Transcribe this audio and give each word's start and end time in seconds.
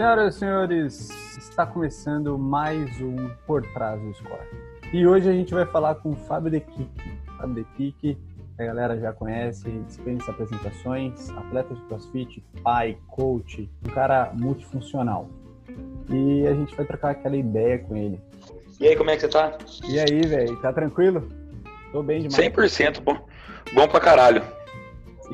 Senhoras 0.00 0.34
e 0.34 0.38
senhores, 0.38 1.10
está 1.36 1.66
começando 1.66 2.38
mais 2.38 2.98
um 3.02 3.28
Por 3.46 3.60
Trás 3.74 4.00
do 4.00 4.14
Score. 4.14 4.48
E 4.94 5.06
hoje 5.06 5.28
a 5.28 5.32
gente 5.32 5.52
vai 5.52 5.66
falar 5.66 5.96
com 5.96 6.12
o 6.12 6.16
Fábio 6.16 6.50
De 6.50 6.58
Kik. 6.58 7.20
Fábio 7.36 7.56
De 7.56 7.64
Kik, 7.76 8.18
a 8.58 8.64
galera 8.64 8.98
já 8.98 9.12
conhece, 9.12 9.68
dispensa 9.86 10.30
apresentações, 10.30 11.28
atleta 11.28 11.74
de 11.74 11.82
crossfit, 11.82 12.42
pai, 12.62 12.96
coach, 13.08 13.70
um 13.86 13.90
cara 13.90 14.32
multifuncional. 14.32 15.28
E 16.08 16.46
a 16.46 16.54
gente 16.54 16.74
vai 16.74 16.86
trocar 16.86 17.10
aquela 17.10 17.36
ideia 17.36 17.80
com 17.80 17.94
ele. 17.94 18.18
E 18.80 18.88
aí, 18.88 18.96
como 18.96 19.10
é 19.10 19.16
que 19.16 19.20
você 19.20 19.28
tá? 19.28 19.58
E 19.86 20.00
aí, 20.00 20.22
velho, 20.22 20.56
tá 20.62 20.72
tranquilo? 20.72 21.28
Tô 21.92 22.02
bem 22.02 22.26
demais. 22.26 22.50
100% 22.50 23.02
bom. 23.02 23.18
Bom 23.74 23.86
pra 23.86 24.00
caralho. 24.00 24.42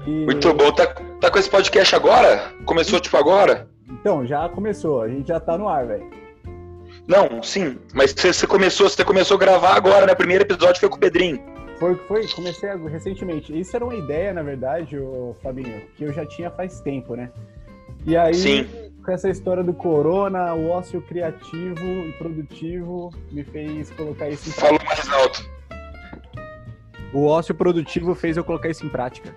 E... 0.05 0.25
Muito 0.25 0.53
bom. 0.53 0.73
Tá, 0.73 0.89
tá 1.21 1.31
com 1.31 1.39
esse 1.39 1.49
podcast 1.49 1.95
agora? 1.95 2.53
Começou 2.65 2.99
tipo 2.99 3.17
agora? 3.17 3.76
Então, 3.89 4.27
já 4.27 4.49
começou, 4.49 5.03
a 5.03 5.09
gente 5.09 5.29
já 5.29 5.39
tá 5.39 5.57
no 5.57 5.69
ar, 5.69 5.87
velho. 5.87 6.11
Não, 7.07 7.43
sim. 7.43 7.79
Mas 7.95 8.13
você, 8.13 8.47
começou, 8.47 8.89
você 8.89 9.05
começou 9.05 9.37
a 9.37 9.41
gravar 9.41 9.75
agora, 9.75 10.07
né? 10.07 10.13
O 10.13 10.17
primeiro 10.17 10.45
episódio 10.45 10.81
foi 10.81 10.89
com 10.89 10.97
o 10.97 11.01
Pedrinho. 11.01 11.41
Foi, 11.79 11.95
foi, 11.95 12.27
comecei 12.29 12.71
recentemente. 12.89 13.59
Isso 13.59 13.77
era 13.77 13.85
uma 13.85 13.95
ideia, 13.95 14.33
na 14.33 14.43
verdade, 14.43 14.99
o 14.99 15.37
Fabinho, 15.43 15.83
que 15.97 16.05
eu 16.05 16.13
já 16.13 16.27
tinha 16.27 16.51
faz 16.51 16.81
tempo, 16.81 17.15
né? 17.15 17.31
E 18.05 18.17
aí, 18.17 18.35
Sim. 18.35 18.67
com 19.05 19.13
essa 19.13 19.29
história 19.29 19.63
do 19.63 19.75
corona, 19.75 20.55
o 20.55 20.71
ócio 20.71 21.01
criativo 21.03 21.85
e 21.85 22.13
produtivo 22.19 23.13
me 23.31 23.45
fez 23.45 23.91
colocar 23.91 24.29
isso 24.29 24.49
em 24.49 24.53
Falou 24.53 24.81
mais 24.85 25.09
alto. 25.09 25.49
O 27.13 27.27
ócio 27.27 27.55
produtivo 27.55 28.15
fez 28.15 28.37
eu 28.37 28.45
colocar 28.45 28.69
isso 28.69 28.85
em 28.85 28.89
prática. 28.89 29.35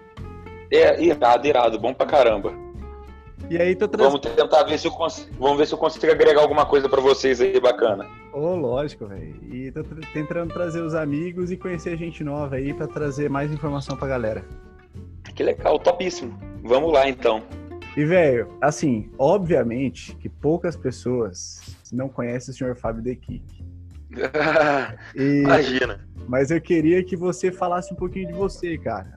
É, 0.71 1.02
irado, 1.02 1.48
irado. 1.48 1.79
Bom 1.79 1.93
pra 1.93 2.05
caramba. 2.05 2.54
E 3.50 3.58
aí 3.58 3.76
tô 3.76 3.88
trazendo. 3.88 4.22
Vamos 4.22 4.36
tentar 4.36 4.64
ver 4.64 4.78
se 4.78 4.88
eu 4.88 4.92
consigo, 4.92 5.30
vamos 5.40 5.58
ver 5.58 5.66
se 5.66 5.74
eu 5.74 5.78
consigo 5.78 6.12
agregar 6.12 6.42
alguma 6.42 6.66
coisa 6.66 6.88
pra 6.88 7.02
vocês 7.02 7.42
aí 7.42 7.60
bacana. 7.60 8.05
Ô, 8.32 8.55
lógico, 8.55 9.08
velho. 9.08 9.36
E 9.52 9.72
tô 9.72 9.84
tentando 10.14 10.54
trazer 10.54 10.82
os 10.82 10.94
amigos 10.94 11.52
e 11.52 11.58
conhecer 11.58 11.98
gente 11.98 12.24
nova 12.24 12.58
aí 12.58 12.74
pra 12.74 12.88
trazer 12.88 13.30
mais 13.30 13.52
informação 13.52 13.98
pra 13.98 14.08
galera. 14.08 14.46
Que 15.34 15.44
legal, 15.44 15.80
topíssimo. 15.80 16.38
Vamos 16.64 16.94
lá 16.94 17.10
então. 17.10 17.42
E, 17.98 18.05
velho, 18.05 18.55
assim, 18.62 19.10
obviamente 19.18 20.16
que 20.18 20.30
poucas 20.30 20.76
pessoas 20.77 21.76
não 21.92 22.08
conhecem 22.08 22.54
o 22.54 22.58
senhor 22.58 22.76
Fábio 22.76 23.02
De 23.02 23.16
Kik. 23.16 23.66
E... 25.16 25.42
Imagina. 25.42 26.08
Mas 26.27 26.52
eu 26.52 26.62
queria 26.62 27.04
que 27.04 27.16
você 27.16 27.52
falasse 27.52 27.92
um 27.92 27.96
pouquinho 27.96 28.27
de 28.27 28.34
você, 28.34 28.77
cara. 28.77 29.12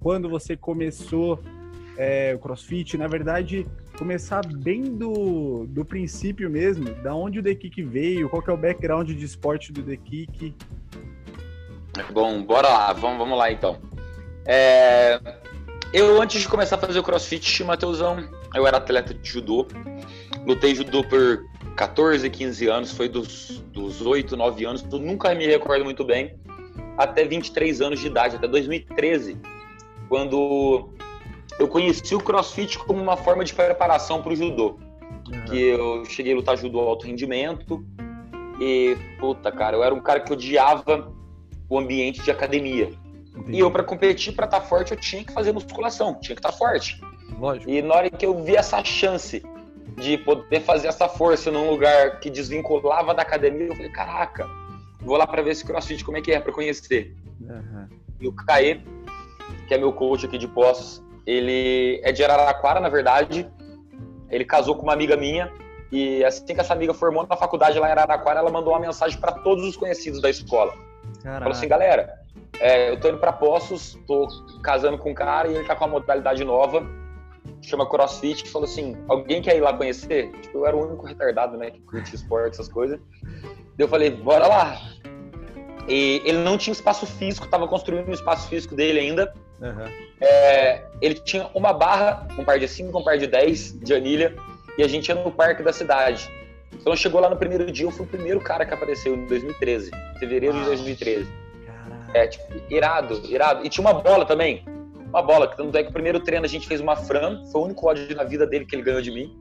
Quando 0.00 0.28
você 0.28 0.56
começou 0.56 1.38
é, 1.96 2.34
o 2.34 2.38
CrossFit, 2.38 2.96
na 2.96 3.06
verdade, 3.06 3.66
começar 3.98 4.46
bem 4.46 4.82
do, 4.96 5.66
do 5.68 5.84
princípio 5.84 6.48
mesmo, 6.48 6.94
da 7.02 7.14
onde 7.14 7.38
o 7.38 7.42
The 7.42 7.54
Kick 7.54 7.82
veio, 7.82 8.28
qual 8.28 8.42
é 8.46 8.52
o 8.52 8.56
background 8.56 9.10
de 9.10 9.24
esporte 9.24 9.72
do 9.72 9.82
The 9.82 9.96
Kick. 9.96 10.54
Bom, 12.12 12.42
bora 12.42 12.68
lá, 12.68 12.92
vamos, 12.92 13.18
vamos 13.18 13.36
lá 13.36 13.50
então. 13.52 13.78
É, 14.46 15.20
eu, 15.92 16.20
antes 16.22 16.40
de 16.40 16.48
começar 16.48 16.76
a 16.76 16.78
fazer 16.78 16.98
o 16.98 17.02
crossfit, 17.02 17.62
Mateusão, 17.64 18.28
eu 18.54 18.66
era 18.66 18.76
atleta 18.76 19.12
de 19.12 19.28
judô. 19.28 19.66
Lutei 20.46 20.74
judô 20.74 21.04
por 21.04 21.44
14, 21.76 22.28
15 22.28 22.68
anos, 22.68 22.92
foi 22.92 23.08
dos, 23.08 23.62
dos 23.72 24.00
8, 24.00 24.36
9 24.36 24.64
anos, 24.64 24.84
eu 24.90 24.98
nunca 24.98 25.34
me 25.34 25.46
recordo 25.46 25.84
muito 25.84 26.04
bem, 26.04 26.38
até 26.96 27.24
23 27.24 27.80
anos 27.80 28.00
de 28.00 28.06
idade, 28.06 28.36
até 28.36 28.46
2013, 28.46 29.38
quando 30.08 30.90
eu 31.58 31.68
conheci 31.68 32.14
o 32.14 32.20
crossfit 32.20 32.78
como 32.78 33.02
uma 33.02 33.16
forma 33.16 33.44
de 33.44 33.54
preparação 33.54 34.22
para 34.22 34.32
o 34.32 34.36
judô. 34.36 34.78
Que 35.46 35.60
eu 35.60 36.04
cheguei 36.04 36.32
a 36.32 36.36
lutar 36.36 36.56
judô 36.56 36.80
alto 36.80 37.06
rendimento 37.06 37.84
e, 38.60 38.96
puta, 39.18 39.50
cara, 39.50 39.76
eu 39.76 39.84
era 39.84 39.94
um 39.94 40.00
cara 40.00 40.20
que 40.20 40.32
odiava 40.32 41.12
o 41.68 41.78
ambiente 41.78 42.22
de 42.22 42.30
academia. 42.30 42.90
Entendi. 43.34 43.56
E 43.56 43.60
eu, 43.60 43.70
para 43.70 43.84
competir, 43.84 44.34
para 44.34 44.46
estar 44.46 44.60
forte, 44.60 44.92
eu 44.92 44.98
tinha 44.98 45.24
que 45.24 45.32
fazer 45.32 45.52
musculação, 45.52 46.14
tinha 46.20 46.34
que 46.34 46.40
estar 46.40 46.52
forte. 46.52 47.00
Lógico. 47.38 47.70
E 47.70 47.80
na 47.80 47.94
hora 47.94 48.10
que 48.10 48.26
eu 48.26 48.42
vi 48.42 48.56
essa 48.56 48.82
chance 48.84 49.42
de 49.96 50.18
poder 50.18 50.60
fazer 50.60 50.88
essa 50.88 51.08
força 51.08 51.50
num 51.50 51.70
lugar 51.70 52.20
que 52.20 52.28
desvinculava 52.28 53.14
da 53.14 53.22
academia, 53.22 53.68
eu 53.68 53.76
falei, 53.76 53.90
caraca, 53.90 54.46
vou 55.00 55.16
lá 55.16 55.26
para 55.26 55.42
ver 55.42 55.50
esse 55.50 55.64
crossfit, 55.64 56.04
como 56.04 56.16
é 56.16 56.20
que 56.20 56.32
é, 56.32 56.40
para 56.40 56.52
conhecer. 56.52 57.14
Aham. 57.48 57.88
E 58.20 58.28
o 58.28 58.32
Caê, 58.32 58.80
que 59.66 59.74
é 59.74 59.78
meu 59.78 59.92
coach 59.92 60.26
aqui 60.26 60.36
de 60.36 60.48
Poços, 60.48 61.02
ele 61.26 62.00
é 62.02 62.12
de 62.12 62.24
Araraquara, 62.24 62.80
na 62.80 62.88
verdade. 62.88 63.48
Ele 64.28 64.44
casou 64.44 64.76
com 64.76 64.82
uma 64.82 64.92
amiga 64.92 65.16
minha 65.16 65.52
e 65.90 66.24
assim 66.24 66.54
que 66.54 66.60
essa 66.60 66.72
amiga 66.72 66.94
formou 66.94 67.26
na 67.26 67.36
faculdade 67.36 67.78
lá 67.78 67.88
em 67.88 67.92
Araraquara, 67.92 68.38
ela 68.38 68.50
mandou 68.50 68.72
uma 68.72 68.80
mensagem 68.80 69.18
para 69.18 69.32
todos 69.32 69.64
os 69.64 69.76
conhecidos 69.76 70.20
da 70.20 70.30
escola. 70.30 70.72
Falou 71.22 71.50
assim, 71.50 71.68
Caraca. 71.68 71.68
galera, 71.68 72.20
é, 72.60 72.90
eu 72.90 73.00
tô 73.00 73.08
indo 73.08 73.18
pra 73.18 73.32
Poços, 73.32 73.98
tô 74.06 74.28
casando 74.62 74.98
com 74.98 75.10
um 75.10 75.14
cara 75.14 75.48
e 75.48 75.56
ele 75.56 75.64
tá 75.64 75.74
com 75.74 75.84
uma 75.84 75.98
modalidade 75.98 76.44
nova, 76.44 76.86
chama 77.62 77.86
CrossFit, 77.86 78.44
que 78.44 78.50
falou 78.50 78.68
assim, 78.68 78.96
alguém 79.08 79.42
quer 79.42 79.56
ir 79.56 79.60
lá 79.60 79.72
conhecer? 79.72 80.30
Tipo, 80.42 80.58
eu 80.58 80.66
era 80.66 80.76
o 80.76 80.86
único 80.86 81.06
retardado, 81.06 81.56
né, 81.56 81.70
que 81.70 81.80
curtia 81.80 82.14
esporte, 82.14 82.54
essas 82.54 82.68
coisas. 82.68 83.00
Eu 83.78 83.88
falei, 83.88 84.10
bora 84.10 84.46
lá. 84.46 84.78
E 85.88 86.22
ele 86.24 86.38
não 86.38 86.56
tinha 86.56 86.72
espaço 86.72 87.06
físico, 87.06 87.48
tava 87.48 87.66
construindo 87.66 88.08
um 88.08 88.12
espaço 88.12 88.48
físico 88.48 88.76
dele 88.76 89.00
ainda. 89.00 89.32
Aham. 89.62 89.90
É, 90.20 90.82
ele 91.00 91.14
tinha 91.14 91.48
uma 91.54 91.72
barra, 91.72 92.26
um 92.38 92.44
par 92.44 92.58
de 92.58 92.66
5, 92.66 92.98
um 92.98 93.04
par 93.04 93.18
de 93.18 93.26
10 93.26 93.80
de 93.80 93.94
anilha, 93.94 94.34
e 94.78 94.82
a 94.82 94.88
gente 94.88 95.08
ia 95.08 95.14
no 95.14 95.30
parque 95.30 95.62
da 95.62 95.72
cidade. 95.72 96.30
Então 96.72 96.94
chegou 96.96 97.20
lá 97.20 97.28
no 97.28 97.36
primeiro 97.36 97.70
dia, 97.70 97.86
eu 97.86 97.90
fui 97.90 98.06
o 98.06 98.08
primeiro 98.08 98.40
cara 98.40 98.64
que 98.64 98.72
apareceu 98.72 99.14
em 99.14 99.26
2013, 99.26 99.90
fevereiro 100.18 100.54
de 100.54 100.60
Uau. 100.60 100.68
2013. 100.68 101.28
Caraca. 101.66 102.18
É, 102.18 102.26
tipo, 102.26 102.44
irado, 102.70 103.20
irado. 103.28 103.66
E 103.66 103.68
tinha 103.68 103.86
uma 103.86 103.94
bola 103.94 104.24
também. 104.24 104.64
Uma 105.08 105.22
bola, 105.22 105.48
que 105.48 105.56
tanto 105.56 105.76
é 105.76 105.82
que 105.82 105.90
o 105.90 105.92
primeiro 105.92 106.20
treino 106.20 106.44
a 106.44 106.48
gente 106.48 106.66
fez 106.66 106.80
uma 106.80 106.96
Fran, 106.96 107.44
foi 107.50 107.60
o 107.60 107.64
único 107.64 107.86
ódio 107.86 108.14
na 108.14 108.24
vida 108.24 108.46
dele 108.46 108.64
que 108.64 108.74
ele 108.74 108.82
ganhou 108.82 109.02
de 109.02 109.10
mim. 109.10 109.36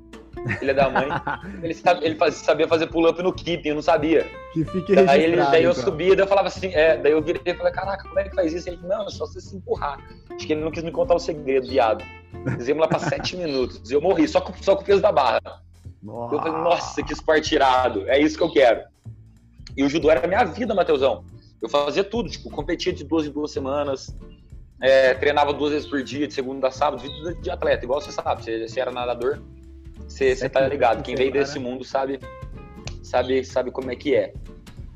É 0.62 0.74
da 0.74 0.90
mãe. 0.90 1.08
ele, 1.64 1.74
sabe- 1.74 2.06
ele 2.06 2.18
sabia 2.32 2.68
fazer 2.68 2.88
pull-up 2.88 3.22
no 3.22 3.34
keeping, 3.34 3.70
eu 3.70 3.76
não 3.76 3.82
sabia. 3.82 4.26
que 4.54 4.64
fique. 4.66 4.96
Daí, 4.96 5.24
ele, 5.24 5.38
daí 5.38 5.64
eu 5.64 5.72
então. 5.72 5.84
subia, 5.84 6.16
daí 6.16 6.24
eu 6.24 6.28
falava 6.28 6.48
assim, 6.48 6.74
é, 6.74 6.98
daí 6.98 7.12
eu 7.12 7.22
virei 7.22 7.42
e 7.46 7.54
falei, 7.54 7.74
caraca, 7.74 8.04
como 8.08 8.20
é 8.20 8.24
que 8.24 8.36
faz 8.36 8.54
isso? 8.54 8.70
Ele, 8.70 8.80
não, 8.84 9.06
é 9.06 9.10
só 9.10 9.26
você 9.26 9.42
se 9.42 9.56
empurrar. 9.56 10.00
Acho 10.32 10.48
que 10.48 10.54
ele 10.54 10.62
não 10.62 10.72
quis 10.72 10.84
me 10.84 10.92
contar 10.92 11.16
o 11.16 11.20
segredo, 11.20 11.68
viado. 11.68 12.04
Fizemos 12.58 12.82
lá 12.82 12.88
pra 12.88 13.00
sete 13.00 13.36
minutos. 13.38 13.90
Eu 13.92 14.02
morri, 14.02 14.28
só 14.28 14.40
com, 14.42 14.54
só 14.62 14.76
com 14.76 14.84
o 14.84 14.86
peso 14.86 15.02
da 15.02 15.12
barra. 15.12 15.42
Nossa. 16.02 16.36
Eu 16.36 16.40
falei, 16.40 16.62
nossa, 16.62 17.04
que 17.04 17.12
esporte 17.14 17.54
irado, 17.56 18.10
é 18.10 18.20
isso 18.20 18.38
que 18.38 18.44
eu 18.44 18.52
quero. 18.52 18.82
E 19.76 19.84
o 19.84 19.90
judô 19.90 20.10
era 20.10 20.24
a 20.24 20.28
minha 20.28 20.44
vida, 20.46 20.74
Matheusão. 20.74 21.24
Eu 21.62 21.68
fazia 21.68 22.04
tudo, 22.04 22.30
tipo, 22.30 22.50
competia 22.50 22.94
de 22.94 23.04
duas 23.04 23.28
em 23.28 23.32
duas 23.32 23.52
semanas, 23.52 24.16
é, 24.82 25.14
treinava 25.14 25.52
duas 25.54 25.72
vezes 25.74 25.88
por 25.88 26.02
dia, 26.02 26.26
de 26.26 26.34
segunda 26.34 26.70
a 26.70 26.72
sábado, 26.72 27.02
vida 27.02 27.36
de 27.36 27.50
atleta, 27.52 27.84
igual 27.84 28.00
você 28.00 28.12
sabe, 28.12 28.44
você, 28.44 28.66
você 28.66 28.80
era 28.80 28.92
nadador, 28.92 29.40
você, 30.10 30.50
tá 30.50 30.62
ligado. 30.68 31.04
Quem 31.04 31.16
veio 31.16 31.32
desse 31.32 31.60
mundo 31.60 31.84
sabe, 31.84 32.20
sabe, 33.04 33.44
sabe 33.44 33.72
como 33.72 33.92
é 33.92 33.96
que 33.96 34.16
é. 34.16 34.34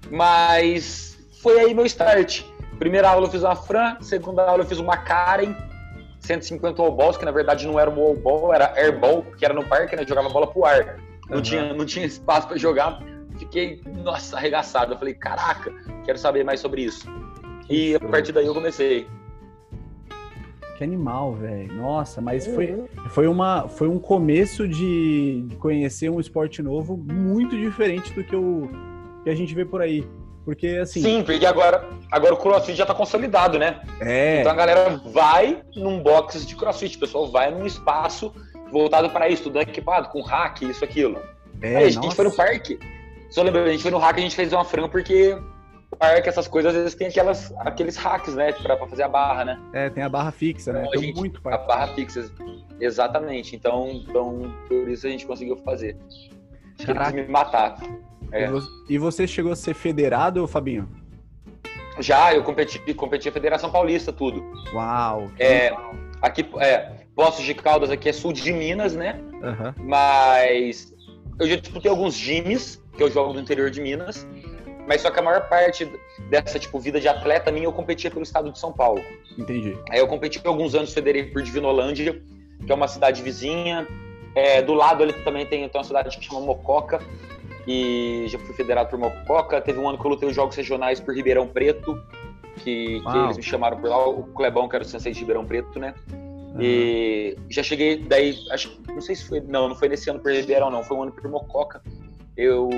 Mas 0.09 1.18
foi 1.41 1.59
aí 1.59 1.74
meu 1.74 1.85
start. 1.85 2.44
Primeira 2.79 3.09
aula 3.09 3.28
eu 3.28 3.31
fiz 3.31 3.44
uma 3.44 3.56
Fran, 3.56 3.97
segunda 4.01 4.44
aula 4.44 4.63
eu 4.63 4.68
fiz 4.68 4.79
uma 4.79 4.97
Karen, 4.97 5.56
150 6.19 6.81
all 6.81 6.91
balls, 6.91 7.18
que 7.18 7.25
na 7.25 7.31
verdade 7.31 7.66
não 7.68 7.79
era 7.79 7.90
um 7.90 8.00
all 8.01 8.16
ball, 8.16 8.53
era 8.53 8.74
airball, 8.75 9.24
que 9.38 9.46
era 9.46 9.53
no 9.53 9.66
parque, 9.66 9.96
né? 9.96 10.06
Jogava 10.06 10.29
bola 10.29 10.47
pro 10.47 10.66
ar. 10.66 10.97
Não, 11.30 11.35
Aham. 11.35 11.41
tinha, 11.41 11.74
não 11.74 11.85
tinha 11.85 12.06
espaço 12.06 12.47
para 12.47 12.57
jogar. 12.57 13.00
Fiquei, 13.38 13.81
nossa, 14.03 14.38
arregaçado. 14.38 14.94
Eu 14.94 14.97
falei, 14.97 15.13
caraca, 15.13 15.72
quero 16.06 16.18
saber 16.18 16.44
mais 16.44 16.59
sobre 16.59 16.84
isso. 16.84 17.07
E 17.69 17.95
a 17.95 18.00
partir 18.00 18.31
daí 18.31 18.45
eu 18.45 18.53
comecei. 18.53 19.07
Que 20.77 20.83
animal, 20.83 21.33
velho. 21.33 21.71
Nossa, 21.73 22.19
mas 22.19 22.47
foi, 22.47 22.83
foi, 23.09 23.27
uma, 23.27 23.67
foi 23.67 23.87
um 23.87 23.99
começo 23.99 24.67
de, 24.67 25.43
de 25.47 25.55
conhecer 25.57 26.09
um 26.09 26.19
esporte 26.19 26.61
novo 26.63 26.97
muito 26.97 27.55
diferente 27.55 28.11
do 28.13 28.23
que, 28.23 28.35
o, 28.35 28.69
que 29.23 29.29
a 29.29 29.35
gente 29.35 29.53
vê 29.53 29.63
por 29.63 29.81
aí. 29.81 30.07
Porque, 30.43 30.67
assim, 30.81 31.01
Sim, 31.01 31.23
porque 31.23 31.45
agora, 31.45 31.87
agora 32.11 32.33
o 32.33 32.37
crossfit 32.37 32.75
já 32.75 32.85
tá 32.85 32.93
consolidado, 32.93 33.57
né? 33.57 33.79
é, 34.01 34.41
Então 34.41 34.51
a 34.51 34.55
galera 34.55 35.01
vai 35.13 35.61
num 35.75 36.01
box 36.01 36.45
de 36.45 36.55
crossfit, 36.55 36.97
o 36.97 36.99
pessoal 36.99 37.31
vai 37.31 37.49
num 37.49 37.65
espaço 37.65 38.33
voltado 38.71 39.09
para 39.09 39.29
isso, 39.29 39.43
tudo 39.43 39.61
equipado, 39.61 40.09
com 40.09 40.21
hack, 40.21 40.63
isso, 40.63 40.83
aquilo. 40.83 41.17
é, 41.61 41.77
Aí 41.77 41.85
a 41.85 41.89
gente 41.89 42.13
foi 42.15 42.25
no 42.25 42.35
parque. 42.35 42.77
Só 43.29 43.41
lembra, 43.41 43.63
a 43.63 43.71
gente 43.71 43.83
foi 43.83 43.91
no 43.91 43.99
hack, 43.99 44.17
a 44.17 44.21
gente 44.21 44.35
fez 44.35 44.51
uma 44.51 44.65
frango 44.65 44.89
porque 44.89 45.37
parque, 45.95 46.28
essas 46.30 46.48
coisas, 46.48 46.72
às 46.74 46.78
vezes 46.81 46.95
tem 46.95 47.07
aquelas, 47.07 47.54
aqueles 47.60 47.95
hacks, 47.98 48.36
né? 48.36 48.51
Pra, 48.54 48.75
pra 48.78 48.88
fazer 48.88 49.04
a 49.04 49.07
barra, 49.07 49.45
né? 49.45 49.60
É, 49.74 49.90
tem 49.90 50.04
a 50.04 50.10
barra 50.10 50.31
fixa, 50.31 50.72
né? 50.74 50.80
Então, 50.81 50.92
a 50.92 50.94
Tem 50.95 51.04
gente- 51.07 51.16
muito 51.19 51.40
A 51.40 51.42
parque. 51.42 51.68
barra 51.68 51.88
fixa. 51.95 52.31
Exatamente. 52.80 53.56
Então, 53.56 53.90
então, 53.92 54.54
por 54.68 54.88
isso 54.90 55.06
a 55.07 55.10
gente 55.10 55.25
conseguiu 55.25 55.57
fazer. 55.57 55.95
Que 56.78 56.84
eles 56.84 56.94
Caraca. 56.98 57.12
me 57.16 57.28
matar. 57.28 57.78
É. 58.31 58.45
E 58.90 58.98
vo- 58.98 59.12
você 59.12 59.28
chegou 59.28 59.51
a 59.51 59.56
ser 59.56 59.74
federado, 59.74 60.48
Fabinho? 60.48 60.90
Já, 62.00 62.34
eu 62.34 62.44
competi, 62.44 62.80
competi 62.95 63.30
a 63.30 63.31
Federação 63.31 63.69
Paulista, 63.72 64.12
tudo. 64.12 64.44
Uau! 64.74 65.30
É, 65.38 65.69
legal. 65.69 65.95
Aqui, 66.22 66.50
é, 66.57 66.92
Poços 67.16 67.45
de 67.45 67.54
Caldas 67.54 67.92
aqui 67.92 68.10
é 68.10 68.13
sul 68.13 68.34
de 68.34 68.51
Minas, 68.51 68.95
né? 68.95 69.19
Aham. 69.44 69.75
Mas 69.78 70.92
eu 71.40 71.48
já 71.48 71.56
disputei 71.57 71.92
alguns 71.92 72.16
gyms, 72.16 72.81
que 72.98 73.04
eu 73.04 73.12
jogo 73.12 73.34
no 73.34 73.40
interior 73.40 73.69
de 73.69 73.80
Minas, 73.81 74.28
mas 74.88 75.01
só 75.01 75.09
que 75.09 75.19
a 75.19 75.21
maior 75.21 75.47
parte 75.47 75.89
dessa 76.30 76.59
tipo 76.59 76.80
vida 76.80 77.00
de 77.00 77.07
atleta 77.07 77.51
minha 77.51 77.65
eu 77.65 77.74
competia 77.74 78.12
pelo 78.12 78.24
estado 78.24 78.51
de 78.51 78.59
São 78.59 78.71
Paulo. 78.71 79.01
Entendi. 79.38 79.77
Aí 79.89 80.00
eu 80.00 80.07
competi 80.07 80.39
por 80.39 80.50
alguns 80.50 80.75
anos 80.75 80.94
federei 80.94 81.24
por 81.24 81.41
Divinolândia, 81.41 82.21
que 82.65 82.71
é 82.71 82.75
uma 82.75 82.88
cidade 82.88 83.21
vizinha. 83.21 83.88
É, 84.35 84.62
do 84.62 84.74
lado 84.74 85.03
ali 85.03 85.13
também 85.13 85.45
tem, 85.45 85.68
tem 85.68 85.80
uma 85.80 85.83
cidade 85.83 86.18
que 86.18 86.25
chama 86.25 86.41
Mococa, 86.41 87.00
e 87.68 88.25
já 88.27 88.38
fui 88.39 88.53
federado 88.53 88.89
por 88.89 89.00
Mococa. 89.00 89.62
Teve 89.62 89.80
um 89.80 89.88
ano 89.88 89.97
que 89.97 90.06
eu 90.06 90.12
lutei 90.12 90.27
os 90.27 90.35
Jogos 90.35 90.56
Regionais 90.56 91.00
por 91.00 91.15
Ribeirão 91.15 91.47
Preto, 91.47 92.01
que, 92.57 93.00
que 93.00 93.18
eles 93.18 93.38
me 93.38 93.44
chamaram 93.44 93.77
por 93.77 93.89
lá, 93.89 94.07
o 94.07 94.24
Clebão, 94.33 94.68
que 94.68 94.75
era 94.75 94.83
o 94.83 94.88
sensei 94.88 95.12
de 95.12 95.19
Ribeirão 95.19 95.45
Preto, 95.45 95.80
né? 95.80 95.94
Uhum. 96.12 96.62
E 96.62 97.38
já 97.50 97.63
cheguei, 97.63 97.97
daí, 97.97 98.38
acho 98.51 98.80
não 98.88 99.01
sei 99.01 99.15
se 99.15 99.25
foi, 99.25 99.39
não, 99.39 99.69
não 99.69 99.75
foi 99.75 99.89
nesse 99.89 100.09
ano 100.09 100.19
por 100.19 100.31
Ribeirão, 100.31 100.69
não, 100.69 100.83
foi 100.83 100.97
um 100.97 101.03
ano 101.03 101.12
por 101.12 101.27
Mococa. 101.30 101.81
Eu, 102.35 102.69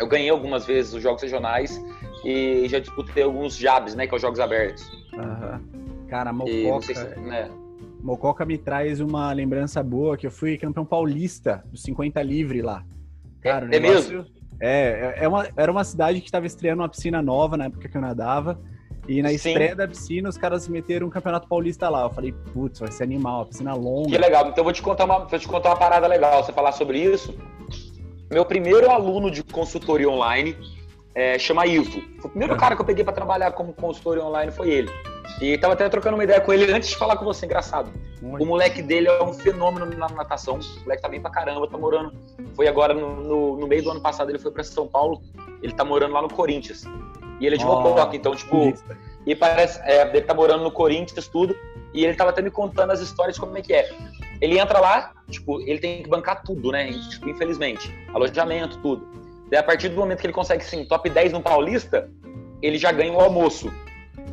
eu 0.00 0.06
ganhei 0.06 0.30
algumas 0.30 0.64
vezes 0.66 0.92
os 0.94 1.02
Jogos 1.02 1.22
Regionais 1.22 1.82
e 2.24 2.66
já 2.68 2.78
disputei 2.78 3.22
alguns 3.22 3.56
JABs, 3.56 3.94
né, 3.94 4.06
que 4.06 4.14
é 4.14 4.16
os 4.16 4.22
Jogos 4.22 4.40
Abertos. 4.40 4.84
Uhum. 5.12 6.06
Cara, 6.08 6.32
Mococa... 6.32 6.94
Se, 6.94 7.20
né? 7.20 7.50
Mococa 8.02 8.44
me 8.44 8.58
traz 8.58 9.00
uma 9.00 9.32
lembrança 9.32 9.82
boa, 9.82 10.16
que 10.16 10.26
eu 10.26 10.30
fui 10.30 10.58
campeão 10.58 10.84
paulista 10.84 11.64
dos 11.70 11.82
50 11.82 12.22
livre 12.22 12.60
lá. 12.60 12.84
Cara, 13.40 13.66
é, 13.66 13.80
negócio... 13.80 14.12
é 14.12 14.16
mesmo? 14.16 14.34
É, 14.60 15.14
é 15.24 15.28
uma, 15.28 15.48
era 15.56 15.70
uma 15.70 15.84
cidade 15.84 16.20
que 16.20 16.26
estava 16.26 16.46
estreando 16.46 16.82
uma 16.82 16.88
piscina 16.88 17.20
nova 17.20 17.56
na 17.56 17.66
época 17.66 17.88
que 17.88 17.96
eu 17.96 18.00
nadava. 18.00 18.60
E 19.06 19.20
na 19.20 19.28
Sim. 19.30 19.34
estreia 19.34 19.76
da 19.76 19.86
piscina, 19.86 20.28
os 20.28 20.38
caras 20.38 20.66
meteram 20.66 21.06
um 21.06 21.10
campeonato 21.10 21.46
paulista 21.46 21.88
lá. 21.88 22.02
Eu 22.02 22.10
falei, 22.10 22.32
putz, 22.52 22.80
vai 22.80 22.90
ser 22.90 23.04
animal, 23.04 23.42
a 23.42 23.46
piscina 23.46 23.74
longa. 23.74 24.08
Que 24.08 24.18
legal. 24.18 24.48
Então 24.48 24.58
eu 24.58 24.64
vou 24.64 24.72
te 24.72 24.82
contar 24.82 25.04
uma, 25.04 25.26
vou 25.26 25.38
te 25.38 25.48
contar 25.48 25.70
uma 25.70 25.76
parada 25.76 26.06
legal. 26.06 26.42
Você 26.42 26.52
falar 26.52 26.72
sobre 26.72 26.98
isso. 26.98 27.36
Meu 28.30 28.44
primeiro 28.44 28.90
aluno 28.90 29.30
de 29.30 29.42
consultoria 29.42 30.08
online 30.08 30.56
é, 31.14 31.38
chama 31.38 31.66
Ivo. 31.66 32.02
O 32.22 32.28
primeiro 32.28 32.56
cara 32.56 32.74
que 32.74 32.82
eu 32.82 32.86
peguei 32.86 33.04
para 33.04 33.12
trabalhar 33.12 33.52
como 33.52 33.72
consultoria 33.72 34.24
online 34.24 34.50
foi 34.50 34.70
ele. 34.70 34.90
E 35.40 35.56
tava 35.58 35.74
até 35.74 35.88
trocando 35.88 36.16
uma 36.16 36.24
ideia 36.24 36.40
com 36.40 36.52
ele 36.52 36.70
antes 36.72 36.90
de 36.90 36.96
falar 36.96 37.16
com 37.16 37.24
você, 37.24 37.46
engraçado. 37.46 37.90
Muito. 38.20 38.42
O 38.42 38.46
moleque 38.46 38.82
dele 38.82 39.08
é 39.08 39.22
um 39.22 39.32
fenômeno 39.32 39.86
na 39.86 40.08
natação. 40.08 40.58
O 40.58 40.80
moleque 40.82 41.02
tá 41.02 41.08
bem 41.08 41.20
pra 41.20 41.30
caramba, 41.30 41.68
tá 41.68 41.78
morando. 41.78 42.12
Foi 42.54 42.66
agora 42.66 42.94
no, 42.94 43.16
no, 43.16 43.56
no 43.58 43.66
meio 43.66 43.82
do 43.82 43.90
ano 43.90 44.00
passado, 44.00 44.30
ele 44.30 44.38
foi 44.38 44.50
para 44.50 44.62
São 44.64 44.86
Paulo. 44.86 45.22
Ele 45.62 45.72
tá 45.72 45.84
morando 45.84 46.12
lá 46.12 46.22
no 46.22 46.28
Corinthians. 46.28 46.84
E 47.40 47.46
ele 47.46 47.56
é 47.56 47.58
de 47.58 47.64
oh, 47.64 47.68
Mococa, 47.68 48.14
então, 48.14 48.34
tipo. 48.34 48.72
E 49.26 49.34
parece. 49.34 49.80
É, 49.82 50.02
ele 50.08 50.22
tá 50.22 50.34
morando 50.34 50.62
no 50.62 50.70
Corinthians, 50.70 51.26
tudo. 51.28 51.56
E 51.92 52.04
ele 52.04 52.14
tava 52.14 52.30
até 52.30 52.42
me 52.42 52.50
contando 52.50 52.90
as 52.90 53.00
histórias 53.00 53.36
de 53.36 53.40
como 53.40 53.56
é 53.56 53.62
que 53.62 53.72
é. 53.72 53.88
Ele 54.44 54.58
entra 54.58 54.78
lá, 54.78 55.14
tipo, 55.30 55.58
ele 55.62 55.78
tem 55.78 56.02
que 56.02 56.08
bancar 56.10 56.42
tudo, 56.42 56.70
né? 56.70 56.92
Tipo, 57.08 57.30
infelizmente. 57.30 57.90
Alojamento, 58.12 58.76
tudo. 58.82 59.08
Daí, 59.50 59.58
a 59.58 59.62
partir 59.62 59.88
do 59.88 59.96
momento 59.96 60.20
que 60.20 60.26
ele 60.26 60.34
consegue, 60.34 60.62
sim, 60.62 60.84
top 60.84 61.08
10 61.08 61.32
no 61.32 61.40
Paulista, 61.40 62.10
ele 62.60 62.76
já 62.76 62.92
ganha 62.92 63.10
o 63.10 63.18
almoço. 63.18 63.72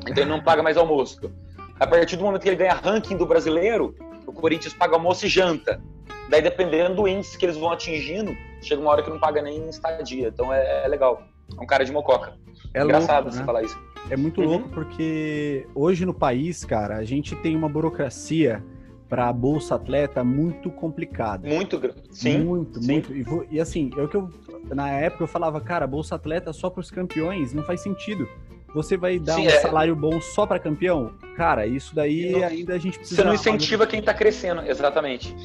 Então 0.01 0.21
ele 0.21 0.29
não 0.29 0.43
paga 0.43 0.61
mais 0.61 0.75
almoço. 0.75 1.31
A 1.79 1.87
partir 1.87 2.17
do 2.17 2.25
momento 2.25 2.41
que 2.41 2.49
ele 2.49 2.57
ganha 2.57 2.73
ranking 2.73 3.15
do 3.15 3.25
brasileiro, 3.25 3.95
o 4.27 4.33
Corinthians 4.33 4.73
paga 4.73 4.95
almoço 4.95 5.25
e 5.25 5.29
janta. 5.29 5.81
Daí, 6.29 6.41
dependendo 6.41 6.95
do 6.95 7.07
índice 7.07 7.37
que 7.37 7.45
eles 7.45 7.55
vão 7.55 7.71
atingindo, 7.71 8.35
chega 8.61 8.81
uma 8.81 8.91
hora 8.91 9.03
que 9.03 9.09
não 9.09 9.17
paga 9.17 9.41
nem 9.41 9.69
estadia. 9.69 10.27
Então 10.27 10.53
é, 10.53 10.83
é 10.83 10.87
legal. 10.89 11.23
É 11.57 11.63
um 11.63 11.65
cara 11.65 11.85
de 11.85 11.91
mococa. 11.93 12.33
É 12.73 12.83
Engraçado 12.83 13.23
louco, 13.23 13.31
você 13.31 13.39
né? 13.39 13.45
falar 13.45 13.63
isso. 13.63 13.79
É 14.09 14.17
muito 14.17 14.41
uhum. 14.41 14.47
louco 14.47 14.69
porque 14.69 15.65
hoje 15.73 16.05
no 16.05 16.13
país, 16.13 16.65
cara, 16.65 16.97
a 16.97 17.05
gente 17.05 17.33
tem 17.37 17.55
uma 17.55 17.69
burocracia 17.69 18.61
para 19.11 19.27
a 19.27 19.33
bolsa 19.33 19.75
atleta 19.75 20.23
muito 20.23 20.71
complicada. 20.71 21.45
Muito, 21.45 21.77
sim. 22.11 22.39
Muito, 22.39 22.81
sim. 22.81 22.91
muito. 22.93 23.13
E, 23.13 23.55
e 23.57 23.59
assim, 23.59 23.91
é 23.97 24.01
o 24.01 24.07
que 24.07 24.15
eu 24.15 24.29
na 24.73 24.89
época 24.89 25.25
eu 25.25 25.27
falava, 25.27 25.59
cara, 25.59 25.85
bolsa 25.85 26.15
atleta 26.15 26.53
só 26.53 26.69
para 26.69 26.79
os 26.79 26.89
campeões, 26.89 27.53
não 27.53 27.61
faz 27.61 27.81
sentido. 27.81 28.25
Você 28.73 28.95
vai 28.95 29.19
dar 29.19 29.35
sim, 29.35 29.47
um 29.47 29.49
é. 29.49 29.59
salário 29.59 29.93
bom 29.97 30.21
só 30.21 30.45
para 30.45 30.57
campeão? 30.59 31.11
Cara, 31.35 31.67
isso 31.67 31.93
daí 31.93 32.31
não, 32.31 32.41
ainda 32.41 32.75
a 32.75 32.77
gente 32.77 32.97
precisa. 32.97 33.21
Você 33.21 33.27
não 33.27 33.33
incentiva 33.33 33.85
quem 33.85 33.99
está 33.99 34.13
crescendo, 34.13 34.61
exatamente. 34.61 35.35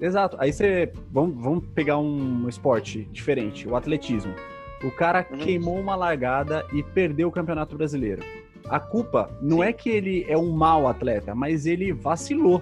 Exato. 0.00 0.36
Aí 0.40 0.52
você. 0.52 0.92
Vamos, 1.12 1.40
vamos 1.40 1.64
pegar 1.68 1.96
um 1.98 2.48
esporte 2.48 3.04
diferente, 3.12 3.68
o 3.68 3.76
atletismo. 3.76 4.34
O 4.82 4.90
cara 4.90 5.24
uhum. 5.30 5.38
queimou 5.38 5.78
uma 5.78 5.94
largada 5.94 6.66
e 6.72 6.82
perdeu 6.82 7.28
o 7.28 7.30
Campeonato 7.30 7.76
Brasileiro. 7.76 8.24
A 8.68 8.80
culpa 8.80 9.30
não 9.40 9.58
sim. 9.58 9.64
é 9.64 9.72
que 9.72 9.88
ele 9.88 10.26
é 10.28 10.36
um 10.36 10.50
mau 10.50 10.88
atleta, 10.88 11.36
mas 11.36 11.66
ele 11.66 11.92
vacilou. 11.92 12.60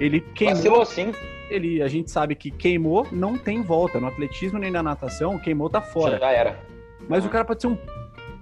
Ele 0.00 0.20
queimou. 0.20 0.56
Vacilou 0.56 0.84
sim. 0.84 1.12
Ele, 1.50 1.82
a 1.82 1.88
gente 1.88 2.10
sabe 2.10 2.34
que 2.34 2.50
queimou 2.50 3.06
não 3.12 3.36
tem 3.36 3.60
volta. 3.60 4.00
No 4.00 4.06
atletismo 4.06 4.58
nem 4.58 4.70
na 4.70 4.82
natação, 4.82 5.38
queimou 5.38 5.68
tá 5.68 5.82
fora. 5.82 6.18
Já 6.18 6.30
era. 6.30 6.58
Mas 7.08 7.24
o 7.26 7.28
cara 7.28 7.44
pode 7.44 7.60
ser 7.60 7.68
um 7.68 7.76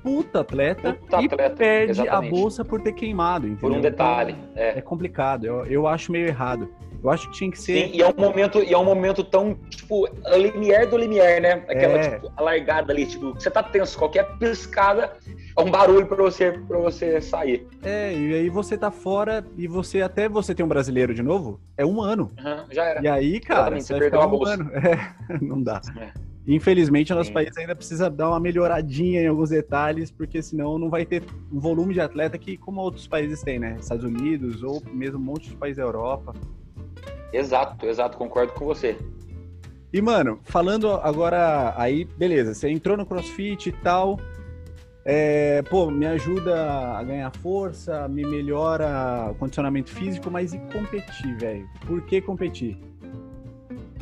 puta 0.03 0.41
atleta 0.41 0.93
puta 0.95 1.21
e 1.21 1.27
atleta, 1.27 1.57
perde 1.57 1.91
exatamente. 1.93 2.27
a 2.27 2.31
bolsa 2.31 2.65
por 2.65 2.81
ter 2.81 2.93
queimado. 2.93 3.47
Entendeu? 3.47 3.61
Por 3.61 3.73
um 3.73 3.81
detalhe. 3.81 4.37
Então, 4.53 4.63
é. 4.63 4.79
é 4.79 4.81
complicado. 4.81 5.45
Eu, 5.45 5.67
eu 5.67 5.87
acho 5.87 6.13
meio 6.13 6.27
errado. 6.27 6.69
Eu 7.03 7.11
acho 7.11 7.29
que 7.29 7.37
tinha 7.37 7.51
que 7.51 7.61
ser. 7.61 7.89
Sim, 7.89 7.97
e 7.97 8.03
é 8.03 8.09
um 8.09 8.15
momento, 8.15 8.63
e 8.63 8.73
é 8.73 8.79
um 8.79 8.85
momento 8.85 9.23
tão, 9.23 9.55
tipo, 9.71 10.09
limiar 10.37 10.87
do 10.87 10.97
limiar, 10.97 11.41
né? 11.41 11.65
Aquela, 11.69 11.99
é. 11.99 12.19
tipo, 12.19 12.33
largada 12.43 12.93
ali, 12.93 13.07
tipo, 13.07 13.35
você 13.35 13.51
tá 13.51 13.63
tenso, 13.63 13.97
qualquer 13.97 14.25
piscada 14.39 15.13
é 15.57 15.61
um 15.61 15.71
barulho 15.71 16.07
para 16.07 16.17
você 16.17 16.53
para 16.53 16.79
você 16.79 17.21
sair. 17.21 17.67
É, 17.83 18.13
e 18.13 18.35
aí 18.35 18.49
você 18.49 18.77
tá 18.77 18.91
fora 18.91 19.45
e 19.57 19.67
você 19.67 20.03
até 20.03 20.29
você 20.29 20.55
tem 20.55 20.65
um 20.65 20.69
brasileiro 20.69 21.15
de 21.15 21.23
novo, 21.23 21.61
é 21.77 21.85
um 21.85 22.01
ano. 22.01 22.31
Uhum, 22.39 22.65
já 22.71 22.85
era. 22.85 23.03
E 23.03 23.09
aí, 23.09 23.41
cara, 23.41 23.81
você, 23.81 23.95
você 23.95 23.99
perdeu 23.99 24.21
um 24.21 24.29
bolsa. 24.29 24.55
ano. 24.55 24.71
É, 24.75 25.39
não 25.41 25.63
dá. 25.63 25.81
É. 25.97 26.29
Infelizmente, 26.47 27.13
o 27.13 27.17
nosso 27.17 27.29
Sim. 27.29 27.35
país 27.35 27.55
ainda 27.59 27.77
precisa 27.77 28.09
dar 28.09 28.31
uma 28.31 28.41
melhoradinha 28.41 29.21
em 29.21 29.27
alguns 29.27 29.51
detalhes, 29.51 30.11
porque 30.11 30.41
senão 30.41 30.79
não 30.79 30.89
vai 30.89 31.05
ter 31.05 31.23
um 31.53 31.61
volume 31.61 31.93
de 31.93 32.01
atleta 32.01 32.39
que, 32.39 32.57
como 32.57 32.81
outros 32.81 33.07
países 33.07 33.43
têm, 33.43 33.59
né? 33.59 33.77
Estados 33.79 34.03
Unidos 34.03 34.63
ou 34.63 34.83
mesmo 34.91 35.19
um 35.19 35.23
monte 35.23 35.51
de 35.51 35.57
países 35.57 35.77
da 35.77 35.83
Europa. 35.83 36.35
Exato, 37.33 37.87
exato, 37.87 38.17
concordo 38.17 38.53
com 38.53 38.65
você. 38.65 38.97
E, 39.93 40.03
mano, 40.03 40.39
falando 40.45 40.93
agora 40.93 41.73
aí, 41.77 42.05
beleza, 42.05 42.55
você 42.55 42.69
entrou 42.69 42.97
no 42.97 43.07
CrossFit 43.07 43.71
e 43.71 43.73
tal. 43.73 44.19
É, 45.05 45.63
pô, 45.63 45.91
me 45.91 46.07
ajuda 46.07 46.93
a 46.99 47.03
ganhar 47.03 47.31
força, 47.31 48.07
me 48.09 48.23
melhora 48.27 49.31
o 49.31 49.35
condicionamento 49.37 49.91
físico, 49.91 50.31
mas 50.31 50.53
e 50.53 50.59
competir, 50.59 51.35
velho? 51.39 51.67
Por 51.87 52.03
que 52.03 52.21
competir? 52.21 52.79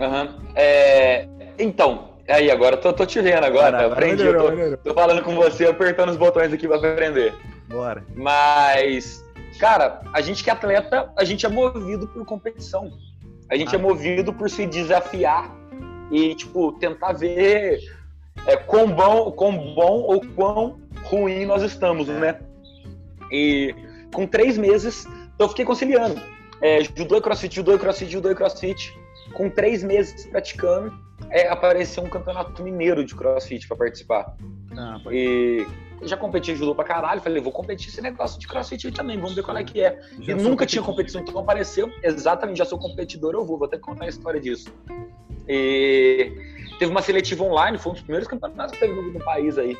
Uhum. 0.00 0.39
É, 0.57 1.29
então, 1.57 2.17
aí 2.29 2.50
agora, 2.50 2.77
tô, 2.77 2.93
tô 2.93 3.07
te 3.07 3.21
vendo 3.21 3.45
agora, 3.45 3.87
aprendi, 3.87 4.25
melhorou, 4.25 4.53
eu 4.53 4.77
tô, 4.79 4.89
tô, 4.89 4.95
falando 4.95 5.23
com 5.23 5.37
você, 5.37 5.67
apertando 5.67 6.09
os 6.09 6.17
botões 6.17 6.53
aqui 6.53 6.67
pra 6.67 6.77
aprender. 6.77 7.33
Bora. 7.69 8.05
Mas, 8.17 9.25
cara, 9.61 10.00
a 10.12 10.21
gente 10.21 10.43
que 10.43 10.50
é 10.50 10.53
atleta, 10.53 11.12
a 11.17 11.23
gente 11.23 11.47
é 11.47 11.49
movido 11.49 12.09
por 12.09 12.25
competição. 12.25 12.91
A 13.50 13.57
gente 13.57 13.75
é 13.75 13.79
ah. 13.79 13.81
é 13.81 13.83
movido 13.83 14.33
por 14.33 14.50
se 14.50 14.67
desafiar 14.67 15.55
e, 16.11 16.35
tipo, 16.35 16.73
tentar 16.73 17.12
ver 17.12 17.81
é, 18.47 18.57
quão, 18.57 18.91
bom, 18.91 19.33
quão 19.33 19.75
bom 19.75 20.00
ou 20.03 20.21
quão 20.35 20.81
ruim 21.05 21.45
nós 21.45 21.62
estamos, 21.62 22.09
né? 22.09 22.41
E 23.31 23.75
com 24.12 24.26
três 24.26 24.57
meses, 24.57 25.07
eu 25.38 25.49
fiquei 25.49 25.65
conciliando. 25.65 26.21
É, 26.61 26.83
judô 26.83 27.17
e 27.17 27.21
crossfit, 27.21 27.55
judô 27.55 27.75
e 27.75 27.79
crossfit, 27.79 28.11
judô 28.11 28.31
e 28.31 28.35
crossfit. 28.35 28.97
Com 29.33 29.50
três 29.50 29.83
meses 29.83 30.26
praticando, 30.26 30.92
é, 31.30 31.49
apareceu 31.49 32.02
um 32.02 32.09
campeonato 32.09 32.62
mineiro 32.62 33.04
de 33.04 33.14
crossfit 33.14 33.66
para 33.66 33.76
participar. 33.76 34.37
Ah, 34.76 35.00
e 35.11 35.66
já 36.02 36.16
competi 36.16 36.54
judô 36.54 36.75
pra 36.75 36.85
caralho, 36.85 37.21
falei, 37.21 37.40
vou 37.40 37.52
competir 37.52 37.88
esse 37.88 38.00
negócio 38.00 38.38
de 38.38 38.47
crossfit 38.47 38.90
também, 38.92 39.16
vamos 39.16 39.35
ver 39.35 39.42
qual 39.42 39.56
é 39.56 39.64
que 39.64 39.80
é. 39.80 39.99
Já 40.21 40.33
e 40.33 40.35
nunca 40.35 40.66
tinha 40.66 40.83
competição, 40.83 41.23
então 41.23 41.38
apareceu, 41.38 41.90
exatamente, 42.02 42.59
já 42.59 42.64
sou 42.64 42.78
competidor, 42.78 43.35
eu 43.35 43.45
vou, 43.45 43.59
vou 43.59 43.66
até 43.66 43.78
contar 43.78 44.04
a 44.04 44.09
história 44.09 44.40
disso. 44.40 44.73
E 45.49 46.33
teve 46.78 46.90
uma 46.90 47.02
seletiva 47.02 47.45
online, 47.45 47.78
foi 47.78 47.90
um 47.90 47.95
dos 47.95 48.02
primeiros 48.02 48.28
campeonatos 48.28 48.75
que 48.75 48.80
teve 48.80 48.95
no, 48.95 49.12
no 49.12 49.25
país 49.25 49.56
aí. 49.56 49.76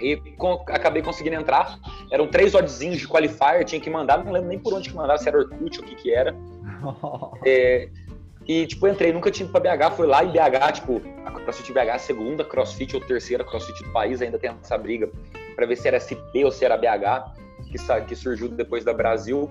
E 0.00 0.16
com, 0.36 0.52
acabei 0.68 1.02
conseguindo 1.02 1.36
entrar. 1.36 1.78
Eram 2.10 2.28
três 2.28 2.54
oddzinhos 2.54 2.98
de 2.98 3.08
qualifier, 3.08 3.64
tinha 3.64 3.80
que 3.80 3.88
mandar, 3.88 4.22
não 4.22 4.30
lembro 4.30 4.48
nem 4.48 4.58
por 4.58 4.74
onde 4.74 4.90
que 4.90 4.94
mandava, 4.94 5.18
se 5.18 5.26
era 5.26 5.38
Orkut 5.38 5.78
ou 5.78 5.84
o 5.84 5.88
que 5.88 5.94
que 5.96 6.12
era. 6.12 6.36
é, 7.46 7.88
e, 8.46 8.66
tipo, 8.66 8.86
entrei, 8.86 9.12
nunca 9.12 9.30
tinha 9.30 9.48
ido 9.48 9.52
pra 9.52 9.76
BH, 9.76 9.96
fui 9.96 10.06
lá 10.06 10.24
em 10.24 10.28
BH, 10.28 10.72
tipo, 10.74 11.02
a 11.24 11.30
CrossFit 11.32 11.72
BH, 11.72 11.90
a 11.92 11.98
segunda 11.98 12.44
CrossFit 12.44 12.94
ou 12.94 13.02
terceira 13.02 13.44
CrossFit 13.44 13.82
do 13.82 13.90
país, 13.90 14.22
ainda 14.22 14.38
tem 14.38 14.50
essa 14.62 14.78
briga 14.78 15.10
para 15.56 15.66
ver 15.66 15.76
se 15.76 15.88
era 15.88 15.98
SP 15.98 16.44
ou 16.44 16.52
se 16.52 16.64
era 16.64 16.76
BH, 16.76 17.32
que, 17.70 18.04
que 18.06 18.14
surgiu 18.14 18.48
depois 18.48 18.84
da 18.84 18.92
Brasil. 18.92 19.50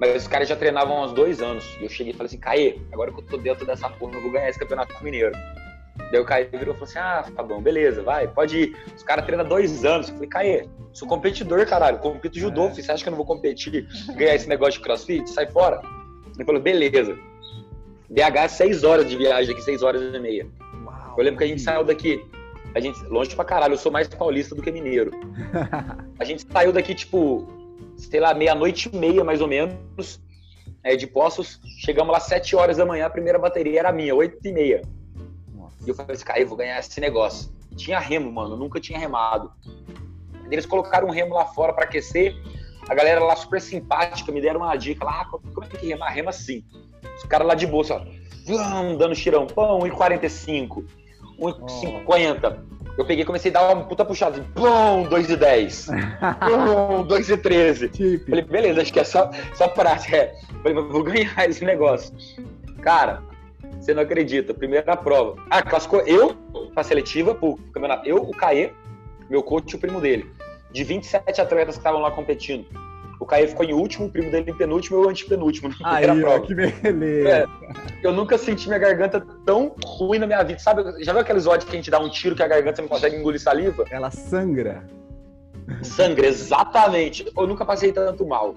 Mas 0.00 0.22
os 0.22 0.28
caras 0.28 0.48
já 0.48 0.54
treinavam 0.54 0.98
há 0.98 1.06
uns 1.06 1.12
dois 1.12 1.42
anos. 1.42 1.64
E 1.80 1.84
eu 1.84 1.88
cheguei 1.88 2.12
e 2.12 2.16
falei 2.16 2.26
assim, 2.26 2.38
Caê, 2.38 2.78
agora 2.92 3.10
que 3.10 3.18
eu 3.18 3.24
tô 3.24 3.36
dentro 3.36 3.66
dessa 3.66 3.90
porra, 3.90 4.14
eu 4.14 4.22
vou 4.22 4.30
ganhar 4.30 4.48
esse 4.48 4.58
campeonato 4.58 4.94
mineiro. 5.02 5.32
Daí 6.12 6.20
o 6.20 6.24
Caê 6.24 6.44
virou 6.44 6.74
e 6.74 6.78
falou 6.78 6.84
assim: 6.84 6.98
Ah, 6.98 7.24
tá 7.34 7.42
bom, 7.42 7.60
beleza, 7.60 8.02
vai, 8.02 8.28
pode 8.28 8.56
ir. 8.56 8.76
Os 8.96 9.02
caras 9.02 9.26
treinam 9.26 9.44
dois 9.44 9.84
anos. 9.84 10.08
Eu 10.08 10.14
falei, 10.14 10.28
Caê, 10.28 10.68
sou 10.92 11.08
competidor, 11.08 11.66
caralho. 11.66 11.98
Compito 11.98 12.38
judô, 12.38 12.68
é. 12.68 12.74
você 12.74 12.90
acha 12.90 13.02
que 13.02 13.08
eu 13.08 13.10
não 13.10 13.16
vou 13.16 13.26
competir, 13.26 13.88
ganhar 14.16 14.34
esse 14.34 14.48
negócio 14.48 14.74
de 14.74 14.80
crossfit? 14.80 15.28
Sai 15.28 15.46
fora. 15.50 15.82
Ele 16.36 16.44
falou, 16.44 16.60
beleza. 16.60 17.18
BH, 18.10 18.48
6 18.48 18.84
horas 18.84 19.08
de 19.08 19.16
viagem 19.16 19.54
aqui, 19.54 19.62
6 19.62 19.82
horas 19.82 20.14
e 20.14 20.18
meia. 20.18 20.46
Uau, 20.84 21.14
eu 21.18 21.24
lembro 21.24 21.38
que 21.38 21.44
a 21.44 21.46
gente 21.46 21.60
saiu 21.60 21.84
daqui, 21.84 22.24
a 22.74 22.80
gente, 22.80 23.02
longe 23.04 23.34
pra 23.34 23.44
caralho, 23.44 23.74
eu 23.74 23.78
sou 23.78 23.92
mais 23.92 24.08
paulista 24.08 24.54
do 24.54 24.62
que 24.62 24.70
mineiro. 24.70 25.10
a 26.18 26.24
gente 26.24 26.46
saiu 26.50 26.72
daqui, 26.72 26.94
tipo, 26.94 27.46
sei 27.96 28.20
lá, 28.20 28.32
meia-noite 28.34 28.90
e 28.92 28.96
meia, 28.96 29.24
mais 29.24 29.40
ou 29.40 29.48
menos, 29.48 30.20
é, 30.82 30.96
de 30.96 31.06
Poços. 31.06 31.60
Chegamos 31.80 32.12
lá 32.12 32.20
7 32.20 32.56
horas 32.56 32.76
da 32.76 32.86
manhã, 32.86 33.06
a 33.06 33.10
primeira 33.10 33.38
bateria 33.38 33.80
era 33.80 33.92
minha, 33.92 34.14
8 34.14 34.38
e 34.46 34.52
meia. 34.52 34.82
E 35.84 35.88
eu 35.88 35.94
falei 35.94 36.14
assim, 36.14 36.24
cara, 36.24 36.40
eu 36.40 36.46
vou 36.46 36.56
ganhar 36.56 36.78
esse 36.78 37.00
negócio. 37.00 37.50
Tinha 37.76 37.98
remo, 37.98 38.30
mano, 38.30 38.56
nunca 38.56 38.80
tinha 38.80 38.98
remado. 38.98 39.52
Eles 40.50 40.66
colocaram 40.66 41.08
um 41.08 41.10
remo 41.10 41.34
lá 41.34 41.46
fora 41.46 41.72
para 41.72 41.84
aquecer. 41.84 42.34
A 42.88 42.94
galera 42.94 43.20
lá 43.20 43.36
super 43.36 43.60
simpática 43.60 44.32
me 44.32 44.40
deram 44.40 44.60
uma 44.60 44.74
dica 44.76 45.04
lá, 45.04 45.20
ah, 45.20 45.24
como 45.26 45.64
é 45.64 45.68
que 45.68 45.86
rema? 45.86 46.08
Rema 46.08 46.30
assim. 46.30 46.64
Os 47.16 47.24
caras 47.24 47.46
lá 47.46 47.54
de 47.54 47.66
bolsa, 47.66 47.94
ó, 47.94 48.96
dando 48.96 49.14
xirão, 49.14 49.46
pão, 49.46 49.80
1,45, 49.80 50.84
1,50. 51.38 52.58
Eu 52.96 53.04
peguei 53.04 53.22
e 53.22 53.26
comecei 53.26 53.50
a 53.52 53.54
dar 53.54 53.74
uma 53.74 53.84
puta 53.84 54.04
puxada, 54.04 54.40
assim, 54.40 54.50
pum, 54.54 55.08
2 55.08 55.30
e 55.30 55.36
10, 55.36 55.86
pum, 56.42 57.04
2 57.04 57.30
e 57.30 57.36
13. 57.36 57.88
Tipo. 57.90 58.30
Falei, 58.30 58.44
beleza, 58.44 58.82
acho 58.82 58.92
que 58.92 58.98
é 58.98 59.04
só, 59.04 59.30
só 59.54 59.68
prática. 59.68 60.16
É. 60.16 60.34
Falei, 60.62 60.82
vou 60.82 61.04
ganhar 61.04 61.48
esse 61.48 61.64
negócio. 61.64 62.12
Cara, 62.82 63.22
você 63.78 63.94
não 63.94 64.02
acredita, 64.02 64.52
primeira 64.52 64.96
prova. 64.96 65.36
Ah, 65.48 65.62
classificou 65.62 66.00
eu 66.00 66.34
pra 66.74 66.82
seletiva, 66.82 67.34
pro 67.34 67.56
campeonato. 67.72 68.08
Eu, 68.08 68.16
o 68.16 68.32
Caê, 68.32 68.72
meu 69.30 69.44
coach 69.44 69.72
e 69.72 69.76
o 69.76 69.78
primo 69.78 70.00
dele. 70.00 70.28
De 70.72 70.82
27 70.82 71.40
atletas 71.40 71.76
que 71.76 71.80
estavam 71.80 72.00
lá 72.00 72.10
competindo. 72.10 72.66
O 73.28 73.30
Caio 73.30 73.46
ficou 73.46 73.62
em 73.62 73.74
último, 73.74 74.06
o 74.06 74.10
primo 74.10 74.30
dele 74.30 74.50
em 74.50 74.54
penúltimo 74.54 74.96
e 74.96 75.04
eu 75.04 75.10
antepenúltimo 75.10 75.68
na 75.68 75.74
primeira 75.74 76.12
Aí, 76.14 76.20
prova. 76.22 76.46
que 76.46 76.54
beleza. 76.54 77.28
É, 77.28 77.46
eu 78.02 78.10
nunca 78.10 78.38
senti 78.38 78.68
minha 78.68 78.78
garganta 78.78 79.20
tão 79.44 79.74
ruim 79.84 80.18
na 80.18 80.26
minha 80.26 80.42
vida. 80.42 80.58
Sabe, 80.58 81.04
já 81.04 81.12
viu 81.12 81.20
aqueles 81.20 81.46
ódios 81.46 81.68
que 81.68 81.76
a 81.76 81.78
gente 81.78 81.90
dá 81.90 81.98
um 81.98 82.08
tiro 82.08 82.34
que 82.34 82.42
a 82.42 82.48
garganta 82.48 82.80
não 82.80 82.88
consegue 82.88 83.16
engolir 83.16 83.38
saliva? 83.38 83.84
Ela 83.90 84.10
sangra. 84.10 84.82
Sangra, 85.82 86.26
exatamente. 86.26 87.30
Eu 87.36 87.46
nunca 87.46 87.66
passei 87.66 87.92
tanto 87.92 88.26
mal. 88.26 88.56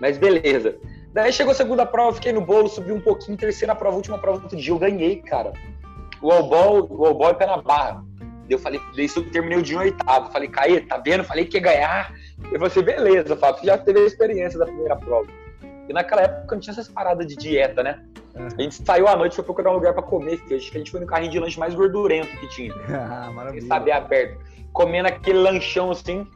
Mas 0.00 0.16
beleza. 0.16 0.76
Daí 1.12 1.30
chegou 1.30 1.52
a 1.52 1.54
segunda 1.54 1.84
prova, 1.84 2.14
fiquei 2.14 2.32
no 2.32 2.40
bolo, 2.40 2.66
subi 2.66 2.92
um 2.92 3.00
pouquinho, 3.02 3.36
terceira 3.36 3.74
prova, 3.74 3.96
última 3.96 4.16
prova 4.16 4.48
do 4.48 4.56
dia, 4.56 4.72
eu 4.72 4.78
ganhei, 4.78 5.16
cara. 5.16 5.52
O 6.22 6.32
all-ball, 6.32 6.88
o 6.90 7.04
all-ball 7.04 7.28
é 7.28 7.34
pé 7.34 7.44
na 7.44 7.58
barra. 7.58 8.02
Eu 8.48 8.58
falei, 8.58 8.80
isso 8.96 9.18
eu 9.18 9.30
terminei 9.30 9.58
o 9.58 9.62
dia 9.62 9.76
em 9.76 9.80
oitavo. 9.80 10.32
Falei, 10.32 10.48
Caê, 10.48 10.80
tá 10.80 10.96
vendo? 10.96 11.24
Falei 11.24 11.44
que 11.44 11.58
ia 11.58 11.62
ganhar. 11.62 12.14
Eu 12.44 12.52
falei 12.52 12.66
assim, 12.66 12.82
beleza, 12.82 13.36
Fábio, 13.36 13.64
já 13.64 13.76
teve 13.76 14.00
a 14.00 14.04
experiência 14.04 14.58
da 14.58 14.66
primeira 14.66 14.96
prova. 14.96 15.28
E 15.88 15.92
naquela 15.92 16.22
época 16.22 16.54
não 16.54 16.60
tinha 16.60 16.72
essas 16.72 16.88
paradas 16.88 17.26
de 17.26 17.36
dieta, 17.36 17.82
né? 17.82 18.02
Uhum. 18.34 18.46
A 18.46 18.62
gente 18.62 18.74
saiu 18.84 19.08
à 19.08 19.16
noite 19.16 19.34
foi 19.34 19.44
procurar 19.44 19.70
um 19.70 19.74
lugar 19.74 19.94
para 19.94 20.02
comer, 20.02 20.38
que 20.40 20.54
a 20.54 20.58
gente 20.58 20.90
foi 20.90 21.00
no 21.00 21.06
carrinho 21.06 21.32
de 21.32 21.40
lanche 21.40 21.58
mais 21.58 21.74
gordurento 21.74 22.28
que 22.36 22.48
tinha. 22.48 22.74
ah, 22.88 23.30
maravilha. 23.32 23.66
Saber 23.66 23.92
aberto. 23.92 24.38
Comendo 24.72 25.08
aquele 25.08 25.38
lanchão 25.38 25.90
assim. 25.90 26.26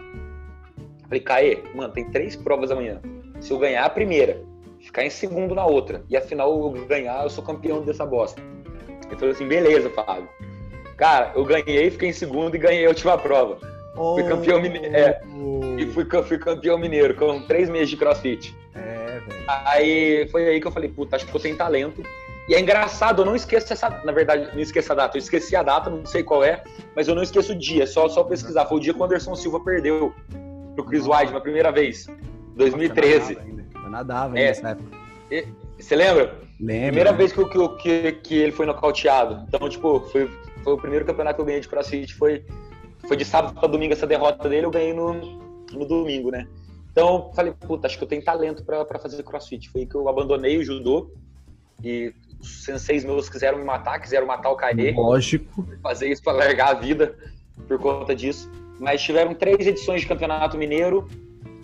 Falei, 1.04 1.20
Caê, 1.20 1.62
mano, 1.74 1.92
tem 1.92 2.10
três 2.10 2.34
provas 2.34 2.70
amanhã. 2.70 3.00
Se 3.40 3.52
eu 3.52 3.58
ganhar 3.58 3.84
a 3.84 3.90
primeira, 3.90 4.42
ficar 4.80 5.04
em 5.04 5.10
segundo 5.10 5.54
na 5.54 5.64
outra, 5.66 6.02
e 6.08 6.16
afinal 6.16 6.50
eu 6.50 6.86
ganhar, 6.86 7.22
eu 7.22 7.30
sou 7.30 7.44
campeão 7.44 7.82
dessa 7.82 8.06
bosta. 8.06 8.40
Ele 9.06 9.16
falou 9.16 9.34
assim, 9.34 9.46
beleza, 9.46 9.90
Fábio. 9.90 10.28
Cara, 10.96 11.32
eu 11.34 11.44
ganhei, 11.44 11.90
fiquei 11.90 12.08
em 12.08 12.12
segundo 12.12 12.54
e 12.54 12.58
ganhei 12.58 12.86
a 12.86 12.88
última 12.88 13.18
prova. 13.18 13.58
Oh, 13.96 14.14
fui 14.14 14.24
campeão 14.24 14.60
mineiro. 14.60 14.94
É, 14.94 15.20
e 15.78 15.86
fui, 15.86 16.06
fui 16.24 16.38
campeão 16.38 16.78
mineiro 16.78 17.14
com 17.14 17.42
três 17.42 17.68
meses 17.68 17.90
de 17.90 17.96
crossfit. 17.96 18.56
É, 18.74 19.20
velho. 19.20 19.44
Aí 19.46 20.28
foi 20.28 20.48
aí 20.48 20.60
que 20.60 20.66
eu 20.66 20.72
falei, 20.72 20.88
puta, 20.88 21.16
acho 21.16 21.26
que 21.26 21.34
eu 21.34 21.40
tenho 21.40 21.56
talento. 21.56 22.02
E 22.48 22.54
é 22.54 22.60
engraçado, 22.60 23.22
eu 23.22 23.26
não 23.26 23.36
esqueço 23.36 23.72
essa. 23.72 23.88
Na 24.04 24.12
verdade, 24.12 24.48
não 24.52 24.60
esqueço 24.60 24.92
a 24.92 24.96
data. 24.96 25.16
Eu 25.16 25.20
esqueci 25.20 25.54
a 25.54 25.62
data, 25.62 25.88
não 25.88 26.04
sei 26.04 26.22
qual 26.22 26.42
é, 26.42 26.62
mas 26.96 27.06
eu 27.06 27.14
não 27.14 27.22
esqueço 27.22 27.52
o 27.52 27.58
dia. 27.58 27.86
Só, 27.86 28.08
só 28.08 28.24
pesquisar. 28.24 28.66
Foi 28.66 28.78
o 28.78 28.80
dia 28.80 28.92
que 28.92 29.00
o 29.00 29.04
Anderson 29.04 29.34
Silva 29.34 29.60
perdeu 29.60 30.12
pro 30.74 30.84
Chris 30.84 31.06
Wide 31.06 31.32
na 31.32 31.40
primeira 31.40 31.70
vez. 31.70 32.08
2013. 32.56 33.38
Eu 33.74 33.90
nadava 33.90 34.34
ainda 34.34 34.40
é. 34.40 34.48
nessa 34.48 34.70
época. 34.70 35.02
Você 35.78 35.96
lembra? 35.96 36.38
Lembro. 36.60 36.86
Primeira 36.86 37.12
vez 37.12 37.32
que, 37.32 37.44
que, 37.44 37.68
que, 37.78 38.12
que 38.12 38.34
ele 38.34 38.52
foi 38.52 38.66
nocauteado. 38.66 39.44
Então, 39.48 39.68
tipo, 39.68 40.00
foi, 40.00 40.30
foi 40.62 40.72
o 40.72 40.76
primeiro 40.76 41.04
campeonato 41.04 41.36
que 41.36 41.40
eu 41.40 41.46
ganhei 41.46 41.60
de 41.60 41.68
crossfit. 41.68 42.14
Foi, 42.14 42.44
foi 43.06 43.16
de 43.16 43.24
sábado 43.24 43.54
para 43.54 43.68
domingo 43.68 43.92
essa 43.92 44.06
derrota 44.06 44.48
dele, 44.48 44.66
eu 44.66 44.70
ganhei 44.70 44.92
no, 44.92 45.12
no 45.72 45.86
domingo, 45.86 46.30
né? 46.30 46.46
Então, 46.92 47.30
falei, 47.34 47.52
puta, 47.52 47.86
acho 47.86 47.96
que 47.96 48.04
eu 48.04 48.08
tenho 48.08 48.22
talento 48.22 48.64
para 48.64 48.98
fazer 48.98 49.22
crossfit. 49.22 49.70
Foi 49.70 49.86
que 49.86 49.94
eu 49.94 50.08
abandonei 50.08 50.58
o 50.58 50.64
judô 50.64 51.10
e 51.82 52.12
os 52.38 52.64
senseis 52.64 53.04
meus 53.04 53.28
quiseram 53.28 53.58
me 53.58 53.64
matar, 53.64 53.98
quiseram 53.98 54.26
matar 54.26 54.50
o 54.50 54.56
Caê. 54.56 54.92
Lógico. 54.92 55.66
Fazer 55.82 56.08
isso 56.10 56.22
para 56.22 56.34
largar 56.34 56.68
a 56.68 56.74
vida 56.74 57.16
por 57.66 57.78
conta 57.78 58.14
disso. 58.14 58.50
Mas 58.78 59.02
tiveram 59.02 59.34
três 59.34 59.66
edições 59.66 60.02
de 60.02 60.06
Campeonato 60.06 60.58
Mineiro. 60.58 61.08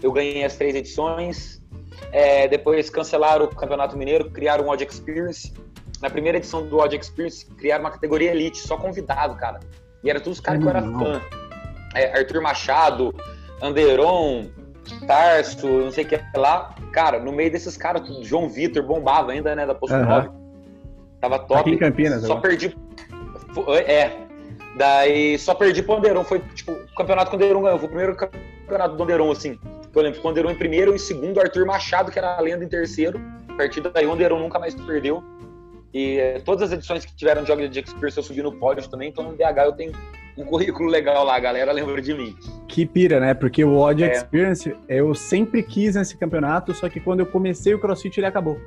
Eu 0.03 0.13
ganhei 0.13 0.45
as 0.45 0.57
três 0.57 0.75
edições. 0.75 1.63
É, 2.11 2.49
depois 2.49 2.89
cancelaram 2.89 3.45
o 3.45 3.49
Campeonato 3.49 3.99
Mineiro, 3.99 4.31
criaram 4.31 4.65
o 4.65 4.71
Odd 4.71 4.83
Experience. 4.83 5.53
Na 6.01 6.09
primeira 6.09 6.39
edição 6.39 6.67
do 6.67 6.79
Odd 6.79 6.97
Experience, 6.97 7.45
criaram 7.45 7.85
uma 7.85 7.91
categoria 7.91 8.31
Elite, 8.31 8.59
só 8.59 8.77
convidado, 8.79 9.35
cara. 9.35 9.61
E 10.03 10.11
era 10.11 10.21
todos 10.21 10.39
os 10.39 10.45
caras 10.45 10.61
que 10.61 10.67
eu 10.67 10.71
era 10.71 10.83
fã. 10.83 11.21
É, 11.95 12.19
Arthur 12.19 12.41
Machado, 12.41 13.15
Anderon, 13.61 14.47
Tarso, 15.07 15.67
não 15.67 15.91
sei 15.91 16.05
o 16.05 16.09
que 16.09 16.21
lá. 16.37 16.75
Cara, 16.93 17.19
no 17.19 17.33
meio 17.33 17.51
desses 17.51 17.77
caras, 17.77 18.03
João 18.23 18.49
Vitor 18.49 18.83
bombava 18.83 19.33
ainda, 19.33 19.55
né, 19.55 19.67
da 19.67 19.75
Posto 19.75 19.97
uhum. 19.97 20.05
9. 20.05 20.29
Tava 21.21 21.39
top. 21.41 21.61
Aqui 21.61 21.71
em 21.71 21.79
Campinas, 21.79 22.23
Só 22.23 22.37
perdi. 22.37 22.77
É. 23.87 24.13
Daí 24.77 25.37
só 25.39 25.55
perdi 25.55 25.83
pro 25.83 25.97
Anderon. 25.97 26.23
Foi 26.23 26.39
tipo 26.55 26.73
o 26.73 26.95
campeonato 26.95 27.31
que 27.31 27.37
o 27.37 27.39
Anderon 27.39 27.63
ganhou. 27.63 27.79
Foi 27.79 27.87
o 27.87 27.91
primeiro 27.91 28.17
campeonato 28.17 28.97
do 28.97 29.03
Anderon, 29.03 29.33
assim. 29.33 29.59
Eu 29.95 30.03
lembro 30.03 30.21
que 30.21 30.27
o 30.27 30.31
Anderon 30.31 30.51
em 30.51 30.55
primeiro, 30.55 30.95
em 30.95 30.99
segundo, 30.99 31.41
Arthur 31.41 31.67
Machado, 31.67 32.13
que 32.13 32.19
era 32.19 32.37
a 32.37 32.41
lenda 32.41 32.65
em 32.65 32.69
terceiro. 32.69 33.21
A 33.49 33.55
partir 33.55 33.81
daí 33.81 34.07
o 34.07 34.13
Anderon 34.13 34.39
nunca 34.39 34.61
mais 34.61 34.75
perdeu. 34.77 35.25
E 35.93 36.19
eh, 36.19 36.41
todas 36.45 36.65
as 36.65 36.73
edições 36.73 37.05
que 37.05 37.15
tiveram 37.17 37.43
de 37.43 37.49
Jogos 37.49 37.71
de 37.71 37.81
Experience 37.81 38.17
eu 38.17 38.23
subi 38.23 38.43
no 38.43 38.53
pódio 38.53 38.89
também, 38.89 39.09
então 39.09 39.25
no 39.25 39.33
BH 39.33 39.59
eu 39.65 39.73
tenho 39.73 39.93
um 40.37 40.45
currículo 40.45 40.89
legal 40.89 41.25
lá, 41.25 41.37
a 41.37 41.41
galera 41.41 41.73
lembra 41.73 42.01
de 42.01 42.15
mim. 42.15 42.37
Que 42.69 42.87
pira, 42.87 43.19
né? 43.19 43.35
Porque 43.35 43.65
o 43.65 43.77
Odd 43.77 44.05
é. 44.05 44.13
Experience 44.13 44.75
eu 44.89 45.15
sempre 45.15 45.63
quis 45.63 45.97
nesse 45.97 46.17
campeonato, 46.17 46.73
só 46.75 46.89
que 46.89 47.01
quando 47.01 47.21
eu 47.21 47.27
comecei 47.27 47.75
o 47.75 47.79
CrossFit 47.79 48.21
ele 48.21 48.27
acabou. 48.27 48.61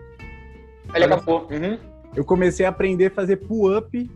Ele 0.93 1.05
acabou. 1.05 1.47
Uhum. 1.49 1.77
Eu 2.15 2.25
comecei 2.25 2.65
a 2.65 2.69
aprender 2.69 3.05
a 3.05 3.11
fazer 3.11 3.37
pull-up. 3.37 4.09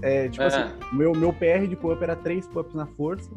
É, 0.00 0.28
tipo 0.28 0.42
uhum. 0.42 0.48
assim, 0.48 0.72
meu, 0.92 1.12
meu 1.12 1.32
PR 1.32 1.66
de 1.68 1.76
pull-up 1.76 2.02
era 2.02 2.16
três 2.16 2.46
pull-ups 2.46 2.74
na 2.74 2.86
força. 2.86 3.30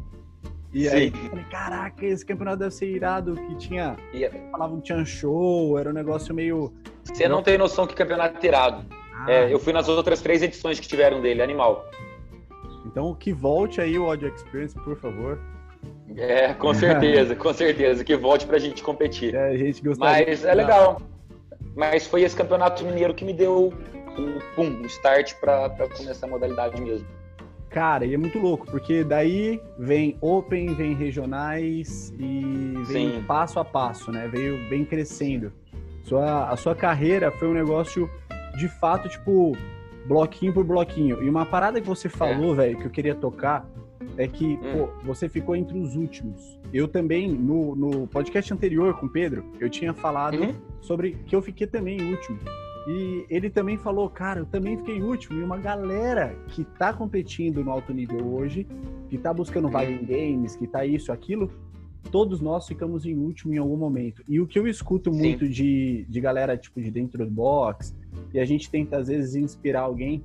E 0.72 0.88
Sim. 0.88 0.96
aí 0.96 1.12
eu 1.12 1.30
falei, 1.30 1.44
caraca, 1.50 2.06
esse 2.06 2.24
campeonato 2.24 2.58
deve 2.58 2.70
ser 2.70 2.86
irado, 2.86 3.34
que 3.34 3.56
tinha. 3.56 3.96
Yeah. 4.14 4.38
Falavam 4.52 4.78
que 4.78 4.84
tinha 4.84 5.04
show, 5.04 5.76
era 5.78 5.90
um 5.90 5.92
negócio 5.92 6.34
meio. 6.34 6.72
Você 7.04 7.28
não 7.28 7.42
tem 7.42 7.58
noção 7.58 7.86
que 7.86 7.94
campeonato 7.94 8.38
é 8.42 8.48
irado. 8.48 8.99
Ah, 9.26 9.30
é, 9.30 9.52
eu 9.52 9.58
fui 9.58 9.72
nas 9.72 9.88
outras 9.88 10.20
três 10.20 10.42
edições 10.42 10.80
que 10.80 10.88
tiveram 10.88 11.20
dele, 11.20 11.42
animal. 11.42 11.88
Então 12.86 13.14
que 13.14 13.32
volte 13.32 13.80
aí 13.80 13.98
o 13.98 14.06
Audio 14.06 14.28
Experience, 14.28 14.74
por 14.80 14.96
favor. 14.96 15.38
É, 16.16 16.52
com 16.54 16.72
certeza, 16.74 17.36
com 17.36 17.52
certeza, 17.52 18.04
que 18.04 18.16
volte 18.16 18.46
pra 18.46 18.58
gente 18.58 18.82
competir. 18.82 19.34
É, 19.34 19.50
a 19.50 19.56
gente 19.56 19.82
gostaria. 19.82 20.26
Mas 20.26 20.44
é 20.44 20.54
legal. 20.54 21.00
Mas 21.76 22.06
foi 22.06 22.22
esse 22.22 22.36
campeonato 22.36 22.84
mineiro 22.84 23.14
que 23.14 23.24
me 23.24 23.32
deu 23.32 23.72
o 24.18 24.54
pum, 24.56 24.80
o 24.82 24.86
start 24.86 25.34
pra, 25.40 25.70
pra 25.70 25.88
começar 25.88 26.26
a 26.26 26.30
modalidade 26.30 26.80
mesmo. 26.80 27.06
Cara, 27.68 28.04
e 28.04 28.12
é 28.12 28.18
muito 28.18 28.36
louco, 28.38 28.66
porque 28.66 29.04
daí 29.04 29.60
vem 29.78 30.16
Open, 30.20 30.74
vem 30.74 30.92
regionais 30.92 32.12
e 32.18 32.74
vem 32.88 33.12
Sim. 33.12 33.24
passo 33.28 33.60
a 33.60 33.64
passo, 33.64 34.10
né? 34.10 34.28
Veio 34.30 34.68
bem 34.68 34.84
crescendo. 34.84 35.52
Sua, 36.02 36.50
a 36.50 36.56
sua 36.56 36.74
carreira 36.74 37.30
foi 37.30 37.46
um 37.46 37.54
negócio 37.54 38.10
de 38.60 38.68
fato, 38.68 39.08
tipo, 39.08 39.56
bloquinho 40.06 40.52
por 40.52 40.64
bloquinho. 40.64 41.22
E 41.22 41.28
uma 41.28 41.46
parada 41.46 41.80
que 41.80 41.86
você 41.86 42.08
falou, 42.08 42.52
é. 42.52 42.56
velho, 42.56 42.78
que 42.78 42.84
eu 42.84 42.90
queria 42.90 43.14
tocar, 43.14 43.66
é 44.18 44.28
que, 44.28 44.44
hum. 44.44 44.60
pô, 44.72 44.88
você 45.02 45.28
ficou 45.30 45.56
entre 45.56 45.78
os 45.78 45.96
últimos. 45.96 46.60
Eu 46.72 46.86
também, 46.86 47.32
no, 47.32 47.74
no 47.74 48.06
podcast 48.06 48.52
anterior 48.52 48.94
com 49.00 49.06
o 49.06 49.08
Pedro, 49.08 49.44
eu 49.58 49.70
tinha 49.70 49.94
falado 49.94 50.38
uhum. 50.42 50.54
sobre 50.80 51.12
que 51.26 51.34
eu 51.34 51.40
fiquei 51.40 51.66
também 51.66 51.98
em 51.98 52.10
último. 52.12 52.38
E 52.86 53.24
ele 53.30 53.48
também 53.48 53.78
falou, 53.78 54.08
cara, 54.10 54.40
eu 54.40 54.46
também 54.46 54.76
fiquei 54.76 55.00
último. 55.00 55.40
E 55.40 55.42
uma 55.42 55.56
galera 55.56 56.36
que 56.48 56.64
tá 56.64 56.92
competindo 56.92 57.64
no 57.64 57.70
alto 57.70 57.94
nível 57.94 58.26
hoje, 58.34 58.66
que 59.08 59.16
tá 59.16 59.32
buscando 59.32 59.66
uhum. 59.66 59.70
vaga 59.70 59.90
em 59.90 60.04
games, 60.04 60.54
que 60.54 60.66
tá 60.66 60.84
isso, 60.84 61.10
aquilo, 61.10 61.50
todos 62.10 62.40
nós 62.40 62.66
ficamos 62.66 63.04
em 63.04 63.14
último 63.14 63.54
em 63.54 63.58
algum 63.58 63.76
momento. 63.76 64.22
E 64.28 64.40
o 64.40 64.46
que 64.46 64.58
eu 64.58 64.66
escuto 64.66 65.12
muito 65.12 65.48
de, 65.48 66.04
de 66.08 66.20
galera, 66.20 66.56
tipo, 66.56 66.80
de 66.80 66.90
dentro 66.90 67.24
do 67.24 67.30
box, 67.30 67.94
e 68.32 68.40
a 68.40 68.44
gente 68.44 68.70
tenta 68.70 68.98
às 68.98 69.08
vezes 69.08 69.34
inspirar 69.34 69.82
alguém, 69.82 70.22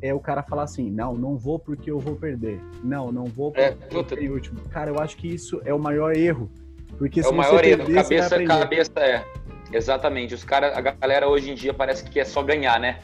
é 0.00 0.12
o 0.12 0.20
cara 0.20 0.42
falar 0.42 0.64
assim, 0.64 0.90
não, 0.90 1.14
não 1.14 1.36
vou 1.36 1.58
porque 1.58 1.90
eu 1.90 1.98
vou 1.98 2.16
perder. 2.16 2.60
Não, 2.82 3.10
não 3.10 3.24
vou 3.24 3.52
é, 3.56 3.70
porque 3.70 3.94
é, 3.94 3.98
eu 3.98 4.04
fiquei 4.04 4.28
último. 4.28 4.60
Cara, 4.70 4.90
eu 4.90 4.98
acho 4.98 5.16
que 5.16 5.28
isso 5.28 5.60
é 5.64 5.72
o 5.72 5.78
maior 5.78 6.14
erro. 6.14 6.50
Porque 6.98 7.20
é 7.20 7.22
se 7.22 7.28
o 7.28 7.34
maior 7.34 7.60
perder, 7.60 7.90
erro, 7.90 8.02
cabeça, 8.02 8.44
cabeça 8.44 9.00
é. 9.00 9.24
Exatamente. 9.72 10.34
Os 10.34 10.44
cara, 10.44 10.76
a 10.76 10.80
galera 10.80 11.28
hoje 11.28 11.50
em 11.50 11.54
dia 11.54 11.74
parece 11.74 12.04
que 12.04 12.20
é 12.20 12.24
só 12.24 12.42
ganhar, 12.42 12.78
né? 12.78 12.98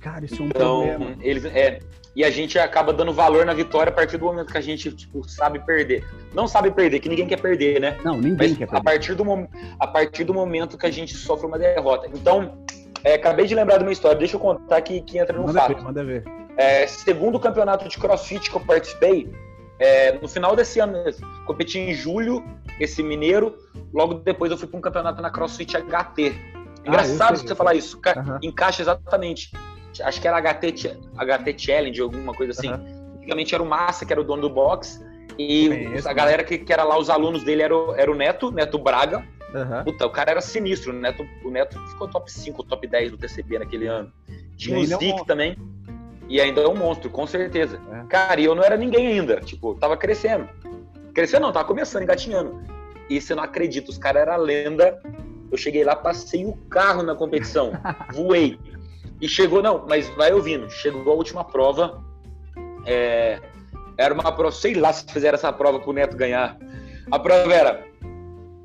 Cara, 0.00 0.24
isso 0.24 0.40
é 0.40 0.44
um 0.44 0.48
então, 0.48 0.86
problema. 0.86 1.16
Eles, 1.20 1.44
é, 1.44 1.80
e 2.14 2.24
a 2.24 2.30
gente 2.30 2.58
acaba 2.58 2.92
dando 2.92 3.12
valor 3.12 3.46
na 3.46 3.54
vitória 3.54 3.90
a 3.90 3.94
partir 3.94 4.16
do 4.16 4.24
momento 4.24 4.50
que 4.50 4.58
a 4.58 4.60
gente 4.60 4.90
tipo, 4.92 5.28
sabe 5.28 5.58
perder. 5.60 6.04
Não 6.34 6.48
sabe 6.48 6.70
perder, 6.70 7.00
que 7.00 7.08
ninguém 7.08 7.26
quer 7.26 7.40
perder, 7.40 7.80
né? 7.80 7.98
Não, 8.04 8.16
ninguém 8.16 8.48
Mas 8.48 8.58
quer 8.58 8.66
perder. 8.66 8.76
A 8.76 8.82
partir, 8.82 9.14
do, 9.14 9.24
a 9.78 9.86
partir 9.86 10.24
do 10.24 10.34
momento 10.34 10.76
que 10.76 10.86
a 10.86 10.90
gente 10.90 11.14
sofre 11.14 11.46
uma 11.46 11.58
derrota. 11.58 12.08
Então, 12.12 12.64
é, 13.04 13.14
acabei 13.14 13.46
de 13.46 13.54
lembrar 13.54 13.78
de 13.78 13.84
uma 13.84 13.92
história, 13.92 14.18
deixa 14.18 14.36
eu 14.36 14.40
contar 14.40 14.80
que, 14.82 15.00
que 15.02 15.18
entra 15.18 15.36
no 15.36 15.46
manda 15.46 15.60
fato. 15.60 15.76
Ver, 15.76 15.82
manda 15.82 16.04
ver. 16.04 16.24
É, 16.56 16.86
segundo 16.86 17.38
campeonato 17.38 17.88
de 17.88 17.96
crossfit 17.96 18.50
que 18.50 18.56
eu 18.56 18.60
participei, 18.60 19.32
é, 19.80 20.12
no 20.20 20.28
final 20.28 20.54
desse 20.54 20.78
ano, 20.78 21.02
competi 21.46 21.78
em 21.78 21.94
julho, 21.94 22.44
esse 22.78 23.02
mineiro. 23.02 23.56
Logo 23.94 24.14
depois 24.14 24.50
eu 24.50 24.58
fui 24.58 24.68
para 24.68 24.76
um 24.78 24.80
campeonato 24.82 25.22
na 25.22 25.30
CrossFit 25.30 25.74
HT. 25.78 25.82
Ah, 25.82 26.88
Engraçado 26.88 27.34
ah, 27.34 27.36
você 27.36 27.54
falar 27.54 27.74
isso, 27.74 27.96
uhum. 27.96 28.38
encaixa 28.42 28.82
exatamente. 28.82 29.50
Acho 30.02 30.20
que 30.20 30.28
era 30.28 30.40
HT, 30.40 30.96
HT 31.16 31.58
Challenge, 31.58 32.00
alguma 32.00 32.32
coisa 32.34 32.52
assim. 32.52 32.70
Uhum. 32.70 33.16
Antigamente 33.16 33.54
era 33.54 33.62
o 33.62 33.66
Massa, 33.66 34.04
que 34.04 34.12
era 34.12 34.20
o 34.20 34.24
dono 34.24 34.42
do 34.42 34.50
box. 34.50 35.04
E 35.38 35.70
a 36.04 36.12
galera 36.12 36.44
que, 36.44 36.58
que, 36.58 36.72
era 36.72 36.84
lá, 36.84 36.98
os 36.98 37.08
alunos 37.08 37.42
dele, 37.42 37.62
era 37.62 37.74
o, 37.74 37.94
era 37.94 38.10
o 38.10 38.14
Neto, 38.14 38.50
Neto 38.50 38.78
Braga. 38.78 39.24
Uhum. 39.54 39.84
Puta, 39.84 40.06
o 40.06 40.10
cara 40.10 40.32
era 40.32 40.40
sinistro. 40.40 40.92
O 40.92 40.94
Neto, 40.94 41.26
o 41.44 41.50
Neto 41.50 41.78
ficou 41.88 42.08
top 42.08 42.30
5, 42.30 42.62
top 42.64 42.86
10 42.86 43.12
do 43.12 43.18
TCB 43.18 43.58
naquele 43.58 43.86
ano. 43.86 44.12
Tinha 44.56 44.78
o 44.78 44.84
Zik 44.84 45.24
também. 45.26 45.56
E 46.28 46.40
ainda 46.40 46.60
é 46.60 46.68
um 46.68 46.76
monstro, 46.76 47.10
com 47.10 47.26
certeza. 47.26 47.80
É. 47.92 48.04
Cara, 48.08 48.40
e 48.40 48.44
eu 48.44 48.54
não 48.54 48.62
era 48.62 48.76
ninguém 48.76 49.06
ainda. 49.08 49.40
Tipo, 49.40 49.74
tava 49.74 49.96
crescendo. 49.96 50.48
Crescendo 51.12 51.42
não, 51.42 51.52
tava 51.52 51.66
começando, 51.66 52.02
engatinhando. 52.02 52.62
E 53.08 53.20
você 53.20 53.34
não 53.34 53.42
acredita, 53.42 53.90
os 53.90 53.98
caras 53.98 54.22
eram 54.22 54.36
lenda. 54.36 55.02
Eu 55.50 55.58
cheguei 55.58 55.82
lá, 55.82 55.96
passei 55.96 56.46
o 56.46 56.52
carro 56.68 57.02
na 57.02 57.16
competição. 57.16 57.72
voei. 58.14 58.58
E 59.20 59.28
chegou, 59.28 59.62
não, 59.62 59.86
mas 59.86 60.08
vai 60.10 60.32
ouvindo. 60.32 60.70
Chegou 60.70 61.12
a 61.12 61.16
última 61.16 61.44
prova. 61.44 62.02
É, 62.86 63.40
era 63.96 64.14
uma 64.14 64.32
prova, 64.32 64.52
sei 64.52 64.74
lá 64.74 64.92
se 64.92 65.04
fizeram 65.12 65.36
essa 65.36 65.52
prova 65.52 65.78
pro 65.78 65.92
Neto 65.92 66.16
ganhar. 66.16 66.56
A 67.10 67.18
prova 67.18 67.52
era 67.52 67.86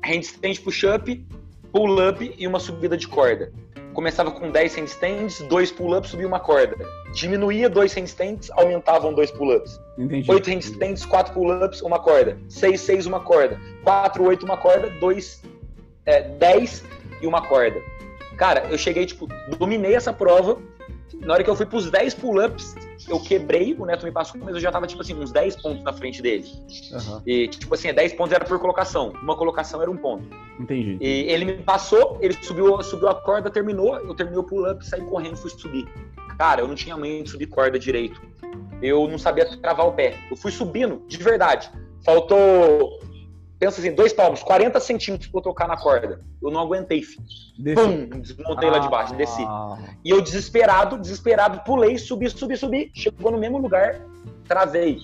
handstand 0.04 0.60
push-up, 0.62 1.26
pull-up 1.72 2.34
e 2.38 2.46
uma 2.46 2.60
subida 2.60 2.96
de 2.96 3.06
corda 3.06 3.52
começava 3.96 4.30
com 4.30 4.50
10 4.50 4.74
handstands, 4.74 5.40
2 5.48 5.72
pull-ups, 5.72 6.10
subia 6.10 6.26
uma 6.26 6.38
corda. 6.38 6.76
Diminuía 7.14 7.70
2 7.70 7.94
handstands, 7.94 8.50
aumentavam 8.50 9.14
2 9.14 9.30
pull-ups. 9.30 9.80
8 10.28 10.50
handstands, 10.50 11.06
4 11.06 11.32
pull-ups, 11.32 11.80
uma 11.80 11.98
corda. 11.98 12.36
6, 12.46 12.78
6, 12.78 13.06
uma 13.06 13.20
corda. 13.20 13.58
4, 13.82 14.22
8, 14.22 14.44
uma 14.44 14.58
corda. 14.58 14.90
2, 15.00 15.42
é, 16.04 16.20
10 16.28 16.84
e 17.22 17.26
uma 17.26 17.40
corda. 17.40 17.80
Cara, 18.36 18.66
eu 18.70 18.78
cheguei, 18.78 19.06
tipo, 19.06 19.26
dominei 19.58 19.94
essa 19.94 20.12
prova. 20.12 20.58
Na 21.14 21.34
hora 21.34 21.42
que 21.42 21.48
eu 21.48 21.56
fui 21.56 21.64
pros 21.64 21.90
10 21.90 22.14
pull-ups, 22.14 22.74
eu 23.08 23.18
quebrei, 23.20 23.74
o 23.78 23.86
Neto 23.86 24.04
me 24.04 24.12
passou, 24.12 24.40
mas 24.44 24.54
eu 24.54 24.60
já 24.60 24.70
tava, 24.70 24.86
tipo 24.86 25.00
assim, 25.00 25.14
uns 25.14 25.32
10 25.32 25.56
pontos 25.62 25.82
na 25.82 25.92
frente 25.92 26.20
dele. 26.20 26.44
Uhum. 26.92 27.22
E, 27.26 27.48
tipo 27.48 27.74
assim, 27.74 27.92
10 27.92 28.12
pontos 28.14 28.32
era 28.32 28.44
por 28.44 28.58
colocação. 28.58 29.12
Uma 29.22 29.36
colocação 29.36 29.80
era 29.80 29.90
um 29.90 29.96
ponto. 29.96 30.28
Entendi. 30.60 30.98
E 31.00 31.30
ele 31.30 31.44
me 31.44 31.54
passou, 31.54 32.18
ele 32.20 32.34
subiu, 32.42 32.82
subiu 32.82 33.08
a 33.08 33.14
corda, 33.14 33.50
terminou, 33.50 33.96
eu 33.96 34.14
terminei 34.14 34.38
o 34.38 34.44
pull-up, 34.44 34.84
saí 34.86 35.00
correndo, 35.02 35.36
fui 35.36 35.50
subir. 35.50 35.86
Cara, 36.38 36.60
eu 36.60 36.68
não 36.68 36.74
tinha 36.74 36.96
mãe 36.96 37.22
de 37.22 37.30
subir 37.30 37.46
corda 37.46 37.78
direito. 37.78 38.20
Eu 38.82 39.08
não 39.08 39.18
sabia 39.18 39.46
travar 39.58 39.86
o 39.86 39.92
pé. 39.92 40.18
Eu 40.30 40.36
fui 40.36 40.52
subindo, 40.52 41.02
de 41.06 41.16
verdade. 41.16 41.70
Faltou 42.04 43.00
pensa 43.58 43.80
assim, 43.80 43.94
dois 43.94 44.12
palmos, 44.12 44.42
40 44.42 44.78
centímetros 44.80 45.30
pra 45.30 45.38
eu 45.38 45.42
tocar 45.42 45.66
na 45.66 45.76
corda. 45.76 46.20
Eu 46.42 46.50
não 46.50 46.60
aguentei, 46.60 47.02
filho. 47.02 47.24
Pum, 47.74 48.20
desmontei 48.20 48.68
ah, 48.68 48.72
lá 48.72 48.78
de 48.78 48.88
baixo, 48.88 49.14
desci. 49.14 49.42
E 50.04 50.10
eu 50.10 50.20
desesperado, 50.20 50.98
desesperado, 50.98 51.60
pulei, 51.64 51.98
subi, 51.98 52.28
subi, 52.30 52.56
subi. 52.56 52.90
Chegou 52.94 53.30
no 53.30 53.38
mesmo 53.38 53.58
lugar, 53.58 54.00
travei. 54.46 54.98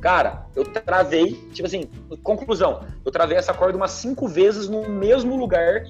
Cara, 0.00 0.46
eu 0.54 0.64
travei, 0.64 1.32
tipo 1.52 1.66
assim, 1.66 1.84
conclusão, 2.22 2.84
eu 3.04 3.10
travei 3.10 3.38
essa 3.38 3.54
corda 3.54 3.74
umas 3.74 3.92
cinco 3.92 4.28
vezes 4.28 4.68
no 4.68 4.86
mesmo 4.86 5.34
lugar, 5.34 5.82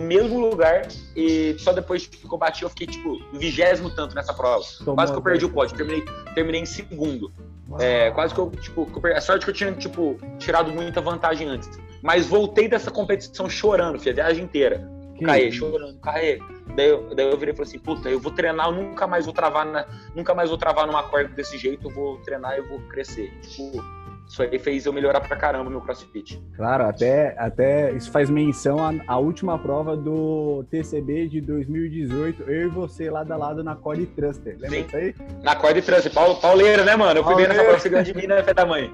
no 0.00 0.06
mesmo 0.06 0.38
lugar, 0.38 0.86
e 1.16 1.56
só 1.58 1.72
depois 1.72 2.06
que 2.06 2.24
eu 2.24 2.38
bati, 2.38 2.62
eu 2.62 2.70
fiquei, 2.70 2.86
tipo, 2.86 3.18
vigésimo 3.32 3.90
tanto 3.90 4.14
nessa 4.14 4.32
prova. 4.32 4.64
Tomou 4.78 4.94
Quase 4.94 5.12
que 5.12 5.18
eu 5.18 5.22
perdi 5.22 5.44
o 5.44 5.50
pódio, 5.50 5.76
terminei, 5.76 6.04
terminei 6.34 6.60
em 6.60 6.66
segundo. 6.66 7.32
É, 7.80 8.10
quase 8.12 8.32
que 8.32 8.40
eu, 8.40 8.50
tipo, 8.50 8.88
a 9.04 9.20
sorte 9.20 9.44
que 9.44 9.50
eu 9.50 9.54
tinha, 9.54 9.72
tipo, 9.72 10.18
tirado 10.38 10.72
muita 10.72 11.00
vantagem 11.00 11.48
antes. 11.48 11.68
Mas 12.02 12.26
voltei 12.26 12.68
dessa 12.68 12.90
competição 12.90 13.50
chorando, 13.50 13.98
filho, 13.98 14.12
a 14.12 14.14
viagem 14.14 14.44
inteira. 14.44 14.88
Que 15.16 15.24
Caê, 15.24 15.50
chorando, 15.50 15.98
caê. 16.00 16.38
Daí 16.76 16.88
eu, 16.88 17.12
daí 17.14 17.28
eu 17.28 17.36
virei 17.36 17.52
e 17.52 17.56
falei 17.56 17.68
assim, 17.68 17.78
puta, 17.80 18.08
eu 18.08 18.20
vou 18.20 18.30
treinar, 18.30 18.68
eu 18.68 18.72
nunca 18.72 19.06
mais 19.06 19.24
vou 19.24 19.34
travar 19.34 19.66
na, 19.66 19.84
nunca 20.14 20.32
mais 20.32 20.48
vou 20.48 20.56
travar 20.56 20.86
numa 20.86 21.02
corda 21.02 21.28
desse 21.30 21.58
jeito, 21.58 21.88
eu 21.88 21.92
vou 21.92 22.18
treinar 22.18 22.54
e 22.54 22.58
eu 22.58 22.68
vou 22.68 22.78
crescer. 22.88 23.32
Tipo, 23.40 23.82
isso 24.28 24.42
aí 24.42 24.58
fez 24.58 24.84
eu 24.84 24.92
melhorar 24.92 25.20
pra 25.20 25.34
caramba 25.36 25.70
meu 25.70 25.80
crossfit. 25.80 26.38
Claro, 26.54 26.84
até, 26.84 27.34
até 27.38 27.90
isso 27.92 28.10
faz 28.10 28.28
menção 28.28 28.78
à, 28.78 28.92
à 29.06 29.18
última 29.18 29.58
prova 29.58 29.96
do 29.96 30.64
TCB 30.70 31.28
de 31.28 31.40
2018, 31.40 32.42
eu 32.42 32.66
e 32.66 32.68
você 32.68 33.08
lado 33.10 33.32
a 33.32 33.36
lado 33.36 33.64
na 33.64 33.74
Cord 33.74 34.04
Thruster. 34.08 34.56
Lembra 34.60 34.78
Sim. 34.78 34.86
isso 34.86 34.96
aí? 34.96 35.14
Na 35.42 35.56
Cord 35.56 35.80
Thruster, 35.80 36.12
Paul, 36.12 36.36
pauleira, 36.36 36.84
né, 36.84 36.94
mano? 36.94 37.20
Eu 37.20 37.24
fui 37.24 37.36
ver 37.36 37.48
nessa 37.48 37.62
prova, 37.62 37.78
você 37.78 38.02
de 38.02 38.14
mim, 38.14 38.26
né, 38.26 38.42
fé 38.42 38.52
da 38.52 38.66
mãe? 38.66 38.92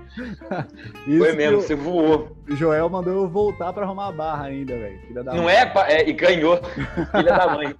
Foi 1.18 1.33
mesmo, 1.33 1.61
você 1.61 1.75
voou. 1.75 2.37
O 2.49 2.55
Joel 2.55 2.88
mandou 2.88 3.12
eu 3.12 3.29
voltar 3.29 3.73
pra 3.73 3.85
arrumar 3.85 4.09
a 4.09 4.12
barra 4.12 4.44
ainda, 4.44 4.73
velho. 4.73 5.01
Não 5.25 5.51
é, 5.51 5.70
é, 5.88 6.09
e 6.09 6.12
ganhou. 6.12 6.61
Filha 7.11 7.37
da 7.37 7.55
mãe. 7.55 7.75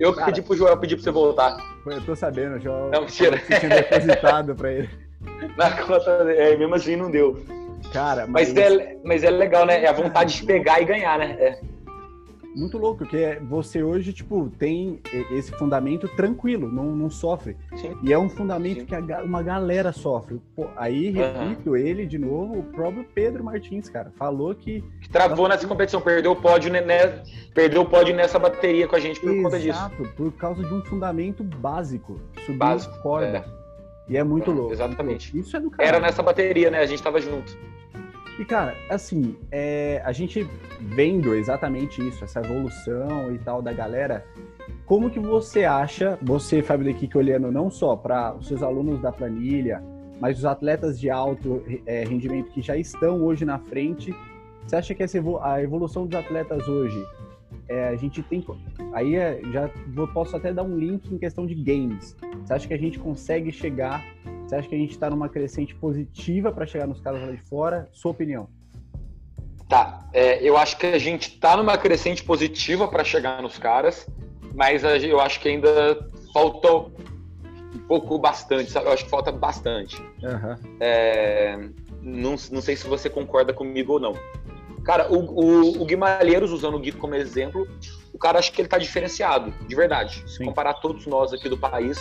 Eu 0.00 0.14
Cara, 0.14 0.26
pedi 0.26 0.42
pro 0.42 0.56
Joel 0.56 0.76
pedir 0.78 0.96
pra 0.96 1.04
você 1.04 1.10
voltar. 1.10 1.56
Eu 1.84 2.00
tô 2.04 2.16
sabendo, 2.16 2.58
Joel. 2.60 2.90
Não, 2.90 3.00
mentira. 3.02 3.38
Tinha 3.38 3.68
depositado 3.68 4.54
pra 4.54 4.72
ele. 4.72 5.07
Na 5.58 5.72
conta, 5.84 6.10
é, 6.32 6.56
mesmo 6.56 6.74
assim 6.76 6.94
não 6.94 7.10
deu. 7.10 7.36
Cara, 7.92 8.26
mas... 8.28 8.52
Mas, 8.52 8.56
é, 8.56 8.96
mas 9.04 9.24
é 9.24 9.30
legal, 9.30 9.66
né? 9.66 9.82
É 9.82 9.88
a 9.88 9.92
vontade 9.92 10.36
de 10.36 10.46
pegar 10.46 10.80
e 10.80 10.84
ganhar, 10.84 11.18
né? 11.18 11.36
É. 11.40 11.60
Muito 12.54 12.78
louco, 12.78 12.98
porque 12.98 13.38
você 13.42 13.82
hoje, 13.82 14.12
tipo, 14.12 14.50
tem 14.58 15.00
esse 15.30 15.50
fundamento 15.52 16.08
tranquilo, 16.08 16.70
não, 16.70 16.84
não 16.84 17.10
sofre. 17.10 17.56
Sim. 17.76 17.96
E 18.02 18.12
é 18.12 18.18
um 18.18 18.28
fundamento 18.28 18.80
Sim. 18.80 18.86
que 18.86 18.94
a, 19.12 19.22
uma 19.22 19.42
galera 19.42 19.92
sofre. 19.92 20.40
Pô, 20.56 20.66
aí, 20.76 21.10
repito 21.10 21.70
uhum. 21.70 21.76
ele 21.76 22.06
de 22.06 22.18
novo, 22.18 22.58
o 22.58 22.62
próprio 22.62 23.04
Pedro 23.14 23.44
Martins, 23.44 23.88
cara, 23.88 24.12
falou 24.16 24.54
que... 24.54 24.82
que 25.00 25.08
travou 25.08 25.48
nessa 25.48 25.66
competição, 25.66 26.00
perdeu 26.00 26.32
o 26.32 26.36
pódio, 26.36 26.72
né, 26.72 26.80
né, 26.80 27.22
perdeu 27.54 27.82
o 27.82 27.86
pódio 27.86 28.14
nessa 28.14 28.38
bateria 28.38 28.88
com 28.88 28.96
a 28.96 29.00
gente 29.00 29.20
por 29.20 29.30
Exato, 29.30 29.42
conta 29.42 29.58
disso. 29.58 29.78
Exato, 29.78 30.08
por 30.16 30.32
causa 30.32 30.62
de 30.62 30.74
um 30.74 30.82
fundamento 30.84 31.44
básico. 31.44 32.20
Subir 32.44 32.58
básico, 32.58 33.02
corda. 33.02 33.38
É. 33.38 33.57
E 34.08 34.16
é 34.16 34.24
muito 34.24 34.50
louco. 34.50 34.72
Exatamente. 34.72 35.36
Isso 35.38 35.56
é 35.56 35.60
do 35.60 35.70
cara. 35.70 35.88
Era 35.88 36.00
nessa 36.00 36.22
bateria, 36.22 36.70
né? 36.70 36.78
A 36.78 36.86
gente 36.86 37.02
tava 37.02 37.20
junto. 37.20 37.56
E, 38.38 38.44
cara, 38.44 38.76
assim, 38.88 39.36
é, 39.50 40.00
a 40.04 40.12
gente 40.12 40.48
vendo 40.80 41.34
exatamente 41.34 42.06
isso, 42.06 42.24
essa 42.24 42.40
evolução 42.40 43.32
e 43.34 43.38
tal 43.38 43.60
da 43.60 43.72
galera, 43.72 44.24
como 44.86 45.10
que 45.10 45.18
você 45.18 45.64
acha, 45.64 46.16
você, 46.22 46.62
Fábio 46.62 46.86
Lequique, 46.86 47.18
olhando 47.18 47.50
não 47.50 47.68
só 47.68 47.96
para 47.96 48.34
os 48.34 48.46
seus 48.46 48.62
alunos 48.62 49.00
da 49.02 49.10
planilha, 49.10 49.82
mas 50.20 50.38
os 50.38 50.44
atletas 50.44 51.00
de 51.00 51.10
alto 51.10 51.64
é, 51.84 52.04
rendimento 52.04 52.50
que 52.52 52.62
já 52.62 52.76
estão 52.76 53.22
hoje 53.24 53.44
na 53.44 53.58
frente, 53.58 54.14
você 54.64 54.76
acha 54.76 54.94
que 54.94 55.02
essa, 55.02 55.18
a 55.42 55.62
evolução 55.62 56.06
dos 56.06 56.18
atletas 56.18 56.66
hoje 56.68 57.04
é, 57.68 57.88
a 57.88 57.96
gente 57.96 58.22
tem. 58.22 58.44
Aí 58.92 59.16
é, 59.16 59.40
já 59.52 59.70
vou, 59.88 60.08
posso 60.08 60.36
até 60.36 60.52
dar 60.52 60.62
um 60.62 60.76
link 60.76 61.12
em 61.12 61.18
questão 61.18 61.46
de 61.46 61.54
games. 61.54 62.16
Você 62.44 62.52
acha 62.52 62.66
que 62.66 62.74
a 62.74 62.78
gente 62.78 62.98
consegue 62.98 63.52
chegar? 63.52 64.04
Você 64.46 64.56
acha 64.56 64.68
que 64.68 64.74
a 64.74 64.78
gente 64.78 64.92
está 64.92 65.10
numa 65.10 65.28
crescente 65.28 65.74
positiva 65.74 66.50
para 66.50 66.66
chegar 66.66 66.86
nos 66.86 67.00
caras 67.00 67.20
lá 67.20 67.30
de 67.30 67.42
fora? 67.42 67.88
Sua 67.92 68.10
opinião? 68.10 68.48
Tá. 69.68 70.08
É, 70.14 70.42
eu 70.42 70.56
acho 70.56 70.78
que 70.78 70.86
a 70.86 70.98
gente 70.98 71.28
está 71.28 71.56
numa 71.56 71.76
crescente 71.76 72.24
positiva 72.24 72.88
para 72.88 73.04
chegar 73.04 73.42
nos 73.42 73.58
caras, 73.58 74.08
mas 74.54 74.82
eu 75.04 75.20
acho 75.20 75.38
que 75.40 75.48
ainda 75.48 76.08
faltou 76.32 76.90
um 77.74 77.78
pouco 77.86 78.18
bastante, 78.18 78.70
sabe? 78.70 78.86
Eu 78.86 78.92
acho 78.92 79.04
que 79.04 79.10
falta 79.10 79.30
bastante. 79.30 80.00
Uhum. 80.22 80.56
É, 80.80 81.58
não, 82.00 82.30
não 82.30 82.62
sei 82.62 82.76
se 82.76 82.86
você 82.86 83.10
concorda 83.10 83.52
comigo 83.52 83.94
ou 83.94 84.00
não. 84.00 84.14
Cara, 84.88 85.06
o, 85.12 85.18
o, 85.18 85.82
o 85.82 86.44
usando 86.50 86.76
o 86.76 86.78
Gui 86.78 86.92
como 86.92 87.14
exemplo, 87.14 87.68
o 88.10 88.16
cara 88.16 88.38
acha 88.38 88.50
que 88.50 88.58
ele 88.58 88.68
tá 88.68 88.78
diferenciado, 88.78 89.52
de 89.68 89.76
verdade. 89.76 90.22
Se 90.26 90.38
Sim. 90.38 90.46
comparar 90.46 90.72
todos 90.80 91.06
nós 91.06 91.30
aqui 91.30 91.46
do 91.46 91.58
país, 91.58 91.98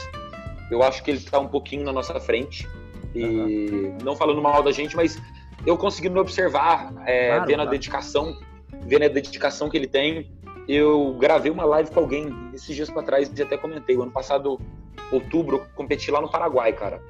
eu 0.71 0.81
acho 0.81 1.03
que 1.03 1.11
ele 1.11 1.19
tá 1.19 1.37
um 1.37 1.49
pouquinho 1.49 1.83
na 1.83 1.91
nossa 1.91 2.17
frente. 2.17 2.65
E 3.13 3.25
uhum. 3.25 3.97
não 4.05 4.15
falando 4.15 4.41
mal 4.41 4.63
da 4.63 4.71
gente, 4.71 4.95
mas 4.95 5.21
eu 5.65 5.77
conseguindo 5.77 6.17
observar, 6.17 6.93
é, 7.05 7.27
claro, 7.27 7.45
vendo 7.45 7.55
claro. 7.55 7.67
a 7.67 7.71
dedicação, 7.71 8.39
vendo 8.83 9.03
a 9.03 9.09
dedicação 9.09 9.69
que 9.69 9.75
ele 9.75 9.87
tem. 9.87 10.31
Eu 10.65 11.13
gravei 11.19 11.51
uma 11.51 11.65
live 11.65 11.91
com 11.91 11.99
alguém 11.99 12.33
esses 12.53 12.73
dias 12.73 12.89
para 12.89 13.03
trás 13.03 13.29
e 13.37 13.41
até 13.41 13.57
comentei. 13.57 13.97
O 13.97 14.03
ano 14.03 14.13
passado, 14.13 14.61
outubro, 15.11 15.57
eu 15.57 15.65
competi 15.75 16.09
lá 16.09 16.21
no 16.21 16.31
Paraguai, 16.31 16.71
cara. 16.71 17.03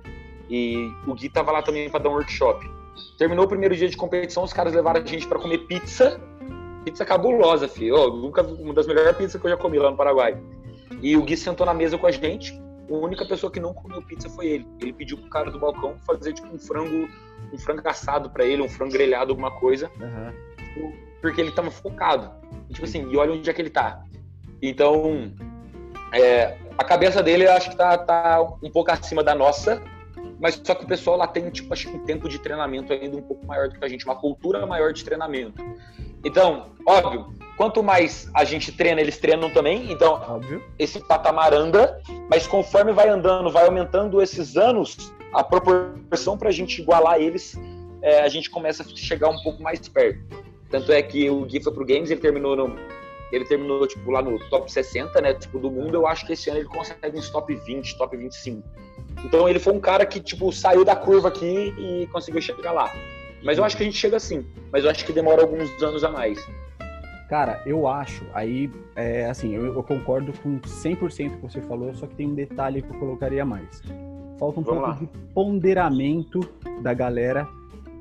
E 0.50 0.92
o 1.06 1.14
Gui 1.14 1.30
tava 1.30 1.52
lá 1.52 1.62
também 1.62 1.88
para 1.88 2.00
dar 2.00 2.10
um 2.10 2.14
workshop. 2.14 2.68
Terminou 3.18 3.46
o 3.46 3.48
primeiro 3.48 3.76
dia 3.76 3.88
de 3.88 3.98
competição, 3.98 4.44
os 4.44 4.54
caras 4.54 4.74
levaram 4.74 5.02
a 5.02 5.06
gente 5.06 5.28
para 5.28 5.40
comer 5.40 5.60
pizza. 5.60 6.20
Pizza 6.84 7.06
cabulosa, 7.06 7.68
filho. 7.68 7.96
Oh, 7.96 8.08
nunca, 8.10 8.42
uma 8.42 8.74
das 8.74 8.88
melhores 8.88 9.16
pizzas 9.18 9.40
que 9.40 9.46
eu 9.46 9.52
já 9.52 9.58
comi 9.58 9.78
lá 9.78 9.92
no 9.92 9.98
Paraguai. 9.98 10.38
E 11.02 11.16
o 11.18 11.24
Gui 11.24 11.36
sentou 11.36 11.66
na 11.66 11.74
mesa 11.74 11.98
com 11.98 12.08
a 12.08 12.12
gente. 12.12 12.60
A 12.90 12.94
única 12.94 13.26
pessoa 13.26 13.52
que 13.52 13.60
não 13.60 13.74
comeu 13.74 14.02
pizza 14.02 14.30
foi 14.30 14.48
ele. 14.48 14.68
Ele 14.80 14.94
pediu 14.94 15.18
pro 15.18 15.30
cara 15.30 15.52
do 15.52 15.60
balcão 15.60 15.98
fazer 16.06 16.34
tipo 16.34 16.48
um 16.48 16.58
frango, 16.58 17.10
um 17.54 17.58
frango 17.58 17.82
assado 17.88 18.30
para 18.30 18.46
ele, 18.46 18.62
um 18.62 18.70
frango 18.70 18.94
grelhado, 18.94 19.32
alguma 19.32 19.52
coisa. 19.52 19.92
Uhum. 20.00 20.94
Porque 21.22 21.42
ele 21.42 21.52
tava 21.52 21.70
focado. 21.70 22.32
Tipo 22.72 22.86
assim, 22.86 23.10
e 23.12 23.18
olha 23.18 23.34
onde 23.34 23.50
é 23.50 23.54
que 23.54 23.62
ele 23.62 23.70
tá. 23.70 24.02
Então, 24.62 25.32
é, 26.14 26.58
a 26.78 26.84
cabeça 26.84 27.22
dele 27.22 27.46
eu 27.46 27.52
acho 27.52 27.70
que 27.72 27.76
tá, 27.76 27.98
tá 27.98 28.42
um 28.64 28.70
pouco 28.72 28.92
acima 28.92 29.24
da 29.24 29.36
nossa, 29.36 29.82
mas 30.40 30.62
só 30.64 30.76
que 30.76 30.86
o 30.86 30.88
pessoal 30.88 31.18
lá 31.18 31.28
tem, 31.28 31.50
tipo, 31.50 31.72
acho 31.74 31.90
que 31.90 31.98
um 31.98 32.06
tempo 32.06 32.30
de 32.30 32.40
treinamento 32.40 32.94
ainda 32.94 33.18
um 33.18 33.22
pouco 33.22 33.46
maior 33.46 33.70
do 33.70 33.80
que 33.80 33.84
a 33.84 33.88
gente, 33.88 34.06
uma 34.06 34.16
cultura 34.16 34.66
maior 34.66 34.94
de 34.94 35.04
treinamento. 35.04 35.64
Então, 36.24 36.72
óbvio, 36.86 37.34
quanto 37.56 37.82
mais 37.82 38.30
a 38.34 38.44
gente 38.44 38.72
treina, 38.72 39.02
eles 39.02 39.18
treinam 39.18 39.50
também. 39.50 39.92
Então, 39.92 40.14
óbvio. 40.14 40.64
esse 40.78 41.00
patamar 41.00 41.54
anda, 41.54 42.02
mas 42.30 42.46
conforme 42.46 42.92
vai 42.92 43.10
andando, 43.10 43.52
vai 43.52 43.66
aumentando 43.66 44.22
esses 44.22 44.58
anos, 44.58 45.12
a 45.34 45.44
proporção 45.44 46.38
para 46.38 46.50
a 46.50 46.52
gente 46.52 46.82
igualar 46.82 47.20
eles, 47.20 47.60
é, 48.02 48.22
a 48.22 48.28
gente 48.28 48.50
começa 48.50 48.84
a 48.84 48.86
chegar 48.86 49.30
um 49.30 49.42
pouco 49.42 49.62
mais 49.62 49.88
perto. 49.88 50.20
Tanto 50.70 50.92
é 50.92 51.02
que 51.02 51.30
o 51.30 51.46
Gui 51.46 51.64
foi 51.64 51.74
pro 51.74 51.86
Games, 51.86 52.12
ele 52.12 52.20
terminou 52.20 52.56
no, 52.56 52.76
ele 53.32 53.46
terminou 53.46 53.86
tipo 53.88 54.12
lá 54.12 54.22
no 54.22 54.38
top 54.50 54.72
60, 54.72 55.20
né, 55.22 55.34
tipo 55.34 55.60
do 55.60 55.72
mundo. 55.72 55.96
Eu 55.96 56.08
acho 56.08 56.26
que 56.26 56.34
esse 56.34 56.50
ano 56.50 56.60
ele 56.60 56.68
consegue 56.68 57.18
uns 57.18 57.30
top 57.30 57.54
20, 57.54 57.98
top 57.98 58.16
25. 58.16 58.64
Então 59.26 59.48
ele 59.48 59.60
foi 59.60 59.74
um 59.74 59.80
cara 59.80 60.06
que 60.06 60.20
tipo 60.20 60.52
saiu 60.52 60.86
da 60.86 60.96
curva 60.96 61.28
aqui 61.28 61.74
e 61.78 62.08
conseguiu 62.12 62.42
chegar 62.42 62.72
lá. 62.72 62.92
Mas 63.44 63.58
eu 63.58 63.64
acho 63.64 63.78
que 63.78 63.84
a 63.84 63.86
gente 63.86 63.98
chega 63.98 64.18
assim. 64.18 64.46
Mas 64.72 64.84
eu 64.84 64.90
acho 64.90 65.06
que 65.06 65.14
demora 65.14 65.42
alguns 65.42 65.70
anos 65.82 66.04
a 66.04 66.10
mais. 66.10 66.40
Cara, 67.30 67.62
eu 67.66 67.88
acho, 67.88 68.26
aí, 68.34 68.72
é, 68.96 69.26
assim, 69.26 69.54
eu, 69.54 69.76
eu, 69.76 69.84
concordo 69.84 70.32
com 70.42 70.62
100% 70.62 71.36
que 71.36 71.42
você 71.42 71.62
falou, 71.62 71.94
só 71.94 72.08
que 72.08 72.16
tem 72.16 72.26
um 72.26 72.34
detalhe 72.34 72.82
que 72.82 72.90
eu 72.90 72.98
colocaria 72.98 73.44
mais. 73.44 73.82
Falta 74.40 74.62
um 74.62 74.64
Vamos 74.64 74.66
pouco 74.66 74.82
lá. 74.82 74.94
de 74.94 75.08
ponderamento 75.34 76.40
da 76.82 76.94
galera, 76.94 77.46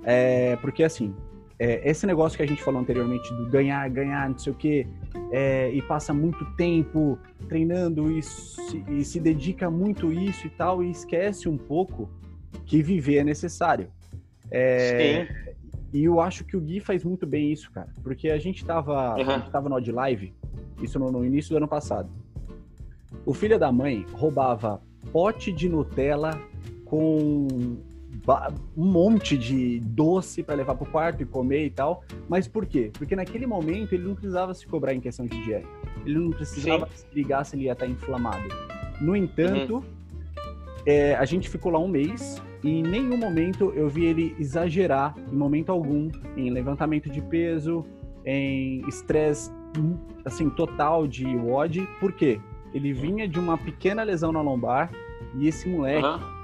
é, 0.05 0.55
porque, 0.57 0.85
assim, 0.85 1.13
é, 1.59 1.88
esse 1.88 2.07
negócio 2.07 2.37
que 2.37 2.42
a 2.42 2.47
gente 2.47 2.62
falou 2.62 2.81
anteriormente 2.81 3.33
do 3.35 3.47
ganhar, 3.47 3.88
ganhar, 3.88 4.29
não 4.29 4.38
sei 4.38 4.53
o 4.53 4.57
quê, 4.57 4.87
é, 5.33 5.71
e 5.73 5.81
passa 5.83 6.12
muito 6.12 6.45
tempo 6.57 7.19
treinando 7.49 8.11
e 8.12 8.23
se, 8.23 8.85
e 8.88 9.05
se 9.05 9.19
dedica 9.19 9.71
muito 9.71 10.12
isso 10.12 10.47
e 10.47 10.51
tal, 10.51 10.83
e 10.83 10.90
esquece 10.90 11.49
um 11.49 11.57
pouco 11.57 12.11
que 12.66 12.83
viver 12.83 13.19
é 13.19 13.25
necessário. 13.25 13.88
É, 14.51 15.27
Sim. 15.27 15.57
E 15.92 16.05
eu 16.05 16.21
acho 16.21 16.45
que 16.45 16.57
o 16.57 16.61
Gui 16.61 16.81
faz 16.81 17.05
muito 17.05 17.27
bem 17.27 17.53
isso, 17.53 17.71
cara. 17.71 17.88
Porque 18.03 18.29
a 18.29 18.38
gente 18.38 18.64
tava, 18.64 19.14
uhum. 19.14 19.31
a 19.31 19.38
gente 19.38 19.51
tava 19.51 19.69
no 19.69 19.77
Odd 19.77 19.90
Live, 19.90 20.35
isso 20.83 20.99
no, 20.99 21.11
no, 21.11 21.25
início 21.25 21.51
do 21.51 21.57
ano 21.57 21.69
passado. 21.69 22.11
O 23.25 23.33
filho 23.33 23.59
da 23.59 23.73
mãe 23.73 24.05
roubava 24.12 24.83
pote 25.11 25.51
de 25.51 25.69
Nutella 25.69 26.38
com 26.85 27.79
um 28.77 28.85
monte 28.85 29.39
de 29.39 29.79
doce 29.81 30.43
para 30.43 30.57
levar 30.57 30.75
pro 30.75 30.87
quarto 30.87 31.23
e 31.23 31.27
comer 31.27 31.67
e 31.67 31.71
tal. 31.71 32.03
Mas 32.29 32.49
por 32.49 32.67
quê? 32.67 32.91
Porque 32.93 33.15
naquele 33.15 33.47
momento 33.47 33.95
ele 33.95 34.05
não 34.05 34.15
precisava 34.15 34.53
se 34.53 34.67
cobrar 34.67 34.95
em 34.95 35.01
questão 35.01 35.27
de 35.27 35.41
dieta. 35.45 35.67
Ele 36.05 36.19
não 36.19 36.31
precisava 36.31 36.87
Sim. 36.87 36.93
se 36.97 37.07
ligar 37.15 37.45
se 37.45 37.57
ele 37.57 37.65
ia 37.65 37.73
estar 37.73 37.87
inflamado. 37.87 38.49
No 39.01 39.15
entanto, 39.15 39.77
uhum. 39.77 39.83
é, 40.85 41.15
a 41.15 41.25
gente 41.25 41.49
ficou 41.49 41.71
lá 41.71 41.79
um 41.79 41.89
mês 41.89 42.43
e 42.65 42.81
em 42.81 42.83
nenhum 42.83 43.17
momento 43.17 43.73
eu 43.77 43.89
vi 43.89 44.07
ele 44.07 44.35
exagerar, 44.39 45.15
em 45.31 45.37
momento 45.37 45.71
algum, 45.71 46.11
em 46.37 46.51
levantamento 46.51 47.09
de 47.09 47.21
peso, 47.21 47.85
em 48.25 48.81
estresse 48.89 49.53
assim 50.25 50.51
total 50.51 51.07
de 51.07 51.27
WOD. 51.27 51.87
Por 52.01 52.12
quê? 52.12 52.41
Ele 52.75 52.93
vinha 52.93 53.29
de 53.29 53.39
uma 53.39 53.57
pequena 53.57 54.03
lesão 54.03 54.33
na 54.33 54.41
lombar 54.41 54.91
e 55.39 55.47
esse 55.47 55.69
moleque 55.69 56.07
uhum 56.07 56.36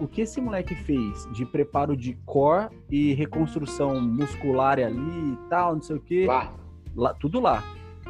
o 0.00 0.08
que 0.08 0.22
esse 0.22 0.40
moleque 0.40 0.74
fez 0.74 1.28
de 1.32 1.44
preparo 1.44 1.96
de 1.96 2.14
core 2.24 2.68
e 2.90 3.12
reconstrução 3.14 4.00
muscular 4.00 4.78
ali 4.78 5.32
e 5.32 5.38
tal, 5.48 5.74
não 5.74 5.82
sei 5.82 5.96
o 5.96 6.00
que. 6.00 6.26
Lá. 6.26 6.54
lá 6.94 7.14
tudo 7.14 7.40
lá. 7.40 7.62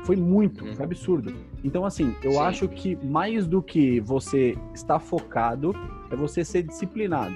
Foi 0.04 0.14
muito, 0.14 0.64
uhum. 0.64 0.74
foi 0.74 0.84
absurdo. 0.84 1.34
Então, 1.64 1.84
assim, 1.84 2.14
eu 2.22 2.32
Sim. 2.32 2.38
acho 2.38 2.68
que 2.68 2.96
mais 3.04 3.46
do 3.46 3.60
que 3.60 3.98
você 4.00 4.56
estar 4.72 5.00
focado, 5.00 5.74
é 6.10 6.14
você 6.14 6.44
ser 6.44 6.62
disciplinado. 6.62 7.34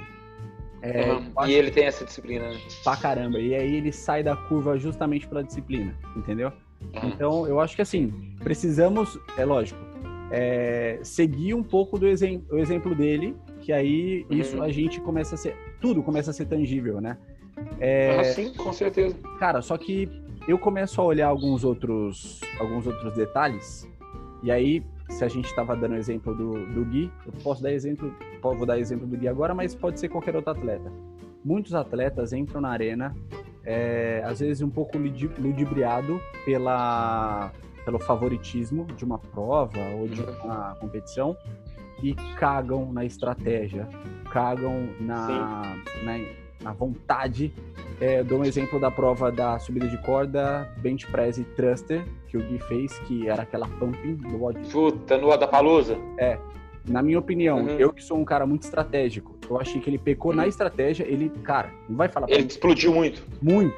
É, 0.83 1.13
uhum. 1.13 1.33
E 1.47 1.53
ele 1.53 1.71
tem 1.71 1.85
essa 1.85 2.05
disciplina. 2.05 2.49
Né? 2.49 2.59
Pra 2.85 2.97
caramba. 2.97 3.39
E 3.39 3.55
aí 3.55 3.75
ele 3.75 3.93
sai 3.93 4.23
da 4.23 4.37
curva 4.37 4.79
justamente 4.79 5.27
pela 5.27 5.43
disciplina, 5.43 5.95
entendeu? 6.17 6.53
Uhum. 6.81 7.09
Então, 7.09 7.47
eu 7.47 7.61
acho 7.61 7.75
que 7.75 7.83
assim, 7.83 8.13
precisamos, 8.39 9.19
é 9.37 9.45
lógico, 9.45 9.81
é, 10.31 11.01
seguir 11.03 11.55
um 11.55 11.63
pouco 11.63 11.99
do 11.99 12.07
exem 12.07 12.45
o 12.51 12.57
exemplo 12.57 12.95
dele 12.95 13.37
que 13.71 13.73
aí 13.73 14.27
isso 14.29 14.57
uhum. 14.57 14.65
a 14.65 14.73
gente 14.73 15.01
começa 15.01 15.37
a 15.37 15.39
ser. 15.39 15.57
Tudo 15.81 16.03
começa 16.03 16.33
a 16.33 16.35
ser 16.35 16.47
tangível, 16.47 17.01
né? 17.01 17.17
É, 17.79 18.19
ah, 18.19 18.25
sim, 18.25 18.53
com 18.53 18.73
certeza. 18.73 19.15
Cara, 19.39 19.63
só 19.63 19.79
que 19.79 20.09
eu 20.49 20.59
começo 20.59 21.01
a 21.01 21.05
olhar 21.05 21.29
alguns 21.29 21.63
outros, 21.63 22.41
alguns 22.59 22.85
outros 22.85 23.15
detalhes, 23.15 23.89
e 24.43 24.51
aí, 24.51 24.83
se 25.09 25.25
a 25.25 25.29
gente 25.29 25.45
estava 25.45 25.77
dando 25.77 25.95
exemplo 25.95 26.35
do, 26.35 26.67
do 26.67 26.85
Gui, 26.85 27.13
eu 27.25 27.33
posso 27.45 27.63
dar 27.63 27.71
exemplo, 27.71 28.13
vou 28.43 28.67
dar 28.67 28.77
exemplo 28.77 29.07
do 29.07 29.17
Gui 29.17 29.29
agora, 29.29 29.55
mas 29.55 29.73
pode 29.73 30.01
ser 30.01 30.09
qualquer 30.09 30.35
outro 30.35 30.51
atleta. 30.51 30.91
Muitos 31.45 31.73
atletas 31.73 32.33
entram 32.33 32.61
na 32.61 32.71
arena, 32.71 33.15
é, 33.65 34.21
às 34.25 34.41
vezes 34.41 34.63
um 34.63 34.71
pouco 34.71 34.99
ludibriado 34.99 36.21
pela, 36.45 37.53
pelo 37.85 38.01
favoritismo 38.01 38.85
de 38.97 39.05
uma 39.05 39.19
prova 39.19 39.79
ou 39.97 40.09
de 40.09 40.23
uhum. 40.23 40.35
uma 40.43 40.75
competição, 40.75 41.37
e 42.03 42.15
cagam 42.37 42.93
na 42.93 43.05
estratégia, 43.05 43.89
cagam 44.31 44.89
na, 45.01 45.77
na, 46.03 46.19
na, 46.63 46.73
vontade. 46.73 47.53
É, 48.01 48.23
dou 48.23 48.41
um 48.41 48.45
exemplo 48.45 48.81
da 48.81 48.91
prova 48.91 49.31
da 49.31 49.59
subida 49.59 49.87
de 49.87 49.99
corda, 49.99 50.69
bench 50.79 51.07
press 51.09 51.39
e 51.39 51.45
thruster, 51.45 52.03
que 52.29 52.37
o 52.37 52.41
Gui 52.41 52.59
fez, 52.61 52.99
que 53.01 53.29
era 53.29 53.43
aquela 53.43 53.67
pumping 53.67 54.15
do 54.15 54.43
odd. 54.43 54.59
Puta, 54.71 55.19
no 55.19 55.37
Palusa. 55.49 55.99
É. 56.19 56.39
Na 56.89 57.03
minha 57.03 57.19
opinião, 57.19 57.59
uhum. 57.59 57.79
eu 57.79 57.93
que 57.93 58.03
sou 58.03 58.17
um 58.17 58.25
cara 58.25 58.47
muito 58.47 58.63
estratégico, 58.63 59.37
eu 59.49 59.61
achei 59.61 59.81
que 59.81 59.91
ele 59.91 59.99
pecou 59.99 60.31
uhum. 60.31 60.39
na 60.39 60.47
estratégia, 60.47 61.05
ele, 61.05 61.29
cara, 61.43 61.71
não 61.89 61.97
vai 61.97 62.09
falar 62.09 62.31
Ele 62.31 62.47
explodiu 62.47 62.95
muito. 62.95 63.23
Muito. 63.43 63.77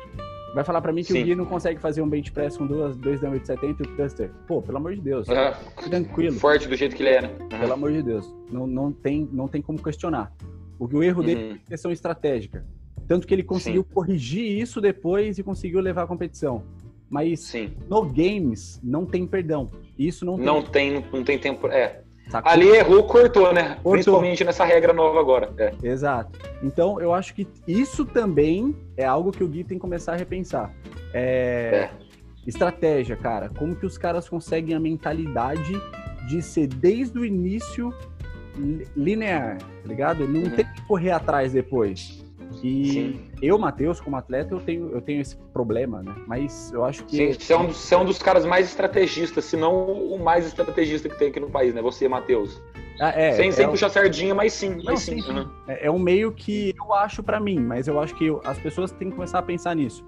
Vai 0.54 0.64
falar 0.64 0.82
para 0.82 0.92
mim 0.92 1.02
que 1.02 1.12
Sim. 1.12 1.22
o 1.22 1.24
Gui 1.24 1.34
não 1.34 1.46
consegue 1.46 1.80
fazer 1.80 2.02
um 2.02 2.08
bench 2.08 2.30
press 2.30 2.56
com 2.56 2.66
duas, 2.66 2.96
dois 2.96 3.20
dumbbell 3.20 3.40
de 3.40 3.46
70 3.46 3.82
e 3.82 3.86
o 3.86 3.96
thruster. 3.96 4.30
Pô, 4.46 4.60
pelo 4.60 4.76
amor 4.76 4.94
de 4.94 5.00
Deus. 5.00 5.26
Uhum. 5.28 5.88
Tranquilo. 5.88 6.38
Forte 6.38 6.68
do 6.68 6.76
jeito 6.76 6.94
que 6.94 7.02
ele 7.02 7.10
era. 7.10 7.28
Uhum. 7.28 7.48
Pelo 7.48 7.72
amor 7.72 7.92
de 7.92 8.02
Deus. 8.02 8.34
Não, 8.50 8.66
não, 8.66 8.92
tem, 8.92 9.26
não 9.32 9.48
tem 9.48 9.62
como 9.62 9.82
questionar. 9.82 10.30
O, 10.78 10.86
o 10.86 11.02
erro 11.02 11.22
dele 11.22 11.42
uhum. 11.42 11.58
é 11.66 11.70
questão 11.70 11.90
estratégica. 11.90 12.66
Tanto 13.08 13.26
que 13.26 13.34
ele 13.34 13.42
conseguiu 13.42 13.82
Sim. 13.82 13.94
corrigir 13.94 14.60
isso 14.60 14.80
depois 14.80 15.38
e 15.38 15.42
conseguiu 15.42 15.80
levar 15.80 16.02
a 16.02 16.06
competição. 16.06 16.62
Mas 17.08 17.40
Sim. 17.40 17.72
no 17.88 18.04
games 18.04 18.78
não 18.82 19.06
tem 19.06 19.26
perdão. 19.26 19.70
Isso 19.98 20.24
não 20.24 20.36
tem. 20.36 20.46
Não 20.46 20.62
tem, 20.62 21.04
não 21.12 21.24
tem 21.24 21.38
tempo. 21.38 21.66
É. 21.68 22.01
Sacou? 22.28 22.50
Ali 22.50 22.68
errou, 22.68 23.04
cortou, 23.04 23.52
né? 23.52 23.74
Cortou. 23.74 23.92
Principalmente 23.92 24.44
nessa 24.44 24.64
regra 24.64 24.92
nova 24.92 25.20
agora. 25.20 25.52
É. 25.58 25.72
Exato. 25.82 26.38
Então, 26.62 27.00
eu 27.00 27.12
acho 27.12 27.34
que 27.34 27.46
isso 27.66 28.04
também 28.04 28.74
é 28.96 29.04
algo 29.04 29.32
que 29.32 29.44
o 29.44 29.48
Gui 29.48 29.64
tem 29.64 29.76
que 29.76 29.82
começar 29.82 30.12
a 30.12 30.16
repensar. 30.16 30.72
É... 31.12 31.90
é. 31.90 31.90
Estratégia, 32.46 33.16
cara. 33.16 33.48
Como 33.50 33.76
que 33.76 33.86
os 33.86 33.96
caras 33.96 34.28
conseguem 34.28 34.74
a 34.74 34.80
mentalidade 34.80 35.72
de 36.26 36.42
ser 36.42 36.66
desde 36.66 37.18
o 37.18 37.24
início 37.24 37.94
linear, 38.96 39.58
tá 39.58 39.88
ligado? 39.88 40.26
Não 40.26 40.42
uhum. 40.42 40.50
tem 40.50 40.64
que 40.64 40.82
correr 40.82 41.10
atrás 41.10 41.52
depois. 41.52 42.21
E 42.62 42.92
Sim. 42.92 43.20
eu, 43.40 43.58
Matheus, 43.58 44.00
como 44.00 44.16
atleta, 44.16 44.54
eu 44.54 44.60
tenho, 44.60 44.90
eu 44.92 45.00
tenho 45.00 45.20
esse 45.20 45.36
problema, 45.52 46.02
né? 46.02 46.14
Mas 46.26 46.72
eu 46.72 46.84
acho 46.84 47.04
que. 47.04 47.16
Sim, 47.16 47.32
você 47.32 47.52
é, 47.52 47.58
um, 47.58 47.68
você 47.68 47.94
é 47.94 47.98
um 47.98 48.04
dos 48.04 48.18
caras 48.18 48.44
mais 48.44 48.68
estrategistas, 48.68 49.44
se 49.44 49.56
não 49.56 49.92
o 49.92 50.22
mais 50.22 50.46
estrategista 50.46 51.08
que 51.08 51.18
tem 51.18 51.28
aqui 51.28 51.40
no 51.40 51.50
país, 51.50 51.74
né? 51.74 51.80
Você, 51.82 52.08
Matheus. 52.08 52.60
Ah, 53.00 53.10
é, 53.10 53.32
sem 53.32 53.50
sem 53.50 53.64
é 53.64 53.68
puxar 53.68 53.86
um... 53.86 53.90
sardinha, 53.90 54.34
mas 54.34 54.52
sim. 54.52 54.76
Não, 54.76 54.84
mas 54.84 55.00
sim, 55.00 55.20
sim. 55.20 55.30
Uhum. 55.30 55.48
É, 55.66 55.86
é, 55.86 55.90
um 55.90 55.98
meio 55.98 56.32
que 56.32 56.74
eu 56.78 56.92
acho 56.92 57.22
para 57.22 57.40
mim, 57.40 57.58
mas 57.58 57.88
eu 57.88 57.98
acho 58.00 58.14
que 58.14 58.26
eu, 58.26 58.40
as 58.44 58.58
pessoas 58.58 58.92
têm 58.92 59.08
que 59.08 59.14
começar 59.14 59.38
a 59.38 59.42
pensar 59.42 59.74
nisso. 59.74 60.04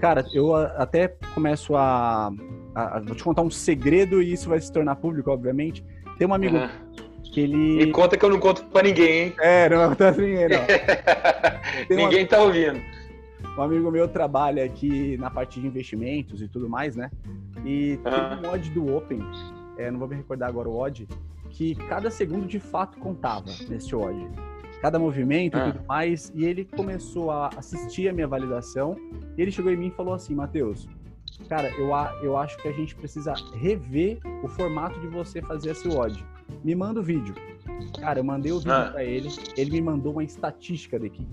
Cara, 0.00 0.24
eu 0.34 0.54
até 0.54 1.08
começo 1.34 1.74
a, 1.74 2.30
a, 2.74 2.96
a, 2.96 3.00
Vou 3.00 3.16
te 3.16 3.24
contar 3.24 3.42
um 3.42 3.50
segredo 3.50 4.22
e 4.22 4.32
isso 4.32 4.48
vai 4.48 4.60
se 4.60 4.70
tornar 4.70 4.96
público, 4.96 5.30
obviamente. 5.30 5.84
Tem 6.18 6.26
um 6.26 6.34
amigo. 6.34 6.56
Uhum 6.56 6.87
que 7.32 7.40
ele. 7.40 7.56
Me 7.56 7.92
conta 7.92 8.16
que 8.16 8.24
eu 8.24 8.30
não 8.30 8.40
conto 8.40 8.64
pra 8.64 8.82
ninguém, 8.82 9.24
hein? 9.24 9.34
É, 9.40 9.68
não 9.68 9.88
conta 9.88 10.12
pra 10.12 10.22
ninguém, 10.22 10.48
não. 10.48 11.96
ninguém 11.96 12.26
tá 12.26 12.42
ouvindo. 12.42 12.80
Um 13.56 13.62
amigo 13.62 13.90
meu 13.90 14.06
trabalha 14.06 14.64
aqui 14.64 15.16
na 15.18 15.30
parte 15.30 15.60
de 15.60 15.66
investimentos 15.66 16.40
e 16.40 16.48
tudo 16.48 16.68
mais, 16.68 16.94
né? 16.94 17.10
E 17.64 17.98
tem 17.98 18.48
um 18.48 18.52
odd 18.52 18.70
do 18.70 18.94
Open, 18.94 19.20
é, 19.76 19.90
não 19.90 19.98
vou 19.98 20.08
me 20.08 20.16
recordar 20.16 20.48
agora 20.48 20.68
o 20.68 20.78
odd, 20.78 21.08
que 21.50 21.74
cada 21.74 22.10
segundo 22.10 22.46
de 22.46 22.60
fato 22.60 22.98
contava 22.98 23.46
nesse 23.68 23.94
odd. 23.94 24.28
Cada 24.80 24.96
movimento 24.96 25.56
e 25.56 25.60
ah. 25.60 25.72
tudo 25.72 25.84
mais. 25.86 26.30
E 26.34 26.44
ele 26.44 26.64
começou 26.64 27.32
a 27.32 27.50
assistir 27.56 28.08
a 28.08 28.12
minha 28.12 28.28
validação. 28.28 28.96
E 29.36 29.42
ele 29.42 29.50
chegou 29.50 29.72
em 29.72 29.76
mim 29.76 29.88
e 29.88 29.90
falou 29.90 30.14
assim: 30.14 30.36
Matheus, 30.36 30.88
cara, 31.48 31.68
eu, 31.70 31.90
eu 32.22 32.36
acho 32.36 32.56
que 32.58 32.68
a 32.68 32.72
gente 32.72 32.94
precisa 32.94 33.34
rever 33.54 34.20
o 34.44 34.48
formato 34.48 35.00
de 35.00 35.08
você 35.08 35.42
fazer 35.42 35.70
esse 35.70 35.88
WOD. 35.88 36.24
Me 36.64 36.74
manda 36.74 37.00
o 37.00 37.02
vídeo. 37.02 37.34
Cara, 38.00 38.20
eu 38.20 38.24
mandei 38.24 38.52
o 38.52 38.58
vídeo 38.58 38.72
ah. 38.72 38.90
pra 38.90 39.04
ele, 39.04 39.28
ele 39.56 39.70
me 39.70 39.80
mandou 39.80 40.12
uma 40.12 40.24
estatística 40.24 40.98
daqui. 40.98 41.26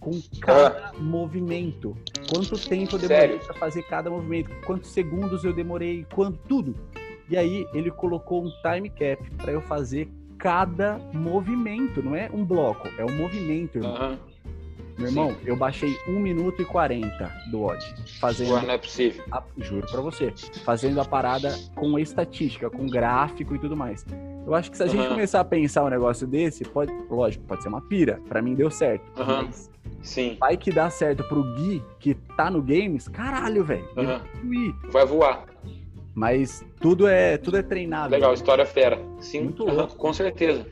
Com 0.00 0.20
cada 0.40 0.90
ah. 0.90 0.92
movimento. 0.98 1.96
Quanto 2.30 2.58
tempo 2.58 2.96
eu 2.96 2.98
demorei 2.98 3.38
para 3.38 3.54
fazer 3.54 3.82
cada 3.84 4.10
movimento, 4.10 4.50
quantos 4.66 4.90
segundos 4.90 5.44
eu 5.44 5.52
demorei, 5.52 6.06
quanto, 6.14 6.38
tudo. 6.48 6.74
E 7.28 7.36
aí 7.36 7.66
ele 7.72 7.90
colocou 7.90 8.44
um 8.44 8.50
time 8.62 8.90
cap 8.90 9.30
para 9.36 9.52
eu 9.52 9.60
fazer 9.62 10.08
cada 10.38 10.98
movimento, 11.12 12.02
não 12.02 12.14
é 12.14 12.28
um 12.32 12.44
bloco, 12.44 12.88
é 12.98 13.04
um 13.04 13.16
movimento, 13.16 13.78
irmão. 13.78 14.10
Uhum. 14.10 14.18
Meu 14.98 15.08
irmão, 15.08 15.30
Sim. 15.30 15.38
eu 15.46 15.56
baixei 15.56 15.98
1 16.06 16.20
minuto 16.20 16.62
e 16.62 16.64
40 16.64 17.32
do 17.50 17.62
odd. 17.62 17.82
Fazendo. 18.20 18.52
Ué, 18.52 18.62
não 18.62 18.74
é 18.74 18.78
possível. 18.78 19.24
A, 19.30 19.42
juro 19.58 19.86
pra 19.88 20.00
você. 20.00 20.32
Fazendo 20.64 21.00
a 21.00 21.04
parada 21.04 21.52
com 21.74 21.98
estatística, 21.98 22.70
com 22.70 22.86
gráfico 22.86 23.54
e 23.56 23.58
tudo 23.58 23.76
mais. 23.76 24.04
Eu 24.46 24.54
acho 24.54 24.70
que 24.70 24.76
se 24.76 24.82
a 24.82 24.86
uhum. 24.86 24.92
gente 24.92 25.08
começar 25.08 25.40
a 25.40 25.44
pensar 25.44 25.84
um 25.84 25.88
negócio 25.88 26.26
desse, 26.26 26.64
pode, 26.64 26.92
lógico, 27.08 27.44
pode 27.44 27.62
ser 27.62 27.68
uma 27.68 27.80
pira. 27.80 28.20
Para 28.28 28.42
mim 28.42 28.54
deu 28.54 28.70
certo. 28.70 29.04
Uhum. 29.20 29.50
Sim. 30.02 30.36
Vai 30.38 30.56
que 30.56 30.70
dá 30.70 30.90
certo 30.90 31.24
pro 31.24 31.42
Gui, 31.54 31.82
que 31.98 32.14
tá 32.36 32.50
no 32.50 32.60
games, 32.60 33.08
caralho, 33.08 33.64
velho. 33.64 33.88
Uhum. 33.96 34.74
Vai 34.90 35.06
voar. 35.06 35.46
Mas 36.14 36.64
tudo 36.78 37.08
é, 37.08 37.38
tudo 37.38 37.56
é 37.56 37.62
treinado. 37.62 38.10
Legal, 38.10 38.34
história 38.34 38.66
fera. 38.66 39.00
Sim, 39.18 39.44
muito 39.44 39.64
louco. 39.64 39.96
com 39.96 40.12
certeza. 40.12 40.66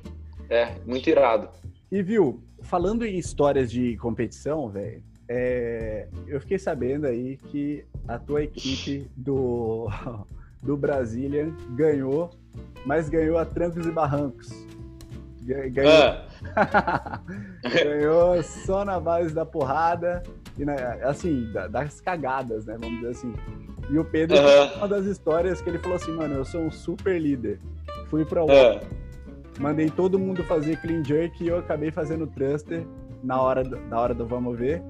É, 0.51 0.75
muito 0.87 1.09
irado. 1.09 1.49
E 1.91 2.03
viu, 2.03 2.43
falando 2.63 3.05
em 3.05 3.19
histórias 3.19 3.71
de 3.71 3.97
competição, 3.97 4.69
velho, 4.69 5.03
é, 5.29 6.09
eu 6.27 6.41
fiquei 6.41 6.59
sabendo 6.59 7.07
aí 7.07 7.39
que 7.39 7.85
a 8.07 8.19
tua 8.19 8.43
equipe 8.45 9.11
do, 9.17 9.89
do 10.63 10.77
Brazilian 10.77 11.53
ganhou, 11.71 12.31
mas 12.87 13.09
ganhou 13.09 13.37
a 13.39 13.45
trancos 13.45 13.87
e 13.87 13.91
barrancos. 13.91 14.49
Ganhou, 15.43 15.93
ah. 16.57 17.21
ganhou 17.67 18.43
só 18.43 18.85
na 18.85 19.01
base 19.01 19.35
da 19.35 19.45
porrada 19.45 20.23
e 20.57 20.65
na, 20.65 20.75
assim, 21.03 21.51
das 21.71 22.01
cagadas, 22.01 22.67
né? 22.67 22.77
Vamos 22.81 22.97
dizer 23.01 23.11
assim. 23.11 23.33
E 23.91 23.99
o 23.99 24.05
Pedro, 24.05 24.37
uhum. 24.39 24.77
uma 24.77 24.89
das 24.89 25.05
histórias 25.07 25.61
que 25.61 25.69
ele 25.69 25.79
falou 25.79 25.97
assim, 25.97 26.13
mano, 26.13 26.37
eu 26.37 26.45
sou 26.45 26.61
um 26.61 26.71
super 26.71 27.21
líder. 27.21 27.59
Fui 28.09 28.25
pra 28.25 28.45
uhum. 28.45 28.81
mandei 29.59 29.91
todo 29.91 30.19
mundo 30.19 30.45
fazer 30.45 30.77
clean 30.81 31.03
jerk 31.05 31.43
e 31.43 31.49
eu 31.49 31.59
acabei 31.59 31.91
fazendo 31.91 32.27
thruster 32.27 32.87
na 33.23 33.41
hora 33.41 33.65
do, 33.65 33.77
na 33.89 34.01
hora 34.01 34.15
do 34.15 34.27
vamos 34.27 34.57
ver. 34.57 34.81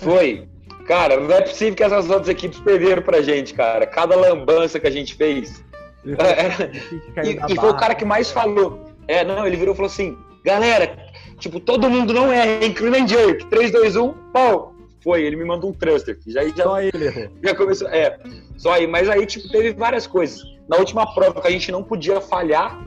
Foi. 0.00 0.48
Cara, 0.88 1.20
não 1.20 1.30
é 1.30 1.42
possível 1.42 1.74
que 1.74 1.84
essas 1.84 2.08
outras 2.08 2.28
equipes 2.28 2.58
perderam 2.60 3.02
pra 3.02 3.20
gente, 3.20 3.52
cara. 3.52 3.86
Cada 3.86 4.16
lambança 4.16 4.80
que 4.80 4.86
a 4.86 4.90
gente 4.90 5.14
fez. 5.14 5.62
e, 6.04 7.52
e 7.52 7.56
foi 7.56 7.70
o 7.70 7.76
cara 7.76 7.94
que 7.94 8.06
mais 8.06 8.30
falou. 8.30 8.86
É, 9.06 9.22
não, 9.22 9.46
ele 9.46 9.56
virou 9.56 9.74
e 9.74 9.76
falou 9.76 9.90
assim: 9.90 10.16
galera, 10.42 10.96
tipo, 11.38 11.60
todo 11.60 11.90
mundo 11.90 12.14
não 12.14 12.32
é 12.32 12.64
em 12.64 12.72
clean 12.72 13.06
jerk. 13.06 13.44
3, 13.46 13.70
2, 13.70 13.96
1, 13.96 14.12
pau 14.32 14.74
foi, 15.02 15.22
ele 15.22 15.36
me 15.36 15.44
mandou 15.44 15.70
um 15.70 15.72
thruster. 15.72 16.18
Já, 16.26 16.46
já, 16.48 16.64
só 16.64 16.80
ele. 16.80 17.30
Já 17.42 17.54
começou, 17.54 17.88
é, 17.88 18.18
só 18.56 18.72
aí. 18.72 18.86
Mas 18.86 19.08
aí, 19.08 19.26
tipo, 19.26 19.48
teve 19.48 19.72
várias 19.72 20.06
coisas. 20.06 20.42
Na 20.68 20.76
última 20.76 21.14
prova 21.14 21.40
que 21.40 21.48
a 21.48 21.50
gente 21.50 21.70
não 21.70 21.82
podia 21.82 22.20
falhar, 22.20 22.78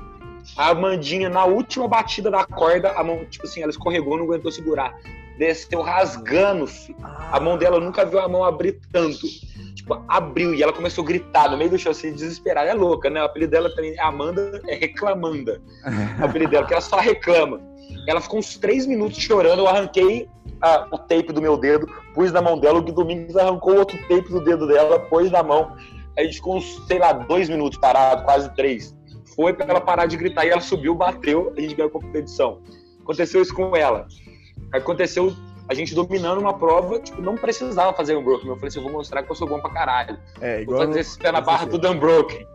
a 0.57 0.69
Amandinha, 0.69 1.29
na 1.29 1.45
última 1.45 1.87
batida 1.87 2.29
da 2.29 2.43
corda, 2.45 2.91
a 2.91 3.03
mão, 3.03 3.25
tipo 3.25 3.45
assim, 3.45 3.61
ela 3.61 3.71
escorregou, 3.71 4.17
não 4.17 4.25
aguentou 4.25 4.51
segurar. 4.51 4.95
Desceu 5.41 5.81
rasgando, 5.81 6.67
filho. 6.67 6.95
A 7.01 7.39
mão 7.39 7.57
dela, 7.57 7.79
nunca 7.79 8.05
viu 8.05 8.19
a 8.19 8.27
mão 8.27 8.43
abrir 8.43 8.79
tanto. 8.91 9.25
Tipo, 9.73 9.99
abriu 10.07 10.53
e 10.53 10.61
ela 10.61 10.71
começou 10.71 11.03
a 11.03 11.07
gritar 11.07 11.49
no 11.49 11.57
meio 11.57 11.71
do 11.71 11.79
chão, 11.79 11.91
assim, 11.91 12.13
desesperada. 12.13 12.69
É 12.69 12.75
louca, 12.75 13.09
né? 13.09 13.19
O 13.23 13.25
apelido 13.25 13.49
dela 13.49 13.73
também 13.73 13.99
Amanda, 13.99 14.61
é 14.67 14.75
Reclamanda. 14.75 15.59
o 16.21 16.25
apelido 16.25 16.51
dela, 16.51 16.67
que 16.67 16.73
ela 16.73 16.81
só 16.81 16.97
reclama. 16.97 17.59
Ela 18.07 18.21
ficou 18.21 18.37
uns 18.37 18.55
três 18.59 18.85
minutos 18.85 19.17
chorando, 19.17 19.57
eu 19.57 19.67
arranquei 19.67 20.29
a, 20.61 20.87
o 20.91 20.97
tape 20.99 21.33
do 21.33 21.41
meu 21.41 21.57
dedo, 21.57 21.87
pus 22.13 22.31
na 22.31 22.39
mão 22.39 22.59
dela, 22.59 22.77
o 22.77 22.83
Gui 22.83 22.91
Domingos 22.91 23.35
arrancou 23.35 23.79
outro 23.79 23.97
tape 24.07 24.29
do 24.29 24.43
dedo 24.43 24.67
dela, 24.67 24.99
pôs 24.99 25.31
na 25.31 25.41
mão. 25.41 25.75
A 26.19 26.21
gente 26.21 26.35
ficou 26.35 26.57
uns, 26.57 26.85
sei 26.85 26.99
lá, 26.99 27.13
dois 27.13 27.49
minutos 27.49 27.79
parado, 27.79 28.23
quase 28.25 28.53
três. 28.53 28.95
Foi 29.35 29.53
pra 29.53 29.65
ela 29.65 29.81
parar 29.81 30.05
de 30.05 30.17
gritar 30.17 30.45
e 30.45 30.51
ela 30.51 30.61
subiu, 30.61 30.93
bateu, 30.93 31.51
a 31.57 31.59
gente 31.59 31.73
ganhou 31.73 31.89
a 31.89 31.93
competição. 31.93 32.61
Aconteceu 33.01 33.41
isso 33.41 33.55
com 33.55 33.75
ela. 33.75 34.07
Aconteceu 34.71 35.35
a 35.71 35.73
gente 35.73 35.95
dominando 35.95 36.39
uma 36.39 36.53
prova, 36.53 36.99
tipo, 36.99 37.21
não 37.21 37.35
precisava 37.35 37.93
fazer 37.93 38.15
um 38.17 38.23
broken. 38.23 38.49
Eu 38.49 38.55
falei 38.55 38.67
assim, 38.67 38.79
eu 38.79 38.83
vou 38.83 38.91
mostrar 38.91 39.23
que 39.23 39.31
eu 39.31 39.35
sou 39.35 39.47
bom 39.47 39.59
pra 39.59 39.69
caralho. 39.69 40.19
É, 40.41 40.61
igual 40.61 40.79
vou 40.79 40.87
fazer 40.87 40.99
esse 40.99 41.17
pé 41.17 41.31
na 41.31 41.39
barra 41.39 41.65
tudo 41.65 41.89
unbroken. 41.89 42.45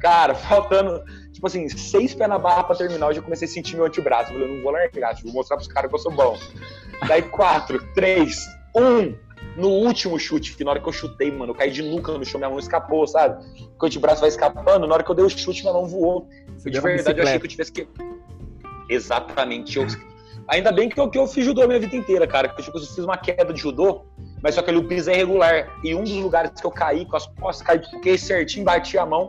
Cara, 0.00 0.34
faltando, 0.36 1.04
tipo 1.32 1.46
assim, 1.46 1.68
seis 1.68 2.14
pés 2.14 2.28
na 2.28 2.36
barra 2.36 2.64
pra 2.64 2.74
terminar, 2.74 3.06
eu 3.06 3.14
já 3.14 3.22
comecei 3.22 3.46
a 3.46 3.50
sentir 3.50 3.76
meu 3.76 3.84
antebraço. 3.84 4.32
Eu 4.32 4.38
falei, 4.38 4.48
eu 4.48 4.56
não 4.56 4.62
vou 4.62 4.72
largar, 4.72 5.14
tipo, 5.14 5.28
vou 5.28 5.36
mostrar 5.36 5.56
pros 5.56 5.68
caras 5.68 5.88
que 5.88 5.94
eu 5.94 6.00
sou 6.00 6.10
bom. 6.10 6.36
Daí 7.06 7.22
quatro, 7.22 7.80
três, 7.94 8.44
um. 8.74 9.14
No 9.56 9.68
último 9.68 10.18
chute, 10.18 10.56
que 10.56 10.64
na 10.64 10.70
hora 10.70 10.80
que 10.80 10.88
eu 10.88 10.92
chutei, 10.92 11.30
mano, 11.32 11.52
eu 11.52 11.54
caí 11.54 11.70
de 11.70 11.82
nuca 11.82 12.12
no 12.12 12.24
chão, 12.24 12.38
minha 12.38 12.50
mão 12.50 12.58
escapou, 12.58 13.06
sabe? 13.06 13.44
O 13.80 13.86
antebraço 13.86 14.20
vai 14.20 14.28
escapando, 14.28 14.86
na 14.86 14.94
hora 14.94 15.02
que 15.02 15.10
eu 15.10 15.14
dei 15.14 15.24
o 15.24 15.28
chute, 15.28 15.62
minha 15.62 15.72
mão 15.72 15.86
voou. 15.86 16.28
De 16.64 16.80
verdade, 16.80 17.20
eu 17.20 17.24
achei 17.24 17.38
que 17.38 17.46
eu 17.46 17.50
tivesse 17.50 17.72
que. 17.72 17.88
Exatamente. 18.88 19.78
Eu... 19.78 19.86
Ainda 20.48 20.72
bem 20.72 20.88
que 20.88 20.98
eu, 20.98 21.10
que 21.10 21.18
eu 21.18 21.26
fiz 21.26 21.44
judô 21.44 21.62
a 21.62 21.66
minha 21.66 21.78
vida 21.78 21.94
inteira, 21.94 22.26
cara. 22.26 22.48
Que 22.48 22.62
tipo, 22.62 22.78
eu 22.78 22.82
fiz 22.82 22.98
uma 22.98 23.18
queda 23.18 23.52
de 23.52 23.60
judô, 23.60 24.06
mas 24.42 24.54
só 24.54 24.62
que 24.62 24.70
ali 24.70 24.78
o 24.78 24.84
piso 24.84 25.10
é 25.10 25.14
irregular. 25.14 25.78
E 25.84 25.94
um 25.94 26.02
dos 26.02 26.12
lugares 26.12 26.58
que 26.58 26.66
eu 26.66 26.70
caí 26.70 27.04
com 27.04 27.16
as 27.16 27.26
costas, 27.26 27.66
caí, 27.66 27.80
fiquei 27.90 28.16
certinho, 28.16 28.64
bati 28.64 28.96
a 28.96 29.04
mão, 29.04 29.28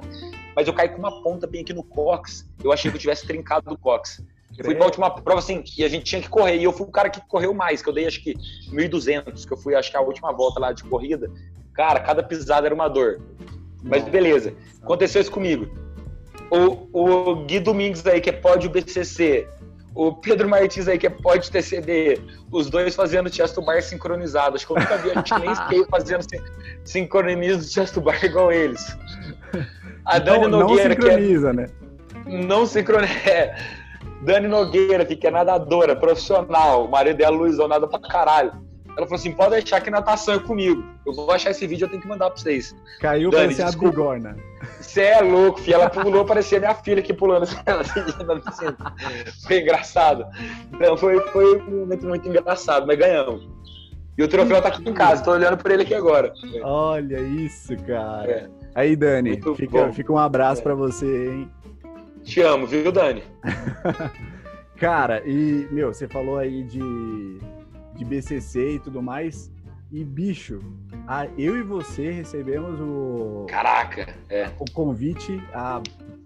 mas 0.55 0.67
eu 0.67 0.73
caí 0.73 0.87
com 0.87 0.97
uma 0.97 1.21
ponta 1.21 1.45
bem 1.45 1.61
aqui 1.61 1.73
no 1.73 1.83
cox. 1.83 2.49
Eu 2.63 2.71
achei 2.71 2.89
que 2.89 2.95
eu 2.95 3.01
tivesse 3.01 3.27
trincado 3.27 3.69
do 3.69 3.77
cox. 3.77 4.23
Fui 4.63 4.75
pra 4.75 4.85
última 4.85 5.09
prova, 5.09 5.39
assim, 5.39 5.63
e 5.77 5.83
a 5.83 5.87
gente 5.87 6.03
tinha 6.03 6.21
que 6.21 6.29
correr. 6.29 6.57
E 6.57 6.63
eu 6.63 6.73
fui 6.73 6.85
o 6.85 6.91
cara 6.91 7.09
que 7.09 7.21
correu 7.27 7.53
mais, 7.53 7.81
que 7.81 7.89
eu 7.89 7.93
dei 7.93 8.05
acho 8.07 8.21
que 8.21 8.33
1.200, 8.71 9.45
que 9.45 9.53
eu 9.53 9.57
fui, 9.57 9.75
acho 9.75 9.91
que 9.91 9.97
a 9.97 10.01
última 10.01 10.33
volta 10.33 10.59
lá 10.59 10.73
de 10.73 10.83
corrida. 10.83 11.31
Cara, 11.73 11.99
cada 11.99 12.21
pisada 12.21 12.67
era 12.67 12.75
uma 12.75 12.87
dor. 12.87 13.21
Mas 13.81 14.03
beleza, 14.03 14.53
aconteceu 14.81 15.21
isso 15.21 15.31
comigo. 15.31 15.67
O, 16.51 17.31
o 17.31 17.35
Gui 17.45 17.59
Domingues 17.59 18.05
aí, 18.05 18.19
que 18.19 18.29
é 18.29 18.33
pódio 18.33 18.69
BCC, 18.69 19.47
o 19.95 20.13
Pedro 20.13 20.47
Martins 20.47 20.87
aí, 20.87 20.97
que 20.97 21.07
é 21.07 21.09
pódio 21.09 21.51
TCD, 21.51 22.21
os 22.51 22.69
dois 22.69 22.95
fazendo 22.95 23.33
chest 23.33 23.55
bar 23.61 23.81
sincronizado. 23.81 24.55
Acho 24.55 24.65
que 24.65 24.73
eu 24.73 24.79
nunca 24.79 24.97
vi 24.97 25.11
a 25.11 25.13
gente 25.15 25.39
nem 25.39 25.51
skate 25.53 25.89
fazendo 25.89 26.25
sincronismo 26.83 27.61
de 27.61 27.69
chest 27.69 27.97
bar 27.99 28.23
igual 28.23 28.51
eles. 28.51 28.97
A 30.05 30.19
Dani 30.19 30.47
não, 30.47 30.59
Nogueira, 30.59 30.89
não 30.89 30.95
sincroniza, 30.95 31.53
que 31.53 31.59
é, 31.59 31.63
né? 31.63 31.69
Não 32.25 32.65
sincroniza. 32.65 33.13
É, 33.29 33.55
Dani 34.21 34.47
Nogueira, 34.47 35.05
que 35.05 35.25
é 35.25 35.31
nadadora, 35.31 35.95
profissional, 35.95 36.85
o 36.85 36.91
marido 36.91 37.17
dela, 37.17 37.35
Luizão, 37.35 37.67
nada 37.67 37.87
pra 37.87 37.99
caralho. 37.99 38.51
Ela 38.99 39.07
falou 39.07 39.17
assim: 39.17 39.31
pode 39.31 39.51
deixar 39.51 39.79
que 39.79 39.89
natação 39.89 40.33
é 40.33 40.39
comigo. 40.39 40.83
Eu 41.05 41.13
vou 41.13 41.31
achar 41.31 41.51
esse 41.51 41.65
vídeo, 41.65 41.85
eu 41.85 41.89
tenho 41.89 42.01
que 42.01 42.07
mandar 42.07 42.29
pra 42.29 42.37
vocês. 42.37 42.75
Caiu 42.99 43.31
Dani, 43.31 43.55
parecia 43.55 43.67
a 43.67 43.71
bigorna. 43.71 44.35
Você 44.81 45.03
é 45.03 45.21
louco, 45.21 45.61
filho. 45.61 45.75
Ela 45.75 45.89
pulou, 45.89 46.25
parecia 46.25 46.59
minha 46.59 46.75
filha 46.75 46.99
aqui 46.99 47.13
pulando 47.13 47.47
Foi 49.47 49.61
engraçado. 49.61 50.25
Então 50.73 50.97
foi, 50.97 51.17
foi 51.27 51.61
um 51.61 51.79
momento 51.79 52.07
muito 52.07 52.27
engraçado, 52.27 52.85
mas 52.85 52.99
ganhamos. 52.99 53.47
E 54.17 54.23
o 54.23 54.27
troféu 54.27 54.61
tá 54.61 54.67
aqui 54.67 54.89
em 54.89 54.93
casa, 54.93 55.23
tô 55.23 55.31
olhando 55.31 55.55
por 55.55 55.71
ele 55.71 55.83
aqui 55.83 55.95
agora. 55.95 56.33
Olha 56.61 57.21
isso, 57.21 57.77
cara. 57.87 58.29
É. 58.29 58.49
Aí, 58.75 58.97
Dani, 58.97 59.41
fica, 59.55 59.93
fica 59.93 60.11
um 60.11 60.17
abraço 60.17 60.59
é. 60.59 60.63
para 60.63 60.75
você, 60.75 61.05
hein? 61.05 61.51
Te 62.21 62.41
amo, 62.41 62.67
viu, 62.67 62.91
Dani? 62.91 63.23
Cara, 64.75 65.23
e, 65.25 65.67
meu, 65.71 65.93
você 65.93 66.07
falou 66.07 66.37
aí 66.37 66.63
de, 66.63 66.81
de 67.99 68.05
BCC 68.05 68.75
e 68.75 68.79
tudo 68.79 69.03
mais. 69.03 69.51
E, 69.91 70.03
bicho, 70.03 70.61
a, 71.07 71.27
eu 71.37 71.57
e 71.57 71.63
você 71.63 72.11
recebemos 72.11 72.79
o. 72.79 73.45
Caraca! 73.47 74.15
É. 74.29 74.49
O 74.59 74.71
convite 74.71 75.41
há 75.53 75.81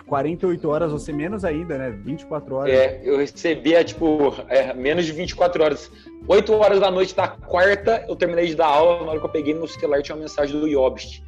48 0.06 0.70
horas, 0.70 0.92
você 0.92 1.12
menos 1.12 1.44
ainda, 1.44 1.78
né? 1.78 1.90
24 1.90 2.56
horas. 2.56 2.74
É, 2.74 3.02
eu 3.04 3.18
recebi, 3.18 3.74
é, 3.74 3.84
tipo, 3.84 4.34
é, 4.50 4.74
menos 4.74 5.06
de 5.06 5.14
24 5.14 5.64
horas. 5.64 5.92
8 6.28 6.54
horas 6.54 6.80
da 6.80 6.92
noite 6.92 7.16
da 7.16 7.28
quarta, 7.28 8.06
eu 8.08 8.16
terminei 8.16 8.48
de 8.48 8.56
dar 8.56 8.68
aula. 8.68 9.06
Na 9.06 9.12
hora 9.12 9.20
que 9.20 9.26
eu 9.26 9.32
peguei 9.32 9.54
no 9.54 9.68
celular, 9.68 10.02
tinha 10.02 10.16
uma 10.16 10.22
mensagem 10.22 10.60
do 10.60 10.68
Yobst. 10.68 11.24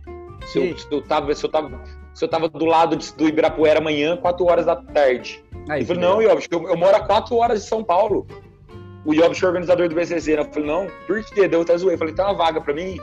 Se 0.47 0.59
eu, 0.59 0.77
se 0.77 0.87
eu, 0.91 1.01
tava, 1.01 1.33
se 1.33 1.43
eu 1.43 1.49
tava 1.49 1.81
se 2.15 2.23
eu 2.23 2.29
tava 2.29 2.47
do 2.47 2.65
lado 2.65 2.95
do 2.95 3.27
Ibirapuera 3.27 3.79
amanhã, 3.79 4.15
4 4.15 4.45
horas 4.45 4.65
da 4.65 4.77
tarde. 4.77 5.43
Aí, 5.67 5.81
eu 5.81 5.85
falei, 5.85 6.01
não, 6.01 6.21
Iobich, 6.21 6.47
eu, 6.49 6.67
eu, 6.67 6.77
moro 6.77 6.95
a 6.95 7.01
4 7.01 7.35
horas 7.35 7.61
de 7.61 7.67
São 7.67 7.83
Paulo. 7.83 8.25
O 9.05 9.13
Iobich 9.13 9.43
é 9.43 9.47
organizador 9.47 9.87
do 9.87 9.95
BCC, 9.95 10.35
né? 10.35 10.41
Eu 10.41 10.45
falei, 10.45 10.67
não, 10.67 10.87
por 11.05 11.23
quê? 11.23 11.47
Deu 11.47 11.61
até 11.61 11.77
zoei. 11.77 11.93
Eu 11.93 11.99
falei, 11.99 12.13
tem 12.13 12.25
uma 12.25 12.33
vaga 12.33 12.59
pra 12.59 12.73
mim? 12.73 12.97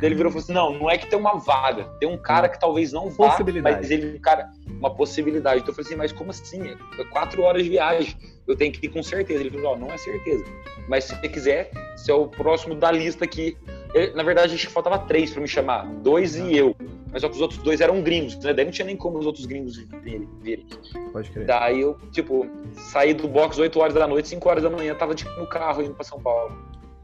ele 0.00 0.14
virou 0.14 0.30
e 0.30 0.32
falou 0.32 0.42
assim, 0.42 0.52
não, 0.52 0.72
não 0.78 0.90
é 0.90 0.96
que 0.96 1.06
tem 1.06 1.18
uma 1.18 1.38
vaga. 1.38 1.84
Tem 2.00 2.08
um 2.08 2.16
cara 2.16 2.48
que 2.48 2.58
talvez 2.58 2.92
não 2.92 3.10
vá, 3.10 3.36
mas 3.62 3.90
ele, 3.90 4.18
cara, 4.18 4.50
uma 4.66 4.94
possibilidade. 4.94 5.60
Então 5.60 5.70
eu 5.70 5.74
falei 5.74 5.86
assim, 5.88 5.96
mas 5.96 6.12
como 6.12 6.30
assim? 6.30 6.76
É 6.98 7.04
4 7.04 7.42
horas 7.42 7.62
de 7.62 7.70
viagem. 7.70 8.16
Eu 8.46 8.56
tenho 8.56 8.72
que 8.72 8.86
ir 8.86 8.88
com 8.90 9.02
certeza. 9.02 9.40
Ele 9.40 9.50
falou, 9.50 9.74
oh, 9.74 9.76
não 9.76 9.92
é 9.92 9.96
certeza. 9.96 10.44
Mas 10.88 11.04
se 11.04 11.16
você 11.16 11.28
quiser, 11.28 11.70
você 11.96 12.12
é 12.12 12.14
o 12.14 12.28
próximo 12.28 12.74
da 12.74 12.92
lista 12.92 13.24
aqui 13.24 13.56
Eu, 13.92 14.14
na 14.14 14.22
verdade, 14.22 14.54
acho 14.54 14.66
que 14.66 14.72
faltava 14.72 14.98
três 15.00 15.30
pra 15.30 15.40
me 15.40 15.48
chamar. 15.48 15.86
Dois 16.02 16.36
e 16.36 16.56
eu. 16.56 16.76
Mas 17.10 17.22
só 17.22 17.28
que 17.28 17.34
os 17.34 17.40
outros 17.40 17.60
dois 17.62 17.80
eram 17.80 18.02
gringos, 18.02 18.36
né? 18.38 18.52
Daí 18.52 18.64
não 18.64 18.72
tinha 18.72 18.86
nem 18.86 18.96
como 18.96 19.18
os 19.18 19.26
outros 19.26 19.46
gringos 19.46 19.76
virem. 20.02 20.28
virem. 20.42 20.66
Pode 21.12 21.30
crer. 21.30 21.46
Daí 21.46 21.80
eu, 21.80 21.96
tipo, 22.12 22.46
saí 22.72 23.14
do 23.14 23.26
box 23.26 23.58
8 23.58 23.78
horas 23.78 23.94
da 23.94 24.06
noite, 24.06 24.28
5 24.28 24.48
horas 24.48 24.62
da 24.62 24.70
manhã, 24.70 24.94
tava 24.94 25.14
tipo, 25.14 25.30
no 25.38 25.46
carro 25.46 25.82
indo 25.82 25.94
pra 25.94 26.04
São 26.04 26.20
Paulo. 26.20 26.54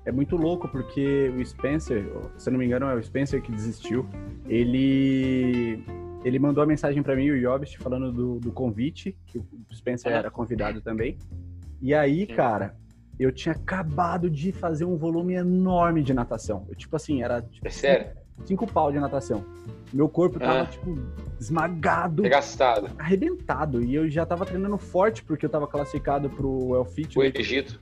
É 0.05 0.11
muito 0.11 0.37
louco 0.37 0.68
porque 0.68 1.33
o 1.37 1.46
Spencer, 1.46 2.05
se 2.37 2.48
eu 2.48 2.52
não 2.52 2.59
me 2.59 2.66
engano, 2.66 2.87
é 2.87 2.94
o 2.94 3.02
Spencer 3.02 3.40
que 3.40 3.52
desistiu. 3.52 4.05
Ele 4.48 5.83
ele 6.24 6.38
mandou 6.38 6.62
a 6.62 6.66
mensagem 6.66 7.02
para 7.02 7.16
mim, 7.16 7.30
o 7.30 7.37
Yobist, 7.37 7.78
falando 7.78 8.12
do, 8.12 8.38
do 8.40 8.52
convite, 8.52 9.16
que 9.26 9.38
o 9.38 9.46
Spencer 9.72 10.12
era 10.12 10.30
convidado 10.30 10.80
também. 10.80 11.16
E 11.80 11.92
aí, 11.94 12.26
cara, 12.26 12.76
eu 13.18 13.32
tinha 13.32 13.54
acabado 13.54 14.30
de 14.30 14.52
fazer 14.52 14.85
um 14.85 14.96
volume 14.96 15.35
enorme 15.35 16.02
de 16.02 16.14
natação. 16.14 16.64
Eu, 16.68 16.74
tipo 16.74 16.94
assim, 16.96 17.22
era 17.22 17.42
tipo, 17.42 17.66
É 17.66 17.70
sério? 17.70 18.11
cinco 18.44 18.66
pau 18.66 18.90
de 18.92 18.98
natação. 19.00 19.44
Meu 19.92 20.08
corpo 20.08 20.38
tava, 20.38 20.62
Ah. 20.62 20.66
tipo, 20.66 20.96
esmagado, 21.40 22.22
Gastado. 22.22 22.88
arrebentado. 22.98 23.82
E 23.82 23.94
eu 23.94 24.08
já 24.08 24.24
tava 24.24 24.46
treinando 24.46 24.78
forte, 24.78 25.22
porque 25.24 25.44
eu 25.44 25.50
tava 25.50 25.66
classificado 25.66 26.30
pro 26.30 26.74
El 26.74 26.85
Fit. 26.85 27.18
O 27.18 27.22
Egito. 27.22 27.80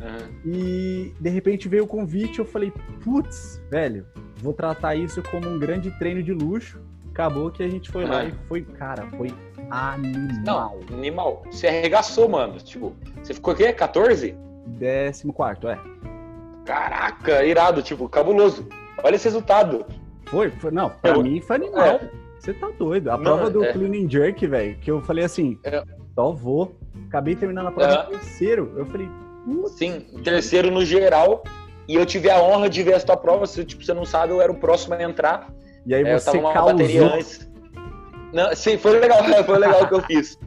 Aham. 0.00 0.28
E 0.44 1.12
de 1.20 1.28
repente 1.30 1.68
veio 1.68 1.84
o 1.84 1.86
convite, 1.86 2.38
eu 2.38 2.44
falei, 2.44 2.72
putz, 3.02 3.60
velho, 3.70 4.06
vou 4.36 4.52
tratar 4.52 4.94
isso 4.94 5.20
como 5.30 5.48
um 5.48 5.58
grande 5.58 5.90
treino 5.98 6.22
de 6.22 6.32
luxo. 6.32 6.80
Acabou 7.18 7.50
que 7.50 7.64
a 7.64 7.68
gente 7.68 7.90
foi 7.90 8.04
lá 8.04 8.20
Ah. 8.20 8.24
e 8.26 8.32
foi, 8.46 8.62
cara, 8.62 9.04
foi 9.16 9.34
Não, 9.58 9.66
animal. 9.76 10.78
animal. 10.92 11.42
Você 11.50 11.66
arregaçou, 11.66 12.28
mano. 12.28 12.56
Tipo, 12.58 12.94
você 13.20 13.34
ficou 13.34 13.54
o 13.54 13.56
quê? 13.56 13.72
14? 13.72 14.36
Décimo 14.68 15.32
quarto, 15.32 15.68
é. 15.68 15.76
Caraca, 16.64 17.44
irado, 17.44 17.82
tipo, 17.82 18.08
cabuloso. 18.08 18.68
Olha 19.02 19.16
esse 19.16 19.24
resultado. 19.24 19.84
Foi, 20.26 20.48
foi 20.52 20.70
não, 20.70 20.90
pra 20.90 21.10
Eu- 21.10 21.22
mim 21.24 21.40
foi 21.40 21.56
animal. 21.56 21.98
Você 22.38 22.54
tá 22.54 22.70
doido. 22.78 23.08
A 23.10 23.16
Não, 23.16 23.24
prova 23.24 23.50
do 23.50 23.64
é. 23.64 23.72
clean 23.72 24.04
and 24.04 24.08
jerk, 24.08 24.46
velho, 24.46 24.76
que 24.78 24.88
eu 24.88 25.00
falei 25.02 25.24
assim, 25.24 25.58
É. 25.64 25.82
só 26.14 26.30
vou. 26.30 26.76
Acabei 27.08 27.34
terminando 27.34 27.66
a 27.66 27.72
prova 27.72 28.06
em 28.10 28.12
terceiro. 28.12 28.72
Eu 28.76 28.86
falei, 28.86 29.08
Sim, 29.76 30.00
terceiro 30.22 30.70
no 30.70 30.84
geral. 30.84 31.42
E 31.88 31.96
eu 31.96 32.06
tive 32.06 32.30
a 32.30 32.40
honra 32.40 32.68
de 32.70 32.80
ver 32.84 32.92
essa 32.92 33.06
tua 33.06 33.16
prova. 33.16 33.44
Se 33.44 33.64
tipo, 33.64 33.82
você 33.82 33.92
não 33.92 34.04
sabe, 34.04 34.32
eu 34.32 34.40
era 34.40 34.52
o 34.52 34.54
próximo 34.54 34.94
a 34.94 35.02
entrar. 35.02 35.48
E 35.88 35.94
aí 35.94 36.04
É, 36.04 36.14
eu 36.14 36.20
você 36.20 36.38
causou. 36.38 37.14
antes. 37.14 37.48
Não, 38.32 38.54
sim, 38.54 38.76
foi 38.76 38.98
legal, 39.00 39.18
foi 39.44 39.58
legal 39.58 39.82
o 39.82 39.88
que 39.88 39.94
eu 39.94 40.02
fiz. 40.02 40.38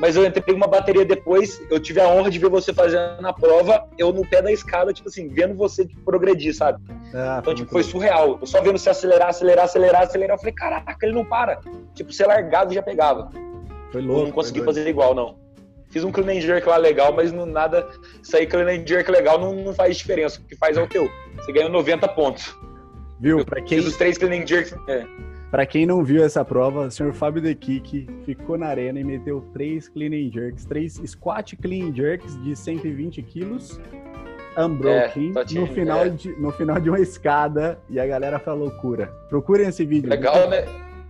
Mas 0.00 0.14
eu 0.14 0.24
entrei 0.24 0.54
uma 0.54 0.68
bateria 0.68 1.04
depois, 1.04 1.60
eu 1.70 1.80
tive 1.80 2.00
a 2.00 2.08
honra 2.08 2.30
de 2.30 2.38
ver 2.38 2.48
você 2.48 2.72
fazendo 2.72 3.26
a 3.26 3.32
prova, 3.32 3.84
eu 3.98 4.12
no 4.12 4.24
pé 4.24 4.40
da 4.40 4.52
escada, 4.52 4.92
tipo 4.92 5.08
assim, 5.08 5.28
vendo 5.28 5.54
você 5.56 5.88
progredir, 6.04 6.54
sabe? 6.54 6.78
Ah, 7.12 7.38
Então, 7.40 7.52
tipo, 7.52 7.70
foi 7.70 7.82
surreal. 7.82 8.38
Eu 8.40 8.46
só 8.46 8.60
vendo 8.62 8.78
você 8.78 8.90
acelerar, 8.90 9.28
acelerar, 9.30 9.64
acelerar, 9.64 10.02
acelerar. 10.02 10.34
Eu 10.36 10.38
falei, 10.38 10.54
caraca, 10.54 10.96
ele 11.04 11.14
não 11.14 11.24
para. 11.24 11.58
Tipo, 11.94 12.12
você 12.12 12.24
largava 12.24 12.70
e 12.70 12.74
já 12.76 12.82
pegava. 12.82 13.28
Foi 13.90 14.00
Eu 14.00 14.06
louco. 14.06 14.24
não 14.26 14.30
consegui 14.32 14.60
doido. 14.60 14.66
fazer 14.74 14.88
igual, 14.88 15.14
não. 15.16 15.36
Fiz 15.90 16.04
um 16.04 16.12
clean 16.12 16.36
and 16.36 16.42
jerk 16.42 16.68
lá 16.68 16.76
legal, 16.76 17.12
mas 17.12 17.32
não, 17.32 17.46
nada. 17.46 17.88
Sair 18.22 18.46
clean 18.46 18.68
and 18.68 18.86
jerk 18.86 19.10
legal 19.10 19.38
não, 19.40 19.52
não 19.54 19.74
faz 19.74 19.96
diferença. 19.96 20.38
O 20.40 20.44
que 20.44 20.54
faz 20.54 20.76
é 20.76 20.82
o 20.82 20.86
teu. 20.86 21.10
Você 21.36 21.50
ganhou 21.50 21.70
90 21.70 22.06
pontos. 22.08 22.54
Viu? 23.20 23.44
Pra 23.44 23.60
quem, 23.60 23.78
os 23.80 23.96
três 23.96 24.16
clean 24.16 24.42
and 24.42 24.46
jerks. 24.46 24.74
É. 24.88 25.04
Pra 25.50 25.64
quem 25.64 25.86
não 25.86 26.04
viu 26.04 26.22
essa 26.22 26.44
prova, 26.44 26.86
o 26.86 26.90
senhor 26.90 27.12
Fábio 27.14 27.40
De 27.40 27.54
Kik 27.54 28.06
ficou 28.24 28.58
na 28.58 28.66
arena 28.66 29.00
e 29.00 29.04
meteu 29.04 29.40
três 29.52 29.88
clean 29.88 30.10
and 30.10 30.30
jerks, 30.30 30.66
três 30.66 31.00
squat 31.06 31.56
clean 31.56 31.88
and 31.88 31.94
jerks 31.94 32.40
de 32.42 32.54
120 32.54 33.22
quilos, 33.22 33.80
unbroken, 34.58 35.32
É, 35.34 35.54
no, 35.54 35.66
final 35.66 36.04
é. 36.04 36.08
de, 36.10 36.28
no 36.38 36.52
final 36.52 36.78
de 36.78 36.90
uma 36.90 37.00
escada, 37.00 37.78
e 37.88 37.98
a 37.98 38.06
galera 38.06 38.38
foi 38.38 38.52
loucura. 38.52 39.06
Procurem 39.30 39.68
esse 39.68 39.86
vídeo. 39.86 40.10
Legal, 40.10 40.50
né? 40.50 40.66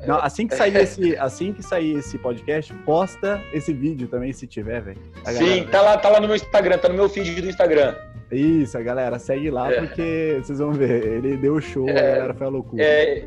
Não, 0.06 0.18
assim, 0.22 0.46
que 0.46 0.54
sair 0.54 0.76
esse, 0.76 1.16
assim 1.18 1.52
que 1.52 1.60
sair 1.60 1.96
esse 1.96 2.16
podcast, 2.18 2.72
posta 2.84 3.42
esse 3.52 3.72
vídeo 3.72 4.06
também, 4.06 4.32
se 4.32 4.46
tiver, 4.46 4.80
velho. 4.80 4.98
Sim, 5.26 5.64
tá 5.64 5.82
lá, 5.82 5.98
tá 5.98 6.08
lá 6.08 6.20
no 6.20 6.28
meu 6.28 6.36
Instagram, 6.36 6.78
tá 6.78 6.88
no 6.88 6.94
meu 6.94 7.08
feed 7.08 7.40
do 7.40 7.48
Instagram. 7.48 7.96
Isso, 8.30 8.76
a 8.76 8.82
galera, 8.82 9.18
segue 9.18 9.50
lá, 9.50 9.72
É. 9.72 9.80
porque 9.80 10.38
vocês 10.42 10.58
vão 10.58 10.72
ver. 10.72 11.06
Ele 11.06 11.36
deu 11.36 11.60
show, 11.60 11.88
É. 11.88 11.92
a 11.92 11.94
galera 12.16 12.34
foi 12.34 12.46
a 12.46 12.50
loucura. 12.50 12.82
É, 12.82 13.26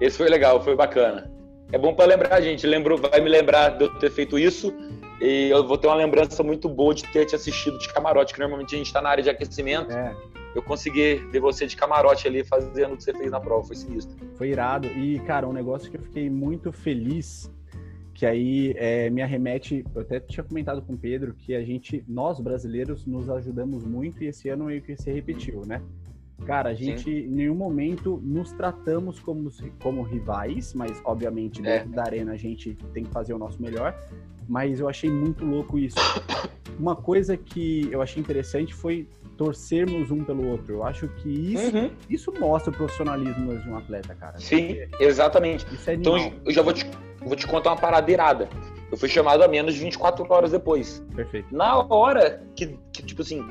esse 0.00 0.16
foi 0.18 0.28
legal, 0.28 0.62
foi 0.62 0.76
bacana. 0.76 1.30
É 1.72 1.78
bom 1.78 1.94
pra 1.94 2.04
lembrar, 2.04 2.40
gente. 2.40 2.66
Lembrou, 2.66 2.98
vai 2.98 3.20
me 3.20 3.28
lembrar 3.28 3.70
de 3.70 3.84
eu 3.84 3.94
ter 3.98 4.10
feito 4.10 4.38
isso. 4.38 4.72
E 5.20 5.48
eu 5.48 5.66
vou 5.66 5.78
ter 5.78 5.86
uma 5.86 5.96
lembrança 5.96 6.42
muito 6.42 6.68
boa 6.68 6.94
de 6.94 7.04
ter 7.04 7.24
te 7.24 7.34
assistido 7.34 7.78
de 7.78 7.92
camarote, 7.92 8.34
que 8.34 8.40
normalmente 8.40 8.74
a 8.74 8.78
gente 8.78 8.92
tá 8.92 9.00
na 9.00 9.08
área 9.08 9.22
de 9.22 9.30
aquecimento. 9.30 9.90
É. 9.92 10.14
Eu 10.54 10.62
consegui 10.62 11.16
ver 11.32 11.40
você 11.40 11.66
de 11.66 11.76
camarote 11.76 12.28
ali 12.28 12.44
fazendo 12.44 12.92
o 12.94 12.96
que 12.96 13.02
você 13.04 13.12
fez 13.14 13.30
na 13.30 13.40
prova, 13.40 13.64
foi 13.66 13.74
sinistro. 13.76 14.14
Foi 14.36 14.48
irado. 14.50 14.86
E, 14.88 15.18
cara, 15.20 15.48
um 15.48 15.52
negócio 15.52 15.90
que 15.90 15.96
eu 15.96 16.02
fiquei 16.02 16.28
muito 16.30 16.70
feliz, 16.70 17.50
que 18.14 18.24
aí 18.24 18.72
é, 18.76 19.10
me 19.10 19.20
arremete, 19.20 19.84
eu 19.94 20.00
até 20.02 20.20
tinha 20.20 20.44
comentado 20.44 20.80
com 20.80 20.92
o 20.94 20.96
Pedro, 20.96 21.34
que 21.34 21.54
a 21.54 21.62
gente, 21.64 22.04
nós 22.08 22.38
brasileiros, 22.40 23.04
nos 23.06 23.28
ajudamos 23.28 23.84
muito 23.84 24.22
e 24.22 24.28
esse 24.28 24.48
ano 24.48 24.66
meio 24.66 24.80
que 24.80 24.96
se 24.96 25.10
repetiu, 25.12 25.62
né? 25.66 25.82
Cara, 26.46 26.70
a 26.70 26.74
gente 26.74 27.10
em 27.10 27.28
nenhum 27.30 27.54
momento 27.54 28.20
nos 28.22 28.52
tratamos 28.52 29.18
como, 29.18 29.50
como 29.82 30.02
rivais, 30.02 30.74
mas 30.74 31.00
obviamente 31.04 31.60
É. 31.66 31.78
dentro 31.78 31.92
da 31.92 32.02
arena 32.04 32.32
a 32.32 32.36
gente 32.36 32.74
tem 32.92 33.02
que 33.04 33.10
fazer 33.10 33.34
o 33.34 33.38
nosso 33.38 33.60
melhor. 33.60 33.94
Mas 34.46 34.78
eu 34.78 34.88
achei 34.88 35.08
muito 35.10 35.42
louco 35.44 35.78
isso. 35.78 35.96
Uma 36.78 36.94
coisa 36.94 37.34
que 37.36 37.88
eu 37.90 38.02
achei 38.02 38.20
interessante 38.20 38.74
foi 38.74 39.08
torcermos 39.38 40.10
um 40.10 40.22
pelo 40.22 40.46
outro. 40.46 40.74
Eu 40.74 40.84
acho 40.84 41.08
que 41.08 41.28
isso, 41.54 41.74
Uhum. 41.76 41.90
isso 42.10 42.32
mostra 42.38 42.70
o 42.70 42.76
profissionalismo 42.76 43.56
de 43.58 43.68
um 43.68 43.76
atleta, 43.76 44.14
cara. 44.14 44.38
Sim, 44.38 44.76
exatamente. 45.00 45.64
Isso 45.74 45.88
é 45.90 45.94
Então 45.94 46.16
eu 46.44 46.52
já 46.52 46.60
vou 46.62 46.72
te, 46.74 46.84
vou 47.24 47.36
te 47.36 47.46
contar 47.46 47.70
uma 47.70 47.76
paradeirada. 47.76 48.48
Eu 48.90 48.96
fui 48.98 49.08
chamado 49.08 49.42
a 49.42 49.48
menos 49.48 49.74
de 49.74 49.80
24 49.80 50.24
horas 50.32 50.52
depois. 50.52 51.02
Perfeito. 51.14 51.54
Na 51.54 51.78
hora 51.88 52.42
que, 52.54 52.78
que, 52.92 53.02
tipo 53.02 53.22
assim, 53.22 53.42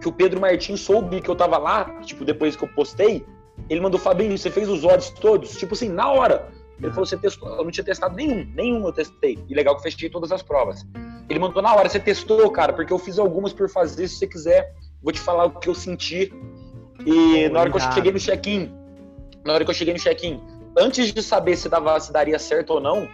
que 0.00 0.08
o 0.08 0.12
Pedro 0.12 0.40
Martins 0.40 0.80
soube 0.80 1.20
que 1.20 1.28
eu 1.30 1.36
tava 1.36 1.56
lá, 1.58 1.84
tipo, 2.02 2.24
depois 2.24 2.54
que 2.56 2.64
eu 2.64 2.68
postei, 2.68 3.24
ele 3.68 3.80
mandou, 3.80 3.98
Fabinho, 4.00 4.36
você 4.36 4.50
fez 4.50 4.68
os 4.68 4.84
odds 4.84 5.10
todos? 5.10 5.56
Tipo 5.56 5.74
assim, 5.74 5.88
na 5.88 6.10
hora. 6.10 6.48
Ele 6.78 6.86
Uhum. 6.88 6.92
falou, 6.94 7.06
você 7.06 7.16
testou? 7.16 7.48
Eu 7.56 7.64
não 7.64 7.70
tinha 7.70 7.84
testado 7.84 8.14
nenhum, 8.16 8.46
nenhum 8.54 8.84
eu 8.86 8.92
testei. 8.92 9.38
E 9.48 9.54
legal 9.54 9.74
que 9.74 9.80
eu 9.80 9.90
fechei 9.90 10.08
todas 10.08 10.32
as 10.32 10.42
provas. 10.42 10.84
Ele 11.28 11.38
mandou 11.38 11.62
na 11.62 11.74
hora, 11.74 11.88
você 11.88 12.00
testou, 12.00 12.50
cara, 12.50 12.72
porque 12.72 12.92
eu 12.92 12.98
fiz 12.98 13.18
algumas 13.18 13.52
por 13.52 13.68
fazer, 13.68 14.08
se 14.08 14.16
você 14.16 14.26
quiser, 14.26 14.74
vou 15.02 15.12
te 15.12 15.20
falar 15.20 15.44
o 15.44 15.50
que 15.50 15.68
eu 15.68 15.74
senti. 15.74 16.32
E 17.06 17.48
na 17.50 17.60
hora 17.60 17.70
que 17.70 17.76
eu 17.76 17.80
cheguei 17.80 18.12
no 18.12 18.18
check-in, 18.18 18.72
na 19.44 19.52
hora 19.54 19.64
que 19.64 19.70
eu 19.70 19.74
cheguei 19.74 19.94
no 19.94 20.00
check-in, 20.00 20.40
antes 20.76 21.12
de 21.12 21.22
saber 21.22 21.56
se, 21.56 21.68
dava, 21.68 21.98
se 22.00 22.12
daria 22.12 22.38
certo 22.38 22.70
ou 22.74 22.80
não, 22.80 23.06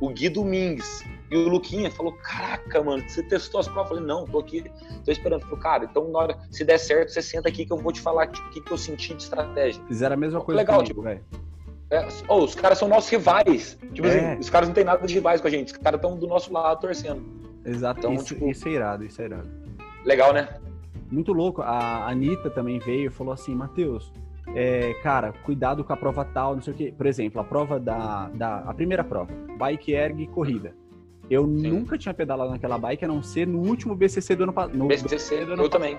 o 0.00 0.08
Gui 0.08 0.28
Domingues 0.28 1.04
e 1.30 1.36
o 1.36 1.48
Luquinha 1.48 1.90
falou: 1.90 2.12
Caraca, 2.14 2.82
mano, 2.82 3.02
você 3.08 3.22
testou 3.22 3.60
as 3.60 3.68
provas? 3.68 3.90
Eu 3.90 3.96
falei: 3.98 4.04
Não, 4.04 4.24
tô 4.26 4.38
aqui, 4.38 4.64
tô 5.04 5.10
esperando. 5.12 5.42
Falei, 5.42 5.58
cara, 5.58 5.84
então 5.84 6.10
na 6.10 6.18
hora, 6.18 6.38
se 6.50 6.64
der 6.64 6.78
certo, 6.78 7.10
você 7.10 7.22
senta 7.22 7.48
aqui 7.48 7.64
que 7.66 7.72
eu 7.72 7.76
vou 7.76 7.92
te 7.92 8.00
falar 8.00 8.26
o 8.28 8.30
que, 8.50 8.60
que 8.60 8.70
eu 8.72 8.78
senti 8.78 9.14
de 9.14 9.22
estratégia. 9.22 9.82
Fizeram 9.86 10.14
a 10.14 10.18
mesma 10.18 10.40
coisa 10.40 10.60
Legal, 10.60 10.76
comigo, 10.78 10.94
tipo, 10.94 11.02
velho. 11.02 11.20
É, 11.90 12.06
oh, 12.28 12.44
os 12.44 12.54
caras 12.54 12.78
são 12.78 12.86
nossos 12.88 13.10
rivais. 13.10 13.76
Tipo 13.92 14.06
É. 14.06 14.30
assim, 14.32 14.40
os 14.40 14.48
caras 14.48 14.68
não 14.68 14.74
tem 14.74 14.84
nada 14.84 15.04
de 15.06 15.12
rivais 15.12 15.40
com 15.40 15.48
a 15.48 15.50
gente, 15.50 15.72
os 15.72 15.78
caras 15.78 15.98
estão 15.98 16.16
do 16.16 16.26
nosso 16.26 16.52
lado 16.52 16.80
torcendo. 16.80 17.22
Exato. 17.64 17.98
então, 17.98 18.14
isso, 18.14 18.26
tipo- 18.26 18.48
isso 18.48 18.68
é 18.68 18.70
irado, 18.70 19.04
isso 19.04 19.20
é 19.20 19.24
irado. 19.26 19.48
Legal, 20.04 20.32
né? 20.32 20.48
Muito 21.10 21.32
louco. 21.32 21.60
A 21.62 22.08
Anitta 22.08 22.48
também 22.48 22.78
veio 22.78 23.08
e 23.08 23.10
falou 23.10 23.32
assim, 23.34 23.54
Matheus, 23.54 24.12
é, 24.54 24.94
cara, 25.02 25.32
cuidado 25.44 25.84
com 25.84 25.92
a 25.92 25.96
prova 25.96 26.24
tal, 26.24 26.54
não 26.54 26.62
sei 26.62 26.72
o 26.72 26.76
quê. 26.76 26.94
Por 26.96 27.06
exemplo, 27.06 27.40
a 27.40 27.44
prova 27.44 27.78
da, 27.78 28.28
da 28.34 28.58
a 28.60 28.74
primeira 28.74 29.04
prova, 29.04 29.32
bike 29.58 29.92
erg 29.94 30.22
e 30.22 30.26
corrida. 30.26 30.74
Eu 31.30 31.46
nunca 31.46 31.96
tinha 31.96 32.12
pedalado 32.12 32.50
naquela 32.50 32.76
bike, 32.76 33.04
a 33.04 33.08
não 33.08 33.22
ser 33.22 33.46
no 33.46 33.60
último 33.60 33.94
BCC 33.94 34.34
do 34.34 34.42
ano 34.42 34.52
passado. 34.52 34.84
BCC, 34.86 35.46
eu 35.48 35.68
também. 35.68 35.96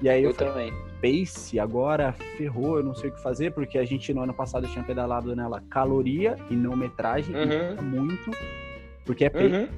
E 0.00 0.08
aí 0.08 0.22
eu, 0.22 0.30
Eu 0.30 0.36
também. 0.36 0.72
Pace 1.02 1.58
agora 1.58 2.12
ferrou, 2.12 2.76
eu 2.78 2.84
não 2.84 2.94
sei 2.94 3.10
o 3.10 3.12
que 3.14 3.20
fazer, 3.20 3.52
porque 3.52 3.78
a 3.78 3.84
gente 3.84 4.12
no 4.14 4.22
ano 4.22 4.32
passado 4.34 4.66
tinha 4.68 4.84
pedalado 4.84 5.34
nela 5.34 5.60
caloria 5.68 6.36
e 6.50 6.54
não 6.54 6.76
metragem, 6.76 7.34
e 7.34 7.38
Uhum. 7.38 7.70
fica 7.70 7.82
muito, 7.82 8.30
porque 9.04 9.24
é 9.24 9.30
pace. 9.30 9.46
Uhum. 9.46 9.68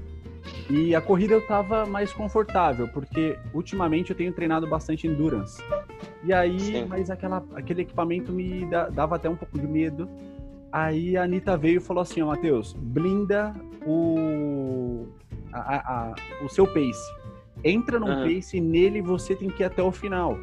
E 0.69 0.95
a 0.95 1.01
corrida 1.01 1.35
eu 1.35 1.47
tava 1.47 1.85
mais 1.85 2.13
confortável, 2.13 2.89
porque 2.89 3.39
ultimamente 3.53 4.11
eu 4.11 4.17
tenho 4.17 4.33
treinado 4.33 4.67
bastante 4.67 5.07
endurance. 5.07 5.63
E 6.25 6.33
aí, 6.33 6.61
Sim. 6.61 6.85
mas 6.89 7.11
aquela, 7.11 7.45
aquele 7.55 7.83
equipamento 7.83 8.33
me 8.33 8.65
da- 8.67 8.89
dava 8.89 9.17
até 9.17 9.29
um 9.29 9.37
pouco 9.37 9.59
de 9.59 9.67
medo. 9.67 10.09
Aí 10.73 11.17
a 11.17 11.25
Anitta 11.25 11.57
veio 11.57 11.79
e 11.79 11.81
falou 11.81 12.03
assim, 12.03 12.23
ó, 12.23 12.27
Matheus, 12.27 12.73
blinda 12.73 13.53
o, 13.85 15.09
a- 15.53 16.11
a- 16.11 16.15
o 16.45 16.49
seu 16.49 16.67
pace. 16.67 17.13
Entra 17.65 17.99
num 17.99 18.07
Aham. 18.09 18.25
pace 18.29 18.57
e 18.57 18.61
nele 18.61 19.03
você 19.03 19.35
tem 19.35 19.49
que 19.51 19.63
ir 19.63 19.67
até 19.67 19.83
o 19.83 19.91
final. 19.91 20.39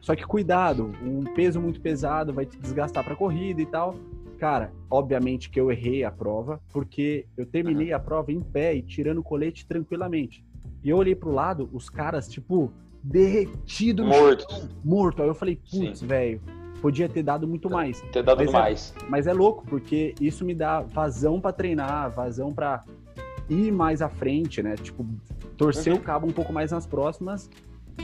Só 0.00 0.16
que 0.16 0.24
cuidado, 0.24 0.92
um 1.02 1.22
peso 1.34 1.60
muito 1.60 1.80
pesado 1.80 2.32
vai 2.32 2.46
te 2.46 2.56
desgastar 2.58 3.04
pra 3.04 3.14
corrida 3.14 3.60
e 3.60 3.66
tal. 3.66 3.94
Cara, 4.38 4.72
obviamente 4.88 5.50
que 5.50 5.60
eu 5.60 5.70
errei 5.70 6.04
a 6.04 6.12
prova, 6.12 6.60
porque 6.72 7.26
eu 7.36 7.44
terminei 7.44 7.92
a 7.92 7.98
prova 7.98 8.30
em 8.30 8.40
pé 8.40 8.74
e 8.74 8.82
tirando 8.82 9.18
o 9.18 9.22
colete 9.22 9.66
tranquilamente. 9.66 10.44
E 10.82 10.90
eu 10.90 10.96
olhei 10.96 11.14
pro 11.14 11.32
lado, 11.32 11.68
os 11.72 11.90
caras, 11.90 12.28
tipo, 12.28 12.72
derretido 13.02 14.04
Morto. 14.04 14.46
chão, 14.48 14.68
morto. 14.84 15.22
Aí 15.22 15.28
eu 15.28 15.34
falei, 15.34 15.56
putz, 15.56 16.00
velho, 16.00 16.40
podia 16.80 17.08
ter 17.08 17.24
dado 17.24 17.48
muito 17.48 17.68
mais. 17.68 18.00
Ter 18.12 18.22
dado 18.22 18.38
mas 18.38 18.52
mais. 18.52 18.94
É, 18.96 19.08
mas 19.08 19.26
é 19.26 19.32
louco, 19.32 19.66
porque 19.66 20.14
isso 20.20 20.44
me 20.44 20.54
dá 20.54 20.82
vazão 20.82 21.40
para 21.40 21.52
treinar, 21.52 22.14
vazão 22.14 22.54
para 22.54 22.84
ir 23.50 23.72
mais 23.72 24.00
à 24.00 24.08
frente, 24.08 24.62
né? 24.62 24.76
Tipo, 24.76 25.04
torcer 25.56 25.92
uhum. 25.92 25.98
o 25.98 26.02
cabo 26.02 26.28
um 26.28 26.32
pouco 26.32 26.52
mais 26.52 26.70
nas 26.70 26.86
próximas 26.86 27.50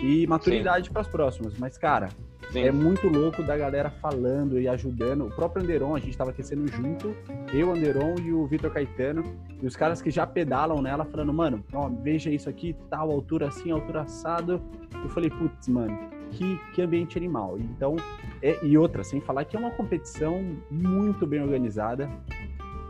e 0.03 0.26
maturidade 0.26 0.90
para 0.90 1.01
as 1.01 1.09
próximas. 1.09 1.55
Mas, 1.59 1.78
cara, 1.78 2.09
Sim. 2.51 2.61
é 2.61 2.72
muito 2.72 3.09
louco 3.09 3.42
da 3.42 3.57
galera 3.57 3.90
falando 3.90 4.61
e 4.61 4.68
ajudando. 4.68 5.26
O 5.26 5.30
próprio 5.30 5.62
Anderon, 5.62 5.95
a 5.95 5.99
gente 5.99 6.11
estava 6.11 6.30
aquecendo 6.30 6.66
junto, 6.68 7.14
eu, 7.53 7.72
Anderon 7.72 8.14
e 8.22 8.32
o 8.32 8.47
Vitor 8.47 8.70
Caetano, 8.70 9.24
e 9.62 9.66
os 9.66 9.76
caras 9.76 10.03
que 10.03 10.11
já 10.11 10.26
pedalam 10.26 10.80
nela, 10.82 11.05
falando, 11.05 11.32
mano, 11.32 11.64
ó, 11.72 11.88
veja 11.88 12.30
isso 12.30 12.49
aqui, 12.49 12.76
tal, 12.90 13.11
altura 13.11 13.49
assim, 13.49 13.70
altura 13.70 14.03
assado. 14.03 14.62
Eu 14.92 15.09
falei, 15.09 15.30
putz, 15.30 15.68
mano, 15.68 15.97
que, 16.30 16.59
que 16.72 16.82
ambiente 16.82 17.16
animal. 17.16 17.59
Então, 17.59 17.97
é, 18.42 18.64
e 18.64 18.76
outra, 18.76 19.03
sem 19.05 19.20
falar 19.20 19.45
que 19.45 19.57
é 19.57 19.59
uma 19.59 19.70
competição 19.70 20.45
muito 20.70 21.26
bem 21.26 21.40
organizada. 21.40 22.11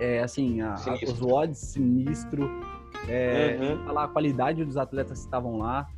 É 0.00 0.20
assim, 0.20 0.60
a, 0.60 0.74
a, 0.74 0.94
os 0.94 1.22
odds 1.22 1.58
sinistro, 1.58 2.50
é, 3.08 3.56
uhum. 3.60 3.84
falar 3.84 4.04
a 4.04 4.08
qualidade 4.08 4.64
dos 4.64 4.76
atletas 4.76 5.20
que 5.20 5.24
estavam 5.24 5.58
lá. 5.58 5.88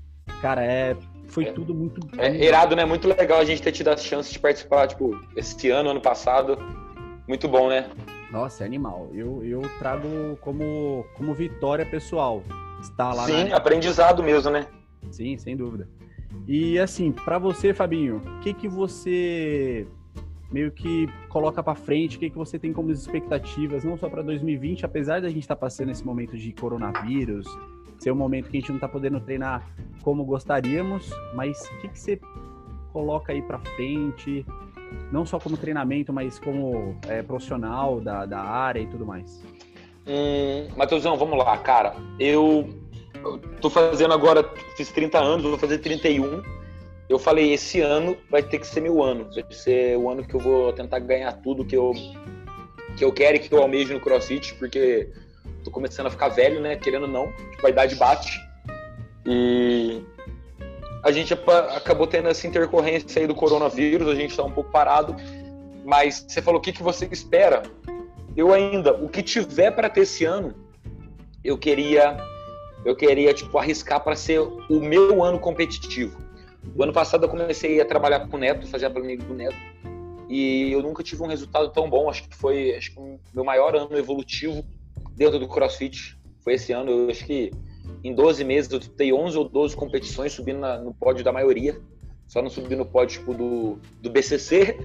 Cara, 0.41 0.65
é, 0.65 0.97
foi 1.29 1.45
é, 1.45 1.53
tudo 1.53 1.75
muito. 1.75 2.01
É 2.19 2.45
irado, 2.45 2.77
né? 2.77 2.85
Muito 2.85 3.09
legal 3.09 3.39
a 3.39 3.45
gente 3.45 3.63
ter 3.63 3.73
tido 3.73 3.89
a 3.89 3.97
chance 3.97 4.33
de 4.33 4.39
participar, 4.39 4.87
tipo, 4.87 5.19
esse 5.35 5.71
ano, 5.71 5.91
ano 5.91 6.01
passado. 6.01 6.59
Muito 7.27 7.49
bom, 7.49 7.69
né? 7.69 7.91
Nossa, 8.31 8.65
é 8.65 8.67
animal. 8.67 9.11
Eu, 9.13 9.45
eu 9.45 9.63
trago 9.79 10.37
como, 10.41 11.05
como 11.15 11.35
vitória 11.35 11.85
pessoal. 11.87 12.43
Estar 12.81 13.13
lá 13.13 13.25
Sim, 13.25 13.49
na... 13.49 13.57
aprendizado 13.57 14.23
mesmo, 14.23 14.51
né? 14.51 14.67
Sim, 15.11 15.37
sem 15.39 15.57
dúvida. 15.57 15.89
E 16.47 16.79
assim, 16.79 17.13
para 17.13 17.39
você, 17.39 17.73
Fabinho, 17.73 18.19
o 18.19 18.41
que 18.41 18.53
que 18.53 18.69
você 18.69 19.87
meio 20.51 20.71
que 20.71 21.09
coloca 21.29 21.63
para 21.63 21.75
frente? 21.75 22.17
O 22.17 22.21
que 22.21 22.31
que 22.31 22.37
você 22.37 22.59
tem 22.59 22.73
como 22.73 22.91
expectativas, 22.91 23.85
não 23.85 23.97
só 23.97 24.09
para 24.09 24.23
2020, 24.23 24.85
apesar 24.85 25.21
da 25.21 25.29
gente 25.29 25.41
estar 25.41 25.57
tá 25.57 25.61
passando 25.61 25.91
esse 25.91 26.05
momento 26.05 26.37
de 26.37 26.53
coronavírus, 26.53 27.47
ser 27.99 28.11
um 28.11 28.17
momento 28.17 28.51
que 28.51 28.57
a 28.57 28.61
gente 28.61 28.69
não 28.69 28.77
está 28.77 28.89
podendo 28.89 29.21
treinar 29.21 29.69
como 30.03 30.25
gostaríamos, 30.25 31.11
mas 31.35 31.61
o 31.67 31.81
que 31.81 31.89
que 31.89 31.99
você 31.99 32.21
coloca 32.93 33.33
aí 33.33 33.43
para 33.43 33.59
frente, 33.59 34.47
não 35.13 35.27
só 35.27 35.39
como 35.39 35.57
treinamento, 35.57 36.13
mas 36.13 36.39
como 36.39 36.97
é, 37.09 37.23
profissional 37.23 38.01
da, 38.01 38.25
da 38.25 38.41
área 38.41 38.81
e 38.81 38.87
tudo 38.87 39.05
mais? 39.05 39.43
Hum, 40.07 40.69
Matheusão, 40.77 41.17
vamos 41.17 41.37
lá, 41.39 41.59
cara. 41.59 41.97
Eu 42.19 42.69
tô 43.61 43.69
fazendo 43.69 44.15
agora, 44.15 44.49
fiz 44.77 44.91
30 44.93 45.19
anos, 45.19 45.45
vou 45.45 45.59
fazer 45.59 45.79
31. 45.79 46.43
Eu 47.09 47.19
falei, 47.19 47.53
esse 47.53 47.81
ano 47.81 48.17
vai 48.31 48.43
ter 48.43 48.59
que 48.59 48.67
ser 48.67 48.81
meu 48.81 49.03
ano. 49.03 49.29
Vai 49.33 49.45
ser 49.51 49.97
o 49.97 50.09
ano 50.09 50.25
que 50.25 50.35
eu 50.35 50.41
vou 50.41 50.73
tentar 50.73 50.99
ganhar 51.01 51.33
tudo 51.35 51.65
que 51.65 51.77
eu, 51.77 51.93
que 52.97 53.05
eu 53.05 53.13
quero 53.13 53.37
e 53.37 53.41
que 53.41 53.53
eu 53.53 53.61
almejo 53.61 53.95
no 53.95 54.01
CrossFit, 54.01 54.55
porque 54.55 55.11
tô 55.67 55.71
começando 55.71 56.07
a 56.07 56.11
ficar 56.11 56.29
velho, 56.29 56.61
né? 56.61 56.77
Querendo 56.77 57.03
ou 57.03 57.09
não, 57.09 57.33
tipo, 57.33 57.67
a 57.67 57.71
idade 57.71 57.95
bate. 57.97 58.41
E 59.25 60.03
a 61.03 61.11
gente 61.11 61.35
acabou 61.75 62.07
tendo 62.07 62.29
essa 62.29 62.47
intercorrência 62.47 63.21
aí 63.21 63.27
do 63.27 63.35
coronavírus, 63.35 64.09
a 64.09 64.15
gente 64.15 64.37
tá 64.37 64.45
um 64.45 64.51
pouco 64.51 64.71
parado. 64.71 65.17
Mas 65.85 66.25
você 66.27 66.41
falou 66.41 66.61
o 66.61 66.63
que, 66.63 66.73
que 66.73 66.83
você 66.83 67.07
espera. 67.11 67.63
Eu 68.37 68.53
ainda, 68.53 68.95
o 68.95 69.09
que 69.09 69.23
tiver 69.23 69.71
para 69.73 69.89
ter 69.89 70.03
esse 70.03 70.25
ano, 70.25 70.55
eu 71.43 71.59
queria 71.59 72.17
eu 72.85 72.95
queria 72.95 73.35
tipo 73.35 73.59
arriscar 73.59 74.01
para 74.03 74.15
ser 74.15 74.39
o 74.39 74.81
meu 74.81 75.25
ano 75.25 75.41
competitivo. 75.41 76.17
O 76.77 76.83
ano 76.83 76.93
passado 76.93 77.25
eu 77.25 77.29
comecei 77.29 77.81
a 77.81 77.85
trabalhar 77.85 78.29
com 78.29 78.37
o 78.37 78.41
Neto, 78.41 78.67
fazer 78.69 78.87
a 78.87 78.91
planilha 78.91 79.25
do 79.25 79.35
Neto, 79.35 79.57
e 80.29 80.71
eu 80.73 80.83
nunca 80.83 81.03
tive 81.03 81.23
um 81.23 81.27
resultado 81.27 81.69
tão 81.71 81.91
bom. 81.91 82.09
Acho 82.09 82.29
que 82.29 82.37
foi 82.37 82.77
acho 82.77 82.93
que 82.93 83.01
o 83.01 83.19
meu 83.35 83.45
maior 83.45 83.75
ano 83.75 83.97
evolutivo 83.97 84.65
dentro 85.17 85.39
do 85.39 85.49
CrossFit 85.49 86.19
foi 86.45 86.55
esse 86.55 86.73
ano. 86.73 86.91
Eu 86.91 87.11
acho 87.11 87.25
que 87.25 87.51
em 88.05 88.15
12 88.15 88.45
meses 88.45 88.71
eu 88.71 88.79
disputei 88.79 89.13
11 89.13 89.39
ou 89.39 89.49
12 89.49 89.75
competições, 89.75 90.33
subindo 90.33 90.61
na, 90.61 90.79
no 90.79 90.95
pódio 90.95 91.25
da 91.25 91.33
maioria. 91.33 91.81
Só 92.27 92.43
não 92.43 92.51
subi 92.51 92.75
no 92.77 92.85
pódio 92.85 93.21
tipo, 93.21 93.35
do, 93.35 93.79
do 94.01 94.11
BCC 94.11 94.77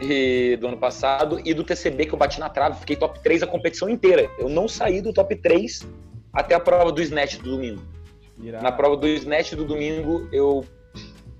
e, 0.00 0.56
do 0.60 0.68
ano 0.68 0.76
passado 0.76 1.40
e 1.44 1.54
do 1.54 1.64
TCB 1.64 2.06
que 2.06 2.14
eu 2.14 2.18
bati 2.18 2.38
na 2.38 2.48
trave. 2.48 2.78
Fiquei 2.80 2.96
top 2.96 3.20
3 3.22 3.42
a 3.44 3.46
competição 3.46 3.88
inteira. 3.88 4.28
Eu 4.38 4.48
não 4.48 4.68
saí 4.68 5.00
do 5.00 5.12
top 5.12 5.36
3 5.36 5.86
até 6.32 6.54
a 6.54 6.60
prova 6.60 6.90
do 6.90 7.00
snatch 7.00 7.38
do 7.38 7.50
domingo. 7.50 7.82
Na 8.60 8.72
prova 8.72 8.96
do 8.96 9.06
snatch 9.06 9.52
do 9.54 9.64
domingo, 9.64 10.28
eu. 10.32 10.64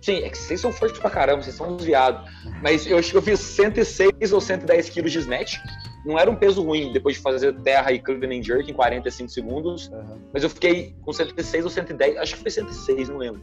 Sim, 0.01 0.19
é 0.19 0.29
que 0.29 0.37
vocês 0.37 0.61
são 0.61 0.71
fortes 0.71 0.99
pra 0.99 1.11
caramba, 1.11 1.43
vocês 1.43 1.57
são 1.57 1.75
uns 1.75 1.85
viados. 1.85 2.31
Mas 2.63 2.87
eu 2.87 2.99
acho 2.99 3.11
que 3.11 3.17
eu 3.17 3.23
fiz 3.23 3.41
106 3.41 4.33
ou 4.33 4.41
110 4.41 4.91
quilos 4.91 5.11
de 5.11 5.19
snatch. 5.19 5.59
Não 6.05 6.19
era 6.19 6.31
um 6.31 6.37
peso 6.37 6.63
ruim 6.63 6.93
depois 6.93 7.17
de 7.17 7.23
fazer 7.23 7.55
terra 7.61 7.93
e 7.93 7.99
clean 7.99 8.39
and 8.39 8.43
jerk 8.43 8.71
em 8.71 8.75
45 8.75 9.31
segundos. 9.31 9.89
Uhum. 9.89 10.19
Mas 10.33 10.43
eu 10.43 10.51
fiquei 10.51 10.95
com 11.03 11.13
106 11.13 11.65
ou 11.65 11.71
110, 11.71 12.19
acho 12.19 12.35
que 12.37 12.43
foi 12.43 12.51
106, 12.51 13.09
não 13.09 13.19
lembro. 13.19 13.41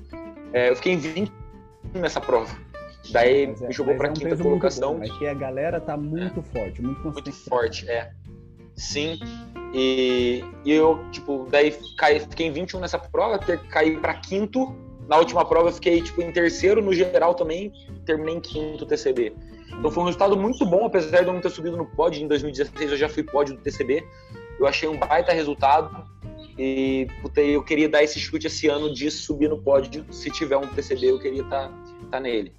É, 0.54 0.70
eu 0.70 0.76
fiquei 0.76 0.94
em 0.94 0.98
20 0.98 1.32
nessa 1.96 2.22
prova. 2.22 2.56
Daí 3.10 3.48
mas 3.48 3.62
é, 3.62 3.68
me 3.68 3.74
jogou 3.74 3.96
pra 3.96 4.08
é 4.08 4.12
um 4.12 4.14
quinta 4.14 4.38
colocação. 4.38 4.98
Bom, 4.98 5.04
é 5.04 5.10
que 5.10 5.28
a 5.28 5.34
galera 5.34 5.80
tá 5.80 5.98
muito 5.98 6.40
é. 6.40 6.44
forte, 6.44 6.82
muito 6.82 7.02
Muito 7.02 7.32
forte, 7.32 7.90
é. 7.90 8.12
Sim. 8.76 9.20
E, 9.74 10.44
e 10.66 10.72
eu, 10.72 11.04
tipo, 11.12 11.48
daí 11.50 11.76
caí, 11.98 12.20
fiquei 12.20 12.48
em 12.48 12.52
21 12.52 12.80
nessa 12.80 13.00
prova, 13.00 13.40
ter, 13.40 13.60
caí 13.68 13.98
para 13.98 14.14
quinto. 14.16 14.76
Na 15.12 15.18
última 15.18 15.44
prova 15.44 15.68
eu 15.68 15.74
fiquei, 15.74 16.02
tipo, 16.02 16.22
em 16.22 16.32
terceiro 16.32 16.82
no 16.82 16.94
geral 16.94 17.36
também, 17.36 17.74
terminei 18.06 18.36
em 18.36 18.40
quinto 18.40 18.86
TCB. 18.86 19.34
Então 19.78 19.92
foi 19.92 20.04
um 20.04 20.06
resultado 20.06 20.38
muito 20.38 20.66
bom, 20.66 20.86
apesar 20.86 21.24
de 21.24 21.28
eu 21.28 21.34
não 21.34 21.42
ter 21.42 21.50
subido 21.50 21.76
no 21.76 21.86
pódio. 21.86 22.24
Em 22.24 22.30
2016 22.30 22.92
eu 22.92 22.98
já 22.98 23.10
fui 23.10 23.22
pódio 23.22 23.58
do 23.58 23.62
TCB. 23.62 24.08
Eu 24.58 24.66
achei 24.66 24.88
um 24.88 24.98
baita 24.98 25.34
resultado. 25.34 26.08
E 26.58 27.10
puta, 27.22 27.42
eu 27.42 27.62
queria 27.62 27.90
dar 27.90 28.02
esse 28.02 28.22
chute 28.22 28.48
esse 28.48 28.70
ano 28.70 28.94
de 28.94 29.12
subir 29.12 29.50
no 29.50 29.62
pódio. 29.62 30.06
Se 30.12 30.32
tiver 30.32 30.56
um 30.56 30.66
TCB, 30.66 31.08
eu 31.08 31.20
queria 31.20 31.42
estar 31.42 31.68
tá, 31.68 31.76
tá 32.10 32.20
nele. 32.22 32.54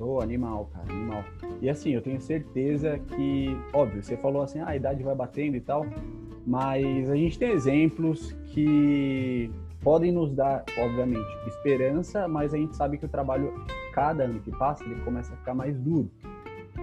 Oh, 0.00 0.20
animal, 0.20 0.68
cara, 0.72 0.92
animal. 0.92 1.24
E 1.60 1.70
assim, 1.70 1.94
eu 1.94 2.02
tenho 2.02 2.20
certeza 2.20 2.98
que, 3.14 3.56
óbvio, 3.72 4.02
você 4.02 4.16
falou 4.16 4.42
assim, 4.42 4.58
ah, 4.58 4.70
a 4.70 4.74
idade 4.74 5.04
vai 5.04 5.14
batendo 5.14 5.56
e 5.56 5.60
tal, 5.60 5.86
mas 6.44 7.08
a 7.08 7.14
gente 7.14 7.38
tem 7.38 7.52
exemplos 7.52 8.34
que 8.46 9.48
podem 9.82 10.12
nos 10.12 10.32
dar, 10.34 10.64
obviamente, 10.78 11.28
esperança, 11.46 12.26
mas 12.28 12.54
a 12.54 12.56
gente 12.56 12.76
sabe 12.76 12.98
que 12.98 13.06
o 13.06 13.08
trabalho, 13.08 13.52
cada 13.92 14.24
ano 14.24 14.40
que 14.40 14.50
passa, 14.50 14.84
ele 14.84 15.00
começa 15.02 15.32
a 15.32 15.36
ficar 15.36 15.54
mais 15.54 15.78
duro. 15.78 16.10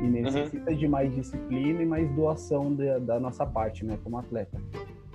E 0.02 0.08
necessita 0.08 0.72
uhum. 0.72 0.78
de 0.78 0.88
mais 0.88 1.14
disciplina 1.14 1.82
e 1.82 1.86
mais 1.86 2.10
doação 2.12 2.74
da, 2.74 3.00
da 3.00 3.20
nossa 3.20 3.46
parte, 3.46 3.84
né, 3.84 3.98
como 4.04 4.18
atleta. 4.18 4.58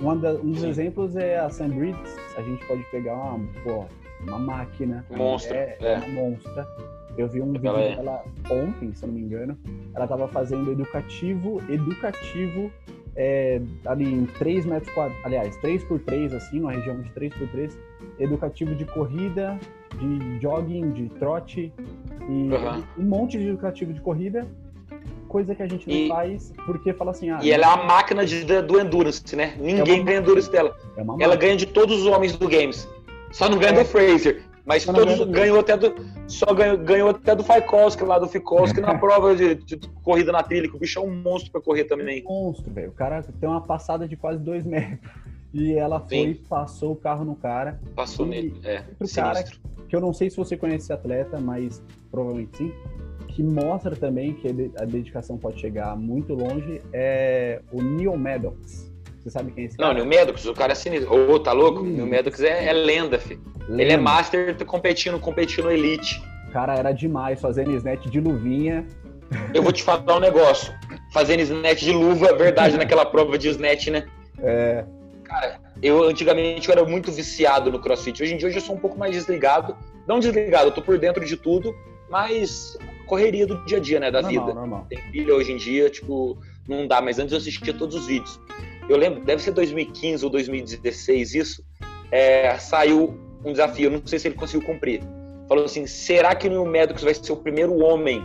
Um, 0.00 0.18
da, 0.18 0.32
um 0.32 0.50
dos 0.50 0.60
Sim. 0.60 0.68
exemplos 0.68 1.16
é 1.16 1.38
a 1.38 1.48
Sam 1.48 1.70
Briggs. 1.70 2.16
A 2.36 2.42
gente 2.42 2.66
pode 2.66 2.82
pegar 2.90 3.14
uma, 3.14 3.38
pô, 3.62 3.84
uma 4.20 4.38
máquina. 4.38 5.04
Monstra. 5.10 5.56
É, 5.56 5.76
é. 5.80 5.98
uma 5.98 6.08
monstra 6.08 6.66
eu 7.16 7.28
vi 7.28 7.40
um 7.40 7.52
vídeo 7.52 7.76
é. 7.76 7.96
dela 7.96 8.24
ontem, 8.50 8.92
se 8.92 9.06
não 9.06 9.14
me 9.14 9.20
engano. 9.20 9.56
Ela 9.94 10.04
estava 10.04 10.26
fazendo 10.28 10.70
educativo, 10.72 11.60
educativo, 11.68 12.70
é, 13.16 13.60
ali 13.86 14.04
em 14.04 14.26
3 14.26 14.66
metros 14.66 14.92
quadrados, 14.92 15.24
aliás, 15.24 15.56
3 15.58 15.84
por 15.84 16.00
3 16.00 16.32
assim, 16.34 16.60
numa 16.60 16.72
região 16.72 17.00
de 17.00 17.10
3 17.10 17.34
por 17.34 17.48
3 17.48 17.78
educativo 18.18 18.74
de 18.74 18.84
corrida, 18.84 19.58
de 19.98 20.40
jogging, 20.40 20.90
de 20.92 21.08
trote, 21.10 21.72
e 22.28 22.32
uhum. 22.32 22.84
um 22.98 23.02
monte 23.02 23.38
de 23.38 23.48
educativo 23.48 23.92
de 23.92 24.00
corrida, 24.00 24.46
coisa 25.28 25.54
que 25.54 25.62
a 25.62 25.66
gente 25.66 25.88
não 25.88 25.96
e, 25.96 26.08
faz 26.08 26.52
porque 26.64 26.92
fala 26.92 27.10
assim... 27.10 27.30
Ah, 27.30 27.40
e 27.42 27.50
ela 27.50 27.66
é 27.66 27.68
a 27.68 27.84
máquina 27.84 28.24
de, 28.24 28.44
do 28.62 28.80
Endurance, 28.80 29.34
né? 29.34 29.54
Ninguém 29.58 30.00
é 30.00 30.02
ganha 30.02 30.18
Endurance 30.18 30.50
dela. 30.50 30.76
É 30.96 31.22
ela 31.22 31.36
ganha 31.36 31.56
de 31.56 31.66
todos 31.66 32.02
os 32.02 32.06
homens 32.06 32.36
do 32.36 32.48
Games. 32.48 32.88
Só 33.32 33.48
não 33.48 33.58
ganha 33.58 33.72
é. 33.72 33.82
do 33.82 33.84
Fraser. 33.84 34.42
Mas 34.64 34.84
todos 34.84 35.26
ganhou 35.28 35.60
até 35.60 35.76
do. 35.76 35.94
Só 36.26 36.46
ganhou, 36.54 36.78
ganhou 36.78 37.10
até 37.10 37.34
do 37.36 37.44
Faikowski 37.44 38.02
lá, 38.02 38.18
do 38.18 38.26
Fikowski 38.26 38.80
na 38.80 38.96
prova 38.98 39.36
de, 39.36 39.56
de, 39.56 39.76
corrida 40.02 40.32
na 40.32 40.42
trilha, 40.42 40.68
que 40.68 40.76
o 40.76 40.78
bicho 40.78 40.98
é 40.98 41.02
um 41.02 41.14
monstro 41.14 41.52
pra 41.52 41.60
correr 41.60 41.84
também. 41.84 42.20
É 42.20 42.28
um 42.28 42.46
monstro, 42.46 42.72
velho. 42.72 42.88
O 42.88 42.94
cara 42.94 43.22
tem 43.22 43.48
uma 43.48 43.60
passada 43.60 44.08
de 44.08 44.16
quase 44.16 44.38
dois 44.38 44.64
metros. 44.64 44.98
E 45.52 45.74
ela 45.74 46.00
foi 46.00 46.30
e 46.30 46.34
passou 46.34 46.92
o 46.92 46.96
carro 46.96 47.24
no 47.24 47.36
cara. 47.36 47.78
Passou 47.94 48.26
e 48.26 48.30
nele, 48.30 48.60
é. 48.64 48.82
Outro 48.98 49.14
cara 49.14 49.44
que 49.88 49.94
eu 49.94 50.00
não 50.00 50.12
sei 50.12 50.30
se 50.30 50.36
você 50.36 50.56
conhece 50.56 50.86
esse 50.86 50.92
atleta, 50.92 51.38
mas 51.38 51.80
provavelmente 52.10 52.56
sim, 52.56 52.72
que 53.28 53.42
mostra 53.42 53.94
também 53.94 54.34
que 54.34 54.48
a 54.76 54.84
dedicação 54.84 55.36
pode 55.36 55.60
chegar 55.60 55.96
muito 55.96 56.34
longe, 56.34 56.80
é 56.92 57.60
o 57.70 57.82
Neil 57.82 58.16
Maddox. 58.16 58.92
Você 59.24 59.30
sabe 59.30 59.52
quem 59.52 59.64
é 59.64 59.66
esse 59.68 59.78
cara? 59.78 59.94
Não, 59.94 60.04
Maddox, 60.04 60.44
o 60.44 60.52
cara 60.52 60.72
é 60.72 60.74
sinistro. 60.74 61.10
Ô, 61.10 61.32
oh, 61.32 61.40
tá 61.40 61.52
louco? 61.52 61.80
Hum. 61.80 61.84
Neil 61.84 62.06
Maddox 62.06 62.40
é, 62.42 62.66
é 62.66 62.72
lenda, 62.74 63.18
filho. 63.18 63.40
Lenda. 63.66 63.82
Ele 63.82 63.92
é 63.92 63.96
master 63.96 64.64
competindo, 64.66 65.18
competindo 65.18 65.70
elite. 65.70 66.22
Cara 66.52 66.74
era 66.74 66.92
demais, 66.92 67.40
fazendo 67.40 67.74
snatch 67.74 68.06
de 68.06 68.20
luvinha. 68.20 68.86
Eu 69.54 69.62
vou 69.62 69.72
te 69.72 69.82
falar 69.82 70.16
um 70.16 70.20
negócio. 70.20 70.74
Fazendo 71.10 71.40
snatch 71.40 71.80
de 71.80 71.92
luva, 71.92 72.28
é 72.28 72.34
verdade, 72.34 72.76
naquela 72.76 73.06
prova 73.06 73.38
de 73.38 73.48
snatch, 73.48 73.88
né? 73.88 74.06
É. 74.38 74.84
Cara, 75.24 75.58
eu 75.82 76.02
antigamente 76.04 76.68
eu 76.68 76.72
era 76.74 76.84
muito 76.84 77.10
viciado 77.10 77.72
no 77.72 77.80
crossfit. 77.80 78.22
Hoje 78.22 78.34
em 78.34 78.36
dia 78.36 78.48
eu 78.48 78.52
já 78.52 78.60
sou 78.60 78.74
um 78.74 78.78
pouco 78.78 78.98
mais 78.98 79.14
desligado. 79.14 79.74
Não 80.06 80.20
desligado, 80.20 80.66
eu 80.66 80.72
tô 80.72 80.82
por 80.82 80.98
dentro 80.98 81.24
de 81.24 81.34
tudo, 81.34 81.74
mas 82.10 82.76
correria 83.06 83.46
do 83.46 83.64
dia 83.64 83.78
a 83.78 83.80
dia, 83.80 84.00
né, 84.00 84.10
da 84.10 84.20
Normal, 84.20 84.46
vida. 84.46 84.54
normal. 84.54 84.86
Tem 84.88 84.98
filha 85.10 85.34
hoje 85.34 85.52
em 85.52 85.56
dia, 85.56 85.88
tipo, 85.88 86.38
não 86.68 86.86
dá, 86.86 87.00
mas 87.00 87.18
antes 87.18 87.32
eu 87.32 87.38
assistia 87.38 87.72
todos 87.72 87.96
os 87.96 88.06
vídeos. 88.06 88.38
Eu 88.88 88.96
lembro, 88.96 89.24
deve 89.24 89.42
ser 89.42 89.52
2015 89.52 90.24
ou 90.24 90.30
2016 90.30 91.34
isso, 91.34 91.64
é, 92.10 92.56
saiu 92.58 93.18
um 93.44 93.52
desafio, 93.52 93.86
eu 93.86 93.90
não 93.90 94.06
sei 94.06 94.18
se 94.18 94.28
ele 94.28 94.34
conseguiu 94.34 94.66
cumprir. 94.66 95.02
Falou 95.48 95.64
assim, 95.64 95.86
será 95.86 96.34
que 96.34 96.46
o 96.46 96.50
New 96.50 96.64
Maddox 96.66 97.02
vai 97.02 97.14
ser 97.14 97.32
o 97.32 97.36
primeiro 97.36 97.78
homem 97.82 98.22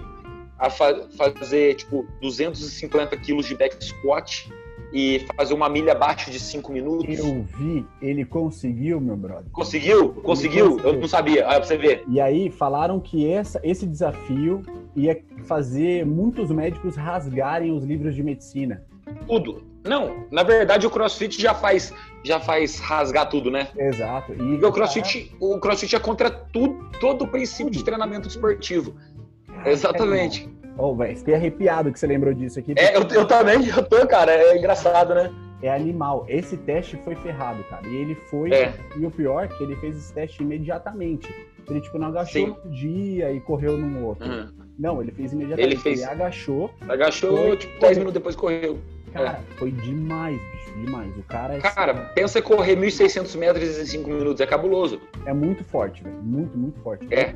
a 0.57 0.69
fa- 0.69 1.07
fazer, 1.17 1.75
tipo, 1.75 2.05
250 2.21 3.15
quilos 3.17 3.45
de 3.45 3.55
back 3.55 3.83
squat 3.83 4.49
e 4.93 5.25
fazer 5.35 5.53
uma 5.53 5.69
milha 5.69 5.91
abaixo 5.91 6.31
de 6.31 6.39
5 6.39 6.71
minutos? 6.71 7.17
Eu 7.19 7.43
vi, 7.57 7.85
ele 8.01 8.23
conseguiu, 8.25 8.99
meu 9.01 9.15
brother. 9.17 9.45
Conseguiu? 9.51 10.09
Conseguiu? 10.13 10.71
conseguiu. 10.71 10.93
Eu 10.93 10.99
não 10.99 11.07
sabia. 11.07 11.45
Olha 11.47 11.57
pra 11.59 11.63
você 11.67 11.77
ver. 11.77 12.03
E 12.07 12.19
aí 12.21 12.49
falaram 12.49 12.99
que 12.99 13.29
essa, 13.29 13.59
esse 13.63 13.85
desafio 13.85 14.63
ia 14.95 15.21
fazer 15.45 16.05
muitos 16.05 16.49
médicos 16.51 16.95
rasgarem 16.95 17.71
os 17.71 17.83
livros 17.83 18.15
de 18.15 18.23
medicina. 18.23 18.83
Tudo. 19.27 19.63
Não, 19.83 20.25
na 20.31 20.43
verdade 20.43 20.85
o 20.85 20.89
CrossFit 20.89 21.41
já 21.41 21.53
faz, 21.53 21.93
já 22.23 22.39
faz 22.39 22.79
rasgar 22.79 23.29
tudo, 23.29 23.49
né? 23.49 23.69
Exato. 23.77 24.33
E 24.33 24.37
Porque 24.37 24.65
o 24.65 24.71
CrossFit, 24.71 25.35
o 25.39 25.59
CrossFit 25.59 25.95
é 25.95 25.99
contra 25.99 26.29
tudo, 26.29 26.89
todo 26.99 27.23
o 27.23 27.27
princípio 27.27 27.71
de 27.71 27.83
treinamento 27.83 28.27
esportivo. 28.27 28.93
Exatamente. 29.65 30.49
Oh, 30.77 30.95
velho, 30.95 31.17
fiquei 31.17 31.35
arrepiado 31.35 31.91
que 31.91 31.99
você 31.99 32.07
lembrou 32.07 32.33
disso 32.33 32.59
aqui. 32.59 32.73
É, 32.77 32.95
eu, 32.95 33.01
eu 33.09 33.25
também, 33.27 33.67
eu 33.67 33.83
tô, 33.83 34.05
cara. 34.07 34.31
É 34.31 34.57
engraçado, 34.57 35.13
né? 35.13 35.29
É 35.61 35.69
animal. 35.69 36.25
Esse 36.29 36.55
teste 36.55 36.95
foi 37.03 37.15
ferrado, 37.15 37.61
cara. 37.65 37.85
E 37.85 37.93
ele 37.95 38.15
foi. 38.15 38.53
É. 38.53 38.73
E 38.97 39.05
o 39.05 39.11
pior 39.11 39.43
é 39.43 39.47
que 39.49 39.61
ele 39.61 39.75
fez 39.75 39.97
esse 39.97 40.13
teste 40.13 40.41
imediatamente. 40.41 41.27
Ele, 41.69 41.81
tipo, 41.81 41.97
não 41.99 42.07
agachou 42.07 42.45
Sim. 42.45 42.55
um 42.65 42.69
dia 42.69 43.31
e 43.33 43.41
correu 43.41 43.77
num 43.77 44.05
outro. 44.05 44.25
Uhum. 44.25 44.49
Não, 44.79 45.01
ele 45.01 45.11
fez 45.11 45.33
imediatamente. 45.33 45.73
Ele 45.73 45.81
fez- 45.81 46.03
agachou. 46.03 46.71
Agachou, 46.87 47.35
Foi. 47.37 47.57
tipo, 47.57 47.79
10 47.81 47.97
minutos 47.97 48.13
depois 48.13 48.35
correu. 48.37 48.79
Cara, 49.13 49.39
foi 49.57 49.71
demais, 49.71 50.39
bicho. 50.39 50.79
Demais. 50.85 51.17
O 51.17 51.23
cara 51.23 51.55
é, 51.55 51.59
Cara, 51.59 51.93
pensa 52.15 52.39
em 52.39 52.41
correr 52.41 52.75
1.600 52.75 53.37
metros 53.37 53.77
em 53.79 53.85
5 53.85 54.09
minutos. 54.09 54.39
É 54.41 54.45
cabuloso. 54.45 54.99
é 55.25 55.33
muito 55.33 55.63
forte, 55.63 56.03
velho. 56.03 56.15
Muito, 56.21 56.57
muito 56.57 56.79
forte. 56.81 57.07
É, 57.13 57.33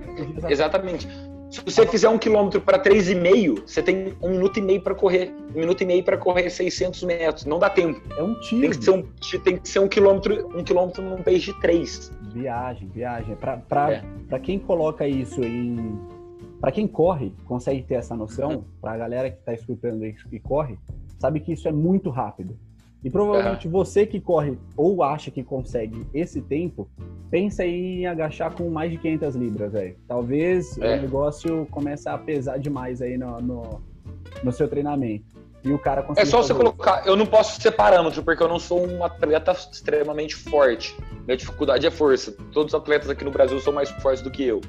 Exatamente. 0.49 1.07
Se 1.49 1.61
você 1.63 1.85
fizer 1.85 2.09
um 2.09 2.17
quilômetro 2.17 2.59
para 2.61 2.79
3,5, 2.81 3.61
você 3.67 3.83
tem 3.83 4.13
um 4.23 4.29
minuto 4.31 4.57
e 4.57 4.61
meio 4.61 4.81
para 4.81 4.95
correr. 4.95 5.31
Um 5.55 5.59
minuto 5.59 5.81
e 5.81 5.85
meio 5.85 6.03
para 6.03 6.17
correr 6.17 6.49
600 6.49 7.03
metros. 7.03 7.45
Não 7.45 7.59
dá 7.59 7.69
tempo. 7.69 8.01
É 8.17 8.23
um 8.23 8.33
tiro. 8.39 8.61
Tem 8.61 8.69
que 8.71 8.83
ser 8.83 8.91
um, 8.91 9.03
tem 9.43 9.57
que 9.57 9.69
ser 9.69 9.79
um 9.79 9.87
quilômetro, 9.87 10.47
um 10.57 10.63
quilômetro 10.63 11.03
num 11.03 11.17
pace 11.21 11.39
de 11.41 11.59
3. 11.61 12.11
Viagem, 12.33 12.87
viagem. 12.89 13.35
Pra, 13.35 13.57
pra, 13.57 13.91
É. 13.91 14.03
pra 14.27 14.39
quem 14.39 14.57
coloca 14.57 15.07
isso 15.07 15.43
em. 15.43 15.99
Pra 16.59 16.71
quem 16.71 16.87
corre, 16.87 17.33
consegue 17.45 17.83
ter 17.83 17.95
essa 17.95 18.15
noção, 18.15 18.65
pra 18.81 18.97
galera 18.97 19.29
que 19.29 19.37
tá 19.43 19.53
escutando 19.53 20.01
aí 20.01 20.15
e 20.31 20.39
corre, 20.39 20.79
sabe 21.23 21.39
que 21.39 21.53
isso 21.53 21.69
é 21.69 21.71
muito 21.71 22.09
rápido. 22.09 22.57
E 23.01 23.09
provavelmente 23.09 23.65
você 23.67 24.05
que 24.05 24.19
corre 24.19 24.57
ou 24.75 25.01
acha 25.03 25.31
que 25.31 25.41
consegue 25.41 26.05
esse 26.13 26.41
tempo, 26.41 26.89
pensa 27.29 27.65
em 27.65 28.05
agachar 28.05 28.53
com 28.53 28.69
mais 28.69 28.91
de 28.91 28.97
500 28.97 29.35
libras, 29.35 29.71
velho. 29.71 29.95
Talvez 30.05 30.77
É. 30.77 30.97
o 30.97 31.01
negócio 31.01 31.65
comece 31.71 32.09
a 32.09 32.17
pesar 32.17 32.57
demais 32.59 33.01
aí 33.01 33.17
no, 33.17 33.41
no, 33.41 33.81
no 34.43 34.51
seu 34.51 34.67
treinamento. 34.67 35.25
E 35.63 35.71
o 35.71 35.79
cara 35.79 36.03
consegue. 36.03 36.27
É 36.27 36.29
só 36.29 36.41
você 36.41 36.51
isso. 36.51 36.61
colocar. 36.61 37.07
Eu 37.07 37.15
não 37.15 37.25
posso 37.25 37.59
ser 37.61 37.71
parâmetro, 37.71 38.21
porque 38.21 38.43
eu 38.43 38.49
não 38.49 38.59
sou 38.59 38.85
um 38.85 39.01
atleta 39.01 39.53
extremamente 39.53 40.35
forte. 40.35 40.93
Minha 41.25 41.37
dificuldade 41.37 41.87
é 41.87 41.91
força. 41.91 42.33
Todos 42.51 42.73
os 42.73 42.79
atletas 42.79 43.09
aqui 43.09 43.23
no 43.23 43.31
Brasil 43.31 43.57
são 43.61 43.71
mais 43.71 43.89
fortes 43.89 44.21
do 44.21 44.29
que 44.29 44.43
eu. 44.43 44.59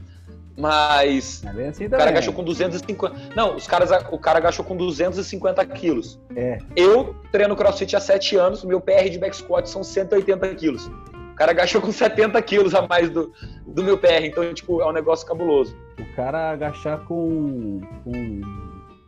Mas. 0.57 1.43
É 1.45 1.69
assim 1.69 1.87
O 1.87 1.91
cara 1.91 2.11
agachou 2.11 2.33
com 2.33 2.45
250. 2.45 3.35
Não, 3.35 3.57
os 3.57 3.67
caras, 3.67 3.91
o 4.11 4.19
cara 4.19 4.39
agachou 4.39 4.65
com 4.65 4.77
250 4.77 5.65
quilos. 5.67 6.21
É. 6.37 6.59
Eu 6.77 7.15
treino 7.33 7.57
crossfit 7.57 7.97
há 7.97 8.01
7 8.01 8.37
anos, 8.37 8.65
meu 8.65 8.81
PR 8.81 9.09
de 9.11 9.19
back 9.19 9.37
squat 9.37 9.69
são 9.69 9.83
180 9.83 10.55
quilos. 10.55 10.87
O 10.87 11.37
cara 11.37 11.51
agachou 11.51 11.81
com 11.81 11.91
70 11.91 12.41
quilos 12.43 12.75
a 12.77 12.87
mais 12.87 13.11
do, 13.11 13.33
do 13.67 13.83
meu 13.83 13.99
PR. 13.99 14.25
Então, 14.25 14.55
tipo, 14.55 14.81
é 14.81 14.87
um 14.87 14.93
negócio 14.93 15.27
cabuloso. 15.27 15.77
O 15.99 16.15
cara 16.15 16.53
agachar 16.53 17.01
com, 17.07 17.81
com 18.05 18.41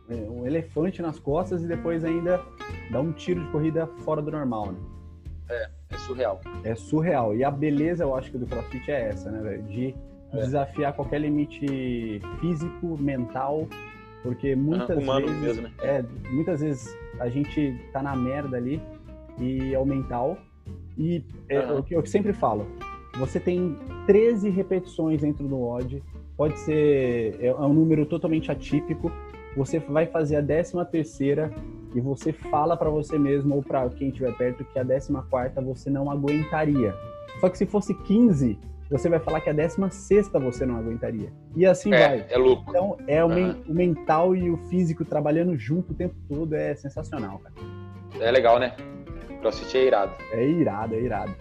é, 0.09 0.15
um 0.29 0.45
elefante 0.45 1.01
nas 1.01 1.17
costas 1.17 1.63
e 1.63 1.67
depois 1.67 2.03
ainda 2.03 2.41
dar 2.91 2.99
um 2.99 3.13
tiro 3.13 3.45
de 3.45 3.51
corrida 3.51 3.87
fora 4.03 4.21
do 4.21 4.29
normal, 4.29 4.73
né? 4.73 4.77
É 5.49 5.97
surreal. 5.99 6.41
É 6.65 6.75
surreal. 6.75 7.33
E 7.33 7.45
a 7.45 7.51
beleza, 7.51 8.03
eu 8.03 8.13
acho 8.13 8.29
que 8.29 8.37
do 8.37 8.45
CrossFit 8.45 8.91
é 8.91 9.09
essa, 9.09 9.31
né, 9.31 9.41
velho? 9.41 9.63
De 9.63 9.87
É. 9.89 9.95
desafiar 10.33 10.93
qualquer 10.93 11.21
limite 11.21 12.21
físico, 12.39 12.97
mental, 12.99 13.67
porque 14.23 14.55
muitas 14.55 14.97
humano 14.97 15.27
vezes, 15.27 15.41
mesmo, 15.41 15.61
né? 15.63 15.71
é, 15.79 16.05
muitas 16.29 16.61
vezes 16.61 16.95
a 17.19 17.29
gente 17.29 17.75
tá 17.93 18.01
na 18.01 18.15
merda 18.15 18.57
ali 18.57 18.81
e 19.39 19.73
é 19.73 19.79
o 19.79 19.85
mental. 19.85 20.37
E 20.97 21.23
é 21.47 21.59
Aham. 21.59 21.79
o 21.79 21.83
que 21.83 21.95
eu 21.95 22.05
sempre 22.05 22.33
falo, 22.33 22.67
você 23.17 23.39
tem 23.39 23.75
13 24.07 24.49
repetições 24.49 25.21
dentro 25.21 25.47
do 25.47 25.55
WOD, 25.55 26.03
pode 26.35 26.57
ser 26.59 27.37
é 27.39 27.47
é 27.47 27.53
um 27.53 27.73
número 27.73 28.05
totalmente 28.05 28.51
atípico. 28.51 29.11
Você 29.55 29.79
vai 29.79 30.05
fazer 30.05 30.35
a 30.35 30.41
13 30.41 30.73
terceira 30.91 31.51
e 31.95 32.01
você 32.01 32.31
fala 32.31 32.75
pra 32.75 32.89
você 32.89 33.17
mesmo 33.17 33.55
ou 33.55 33.63
pra 33.63 33.89
quem 33.89 34.09
estiver 34.09 34.35
perto 34.37 34.63
que 34.65 34.77
a 34.77 34.85
14 34.85 35.11
quarta 35.29 35.61
você 35.61 35.89
não 35.89 36.11
aguentaria. 36.11 36.93
Só 37.39 37.49
que 37.49 37.57
se 37.57 37.65
fosse 37.65 37.93
15, 37.93 38.57
você 38.89 39.09
vai 39.09 39.19
falar 39.19 39.41
que 39.41 39.49
a 39.49 39.53
16 39.53 39.93
sexta 39.93 40.39
você 40.39 40.65
não 40.65 40.77
aguentaria. 40.77 41.31
E 41.55 41.65
assim 41.65 41.89
vai. 41.89 42.19
É, 42.21 42.27
é 42.29 42.37
louco. 42.37 42.63
Então, 42.69 42.97
é 43.07 43.23
o, 43.23 43.27
men- 43.29 43.49
Aham. 43.51 43.63
o 43.67 43.73
mental 43.73 44.35
e 44.35 44.49
o 44.49 44.57
físico 44.69 45.03
trabalhando 45.03 45.57
junto 45.57 45.91
o 45.91 45.95
tempo 45.95 46.15
todo 46.29 46.53
é 46.55 46.73
sensacional, 46.75 47.39
cara. 47.39 47.53
É 48.19 48.31
legal, 48.31 48.59
né? 48.59 48.75
Crossfit 49.41 49.77
é 49.77 49.85
irado. 49.85 50.13
É 50.31 50.45
irado, 50.47 50.95
é 50.95 50.99
irado. 51.01 51.35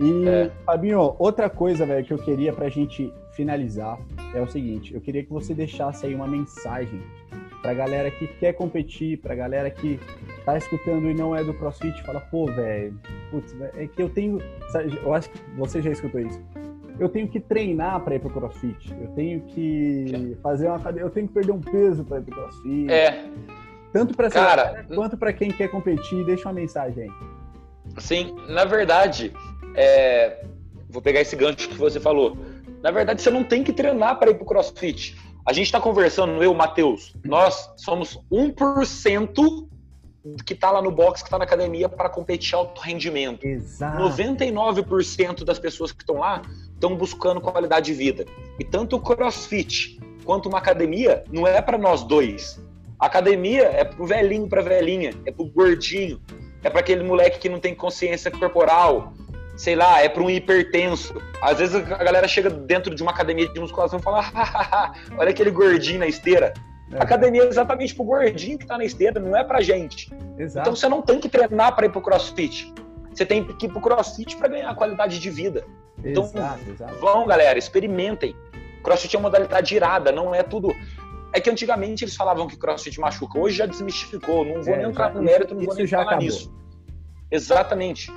E, 0.00 0.26
É. 0.28 0.50
Fabinho, 0.64 1.14
outra 1.18 1.50
coisa, 1.50 1.84
velho, 1.84 2.04
que 2.04 2.12
eu 2.12 2.18
queria 2.18 2.52
pra 2.52 2.68
gente 2.68 3.12
finalizar 3.32 3.98
é 4.34 4.40
o 4.40 4.48
seguinte: 4.48 4.94
eu 4.94 5.00
queria 5.00 5.22
que 5.22 5.30
você 5.30 5.52
deixasse 5.54 6.06
aí 6.06 6.14
uma 6.14 6.26
mensagem 6.26 7.02
pra 7.60 7.74
galera 7.74 8.10
que 8.10 8.26
quer 8.26 8.54
competir, 8.54 9.18
pra 9.18 9.34
galera 9.34 9.70
que 9.70 10.00
tá 10.46 10.56
escutando 10.56 11.08
e 11.10 11.14
não 11.14 11.36
é 11.36 11.44
do 11.44 11.52
CrossFit, 11.54 12.02
fala, 12.04 12.20
pô, 12.20 12.46
velho, 12.46 12.98
putz, 13.30 13.54
é 13.76 13.86
que 13.86 14.02
eu 14.02 14.08
tenho. 14.08 14.38
Eu 15.04 15.12
acho 15.12 15.28
que 15.30 15.38
você 15.56 15.82
já 15.82 15.90
escutou 15.90 16.20
isso. 16.20 16.40
Eu 16.98 17.08
tenho 17.08 17.28
que 17.28 17.40
treinar 17.40 18.00
pra 18.00 18.14
ir 18.14 18.20
pro 18.20 18.30
CrossFit. 18.30 18.92
Eu 19.00 19.08
tenho 19.08 19.40
que 19.42 20.36
fazer 20.42 20.68
uma 20.68 20.78
cadeia. 20.78 21.04
Eu 21.04 21.10
tenho 21.10 21.26
que 21.26 21.34
perder 21.34 21.52
um 21.52 21.60
peso 21.60 22.04
pra 22.04 22.18
ir 22.18 22.22
pro 22.22 22.34
CrossFit. 22.34 22.90
É, 22.90 23.24
Tanto 23.92 24.20
essa 24.22 24.30
Cara, 24.30 24.86
quanto 24.94 25.16
pra 25.16 25.32
quem 25.32 25.50
quer 25.50 25.68
competir. 25.68 26.24
Deixa 26.24 26.48
uma 26.48 26.54
mensagem 26.54 27.04
aí. 27.04 27.10
Sim, 27.98 28.34
na 28.48 28.64
verdade, 28.64 29.32
é, 29.74 30.44
vou 30.88 31.02
pegar 31.02 31.20
esse 31.20 31.36
gancho 31.36 31.68
que 31.68 31.76
você 31.76 32.00
falou. 32.00 32.36
Na 32.82 32.90
verdade, 32.90 33.20
você 33.20 33.30
não 33.30 33.44
tem 33.44 33.62
que 33.62 33.72
treinar 33.72 34.18
para 34.18 34.30
ir 34.30 34.34
pro 34.34 34.46
CrossFit. 34.46 35.16
A 35.46 35.52
gente 35.52 35.66
está 35.66 35.80
conversando, 35.80 36.42
eu, 36.42 36.54
Matheus, 36.54 37.12
nós 37.24 37.70
somos 37.76 38.18
1% 38.30 39.68
que 40.44 40.54
tá 40.54 40.70
lá 40.70 40.80
no 40.80 40.90
box, 40.90 41.22
que 41.22 41.30
tá 41.30 41.38
na 41.38 41.44
academia 41.44 41.88
para 41.88 42.08
competir 42.08 42.54
alto 42.54 42.80
rendimento. 42.80 43.44
Exato. 43.44 44.02
99% 44.02 45.44
das 45.44 45.58
pessoas 45.58 45.92
que 45.92 46.02
estão 46.02 46.18
lá 46.18 46.42
estão 46.74 46.96
buscando 46.96 47.40
qualidade 47.40 47.86
de 47.86 47.94
vida. 47.94 48.24
E 48.58 48.64
tanto 48.64 48.96
o 48.96 49.00
CrossFit 49.00 50.00
quanto 50.24 50.48
uma 50.48 50.58
academia 50.58 51.24
não 51.30 51.46
é 51.46 51.60
para 51.60 51.76
nós 51.76 52.02
dois. 52.04 52.60
A 52.98 53.06
academia 53.06 53.64
é 53.64 53.84
pro 53.84 54.06
velhinho, 54.06 54.48
pra 54.48 54.62
velhinha, 54.62 55.12
é 55.26 55.32
pro 55.32 55.44
gordinho, 55.46 56.20
é 56.62 56.70
para 56.70 56.80
aquele 56.80 57.02
moleque 57.02 57.40
que 57.40 57.48
não 57.48 57.58
tem 57.58 57.74
consciência 57.74 58.30
corporal, 58.30 59.12
sei 59.56 59.74
lá, 59.74 60.00
é 60.00 60.08
para 60.08 60.22
um 60.22 60.30
hipertenso. 60.30 61.14
Às 61.42 61.58
vezes 61.58 61.74
a 61.74 61.80
galera 61.80 62.28
chega 62.28 62.48
dentro 62.48 62.94
de 62.94 63.02
uma 63.02 63.10
academia 63.10 63.48
de 63.48 63.58
musculação 63.58 63.98
e 63.98 64.02
fala: 64.02 64.20
"Hahaha, 64.30 64.92
olha 65.18 65.30
aquele 65.30 65.50
gordinho 65.50 65.98
na 65.98 66.06
esteira. 66.06 66.52
É, 66.92 67.02
academia 67.02 67.42
é 67.42 67.46
exatamente 67.46 67.94
pro 67.94 68.04
gordinho 68.04 68.58
que 68.58 68.66
tá 68.66 68.76
na 68.78 68.84
esteira, 68.84 69.18
não 69.20 69.36
é 69.36 69.42
pra 69.42 69.60
gente. 69.60 70.10
Exato. 70.38 70.68
Então 70.68 70.76
você 70.76 70.88
não 70.88 71.00
tem 71.02 71.18
que 71.18 71.28
treinar 71.28 71.74
para 71.74 71.86
ir 71.86 71.90
pro 71.90 72.00
CrossFit. 72.00 72.72
Você 73.12 73.24
tem 73.26 73.44
que 73.44 73.66
ir 73.66 73.68
pro 73.68 73.80
CrossFit 73.80 74.36
para 74.36 74.48
ganhar 74.48 74.74
qualidade 74.74 75.18
de 75.18 75.30
vida. 75.30 75.64
então- 76.04 76.24
exato, 76.24 76.70
exato. 76.70 76.94
Vão, 77.00 77.26
galera, 77.26 77.58
experimentem. 77.58 78.34
CrossFit 78.82 79.14
é 79.14 79.18
uma 79.18 79.28
modalidade 79.28 79.74
irada, 79.74 80.10
não 80.10 80.34
é 80.34 80.42
tudo. 80.42 80.74
É 81.34 81.40
que 81.40 81.48
antigamente 81.48 82.04
eles 82.04 82.14
falavam 82.16 82.46
que 82.46 82.56
CrossFit 82.56 82.98
machuca. 83.00 83.38
Hoje 83.38 83.56
já 83.58 83.66
desmistificou. 83.66 84.44
Não 84.44 84.62
vou 84.62 84.74
É, 84.74 84.78
nem 84.78 84.86
entrar 84.90 85.08
já- 85.08 85.14
no 85.14 85.22
mérito, 85.22 85.54
não 85.54 85.64
vou 85.64 85.74
nem 85.74 85.86
falar 85.86 86.02
acabou. 86.02 86.24
nisso. 86.24 86.52
Exatamente. 87.30 88.12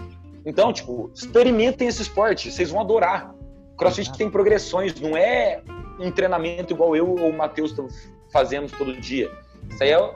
Então, 0.45 0.71
tipo, 0.73 1.09
experimentem 1.13 1.87
esse 1.87 2.01
esporte, 2.01 2.51
vocês 2.51 2.69
vão 2.69 2.81
adorar. 2.81 3.33
CrossFit 3.77 4.17
tem 4.17 4.29
progressões, 4.29 4.99
não 4.99 5.15
é 5.17 5.61
um 5.99 6.11
treinamento 6.11 6.73
igual 6.73 6.95
eu 6.95 7.09
ou 7.09 7.29
o 7.29 7.33
Matheus 7.37 7.73
fazemos 8.35 8.69
todo 8.73 8.91
dia. 8.99 9.31
Isso 9.69 9.81
aí 9.81 9.91
é, 9.91 10.09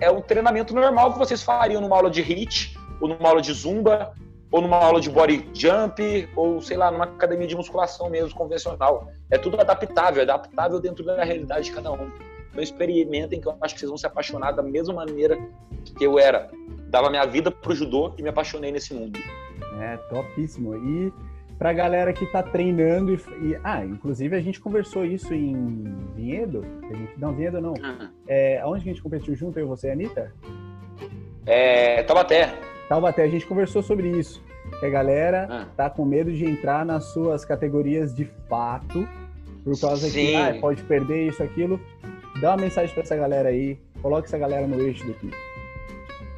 é 0.00 0.10
um 0.10 0.22
treinamento 0.22 0.74
normal 0.74 1.12
que 1.12 1.18
vocês 1.18 1.42
fariam 1.42 1.78
numa 1.82 1.94
aula 1.94 2.08
de 2.08 2.22
HIIT, 2.22 2.74
ou 3.02 3.06
numa 3.06 3.28
aula 3.28 3.42
de 3.42 3.52
Zumba, 3.52 4.14
ou 4.50 4.62
numa 4.62 4.78
aula 4.78 4.98
de 4.98 5.10
body 5.10 5.46
jump, 5.52 6.26
ou 6.34 6.62
sei 6.62 6.78
lá, 6.78 6.90
numa 6.90 7.04
academia 7.04 7.46
de 7.46 7.54
musculação 7.54 8.08
mesmo, 8.08 8.34
convencional. 8.34 9.10
É 9.30 9.36
tudo 9.36 9.60
adaptável, 9.60 10.20
é 10.20 10.22
adaptável 10.22 10.80
dentro 10.80 11.04
da 11.04 11.22
realidade 11.22 11.66
de 11.66 11.72
cada 11.72 11.92
um. 11.92 12.10
Então 12.50 12.62
experimentem 12.62 13.42
que 13.42 13.46
eu 13.46 13.54
acho 13.60 13.74
que 13.74 13.80
vocês 13.80 13.90
vão 13.90 13.98
se 13.98 14.06
apaixonar 14.06 14.52
da 14.52 14.62
mesma 14.62 14.94
maneira 14.94 15.36
que 15.98 16.02
eu 16.02 16.18
era. 16.18 16.50
Dava 16.88 17.10
minha 17.10 17.26
vida 17.26 17.50
pro 17.50 17.74
judô 17.74 18.14
e 18.16 18.22
me 18.22 18.30
apaixonei 18.30 18.72
nesse 18.72 18.94
mundo. 18.94 19.20
É, 19.82 19.98
topíssimo. 20.08 20.74
E 20.74 21.12
pra 21.58 21.72
galera 21.72 22.12
que 22.12 22.26
tá 22.26 22.42
treinando 22.42 23.14
e, 23.14 23.16
e 23.42 23.58
ah, 23.64 23.84
inclusive 23.84 24.36
a 24.36 24.40
gente 24.40 24.60
conversou 24.60 25.04
isso 25.04 25.32
em 25.32 25.84
Vinhedo, 26.14 26.64
a 26.82 26.94
gente, 26.94 27.18
não, 27.18 27.32
Vinhedo 27.32 27.60
não. 27.60 27.72
Uhum. 27.72 28.08
É, 28.26 28.58
aonde 28.60 28.84
que 28.84 28.90
a 28.90 28.92
gente 28.92 29.02
competiu 29.02 29.34
junto, 29.34 29.58
eu 29.58 29.64
e 29.64 29.68
você, 29.68 29.90
Anitta? 29.90 30.32
É, 31.46 32.02
Taubaté. 32.02 32.54
Taubaté, 32.88 33.22
a 33.22 33.28
gente 33.28 33.46
conversou 33.46 33.82
sobre 33.82 34.08
isso. 34.08 34.44
Que 34.80 34.86
a 34.86 34.90
galera 34.90 35.46
ah. 35.48 35.66
tá 35.76 35.88
com 35.88 36.04
medo 36.04 36.32
de 36.32 36.44
entrar 36.44 36.84
nas 36.84 37.04
suas 37.04 37.44
categorias 37.44 38.14
de 38.14 38.24
fato, 38.48 39.08
por 39.62 39.78
causa 39.80 40.08
Sim. 40.08 40.26
que 40.26 40.34
ah, 40.34 40.56
pode 40.60 40.82
perder 40.82 41.28
isso, 41.28 41.42
aquilo. 41.42 41.80
Dá 42.40 42.50
uma 42.50 42.62
mensagem 42.62 42.92
para 42.92 43.02
essa 43.02 43.16
galera 43.16 43.48
aí, 43.48 43.78
coloque 44.02 44.26
essa 44.26 44.36
galera 44.36 44.66
no 44.66 44.80
eixo 44.80 45.06
daqui. 45.06 45.30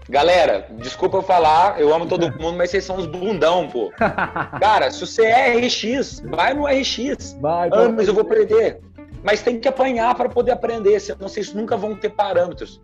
Galera, 0.09 0.67
desculpa 0.79 1.19
eu 1.19 1.23
falar, 1.23 1.79
eu 1.79 1.95
amo 1.95 2.07
todo 2.07 2.33
mundo, 2.33 2.57
mas 2.57 2.71
vocês 2.71 2.85
são 2.85 2.97
uns 2.97 3.07
bundão, 3.07 3.69
pô. 3.69 3.93
Cara, 4.59 4.91
se 4.91 5.01
você 5.01 5.27
é 5.27 5.59
RX, 5.59 6.21
vai 6.21 6.55
no 6.55 6.65
RX. 6.65 7.37
Vai, 7.41 7.69
ah, 7.71 7.89
mas 7.91 8.09
eu 8.09 8.15
vou 8.15 8.25
perder. 8.25 8.81
Mas 9.23 9.43
tem 9.43 9.61
que 9.61 9.69
apanhar 9.69 10.15
para 10.15 10.29
poder 10.29 10.53
aprender, 10.53 10.99
senão 11.01 11.29
vocês 11.29 11.53
nunca 11.53 11.77
vão 11.77 11.95
ter 11.95 12.09
parâmetros. 12.11 12.81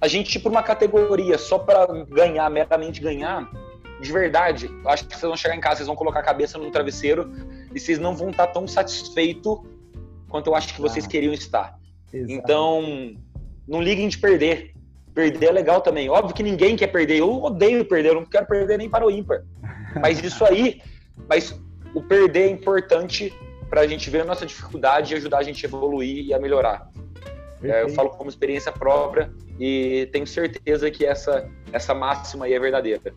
A 0.00 0.06
gente 0.06 0.38
por 0.38 0.52
uma 0.52 0.62
categoria 0.62 1.36
só 1.36 1.58
para 1.58 1.86
ganhar, 2.04 2.48
meramente 2.48 3.00
ganhar, 3.00 3.50
de 4.00 4.12
verdade, 4.12 4.66
eu 4.66 4.88
acho 4.88 5.04
que 5.04 5.10
vocês 5.10 5.22
vão 5.22 5.36
chegar 5.36 5.56
em 5.56 5.60
casa, 5.60 5.76
vocês 5.76 5.86
vão 5.88 5.96
colocar 5.96 6.20
a 6.20 6.22
cabeça 6.22 6.56
no 6.58 6.70
travesseiro 6.70 7.32
e 7.74 7.80
vocês 7.80 7.98
não 7.98 8.14
vão 8.14 8.30
estar 8.30 8.46
tão 8.48 8.68
satisfeitos 8.68 9.58
quanto 10.28 10.48
eu 10.48 10.54
acho 10.54 10.72
que 10.72 10.80
vocês 10.80 11.04
ah, 11.04 11.08
queriam 11.08 11.32
estar. 11.32 11.76
Exatamente. 12.12 12.40
Então, 12.40 13.16
não 13.66 13.82
liguem 13.82 14.06
de 14.06 14.18
perder 14.18 14.77
Perder 15.18 15.46
é 15.46 15.50
legal 15.50 15.80
também. 15.80 16.08
Óbvio 16.08 16.32
que 16.32 16.44
ninguém 16.44 16.76
quer 16.76 16.86
perder. 16.86 17.18
Eu 17.18 17.42
odeio 17.42 17.84
perder, 17.84 18.10
eu 18.10 18.14
não 18.14 18.24
quero 18.24 18.46
perder 18.46 18.78
nem 18.78 18.88
para 18.88 19.04
o 19.04 19.10
ímpar. 19.10 19.42
Mas 20.00 20.22
isso 20.22 20.44
aí, 20.44 20.80
mas 21.28 21.60
o 21.92 22.00
perder 22.00 22.42
é 22.42 22.50
importante 22.50 23.34
para 23.68 23.80
a 23.80 23.86
gente 23.88 24.08
ver 24.10 24.20
a 24.20 24.24
nossa 24.24 24.46
dificuldade 24.46 25.12
e 25.12 25.16
ajudar 25.16 25.38
a 25.38 25.42
gente 25.42 25.66
a 25.66 25.68
evoluir 25.68 26.24
e 26.24 26.32
a 26.32 26.38
melhorar. 26.38 26.88
É, 27.64 27.82
eu 27.82 27.88
falo 27.88 28.10
como 28.10 28.30
experiência 28.30 28.70
própria 28.70 29.28
e 29.58 30.08
tenho 30.12 30.24
certeza 30.24 30.88
que 30.88 31.04
essa, 31.04 31.50
essa 31.72 31.92
máxima 31.92 32.44
aí 32.44 32.52
é 32.52 32.60
verdadeira. 32.60 33.12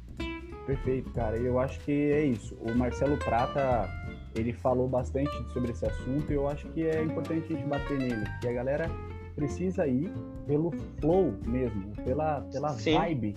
Perfeito, 0.66 1.12
cara. 1.12 1.38
E 1.38 1.45
eu 1.45 1.60
acho 1.60 1.80
que 1.82 1.91
é 1.91 2.24
isso. 2.24 2.56
O 2.62 2.74
Marcelo 2.74 3.16
Prata, 3.18 3.88
ele 4.34 4.54
falou 4.54 4.88
bastante 4.88 5.32
sobre 5.54 5.72
esse 5.72 5.86
assunto 5.86 6.32
e 6.32 6.34
eu 6.34 6.47
acho 6.47 6.68
que 6.70 6.84
é 6.84 7.04
importante 7.04 7.54
a 7.54 7.56
gente 7.56 7.68
bater 7.68 7.99
nele. 7.99 8.26
Que 8.41 8.47
a 8.47 8.54
galera 8.54 8.89
precisa 9.36 9.88
ir 9.88 10.12
pelo 10.48 10.72
flow 11.00 11.34
mesmo, 11.46 11.94
pela, 12.04 12.42
pela 12.52 12.74
vibe. 12.74 13.36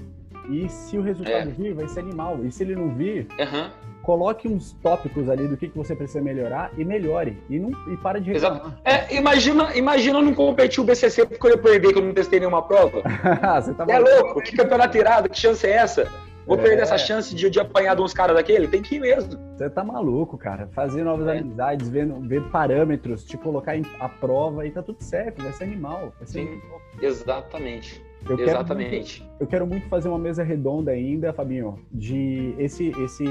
E 0.50 0.68
se 0.68 0.98
o 0.98 1.02
resultado 1.02 1.48
é. 1.48 1.52
vir, 1.52 1.74
vai 1.74 1.88
ser 1.88 2.00
animal. 2.00 2.38
E 2.44 2.50
se 2.50 2.62
ele 2.62 2.74
não 2.74 2.94
vir, 2.94 3.26
uhum. 3.38 3.70
coloque 4.02 4.46
uns 4.46 4.72
tópicos 4.82 5.28
ali 5.30 5.48
do 5.48 5.56
que, 5.56 5.68
que 5.68 5.76
você 5.76 5.96
precisa 5.96 6.20
melhorar 6.20 6.70
e 6.76 6.84
melhore. 6.84 7.38
E, 7.48 7.58
não, 7.58 7.70
e 7.90 7.96
para 7.96 8.20
de 8.20 8.32
reclamar. 8.32 8.60
Exato. 8.60 8.78
É, 8.84 9.16
imagina, 9.16 9.74
imagina 9.74 10.20
não 10.20 10.34
competir 10.34 10.80
o 10.80 10.84
BCC 10.84 11.24
porque 11.26 11.46
eu 11.46 11.58
perder, 11.58 11.92
que 11.92 11.98
eu 11.98 12.04
não 12.04 12.12
testei 12.12 12.40
nenhuma 12.40 12.62
prova. 12.62 13.02
você 13.62 13.72
tá 13.72 13.86
é 13.88 13.98
louco? 13.98 14.42
Que 14.42 14.54
campeonato 14.54 14.98
irado? 14.98 15.28
Que 15.30 15.38
chance 15.38 15.66
é 15.66 15.70
essa? 15.70 16.10
Vou 16.46 16.58
é. 16.58 16.62
perder 16.62 16.82
essa 16.82 16.98
chance 16.98 17.34
de, 17.34 17.48
de 17.48 17.60
apanhar 17.60 17.96
de 17.96 18.02
uns 18.02 18.12
caras 18.12 18.36
daquele? 18.36 18.68
Tem 18.68 18.82
que 18.82 18.96
ir 18.96 19.00
mesmo. 19.00 19.38
Você 19.56 19.70
tá 19.70 19.82
maluco, 19.82 20.36
cara. 20.36 20.68
Fazer 20.72 21.02
novas 21.04 21.26
é. 21.28 21.38
amizades, 21.38 21.88
ver, 21.88 22.06
ver 22.22 22.42
parâmetros, 22.50 23.24
te 23.24 23.36
colocar 23.36 23.76
em, 23.76 23.84
a 23.98 24.08
prova 24.08 24.66
e 24.66 24.70
tá 24.70 24.82
tudo 24.82 25.02
certo, 25.02 25.42
vai 25.42 25.52
ser 25.52 25.64
animal. 25.64 26.12
Vai 26.18 26.26
ser 26.26 26.40
Sim, 26.40 26.48
animal. 26.48 26.80
exatamente. 27.00 28.02
Eu 28.28 28.38
Exatamente. 28.38 29.20
Quero 29.20 29.28
muito, 29.28 29.42
eu 29.42 29.46
quero 29.46 29.66
muito 29.66 29.88
fazer 29.88 30.08
uma 30.08 30.18
mesa 30.18 30.42
redonda 30.42 30.90
ainda, 30.90 31.32
Fabinho, 31.32 31.78
de 31.92 32.54
esse, 32.58 32.88
esse, 33.02 33.26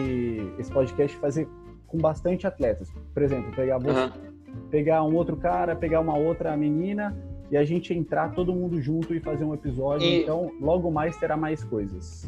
esse 0.59 0.71
podcast 0.71 1.17
fazer 1.17 1.47
com 1.87 1.97
bastante 1.97 2.45
atletas. 2.45 2.91
Por 3.13 3.23
exemplo, 3.23 3.51
pegar 3.55 3.79
você, 3.79 3.99
uhum. 3.99 4.69
pegar 4.69 5.03
um 5.03 5.15
outro 5.15 5.35
cara, 5.35 5.75
pegar 5.75 5.99
uma 5.99 6.15
outra 6.15 6.55
menina 6.55 7.15
e 7.49 7.57
a 7.57 7.63
gente 7.63 7.93
entrar 7.93 8.33
todo 8.33 8.53
mundo 8.53 8.79
junto 8.81 9.15
e 9.15 9.19
fazer 9.19 9.43
um 9.43 9.53
episódio. 9.53 10.07
E... 10.07 10.21
Então, 10.21 10.51
logo 10.61 10.91
mais 10.91 11.17
terá 11.17 11.35
mais 11.35 11.63
coisas. 11.63 12.27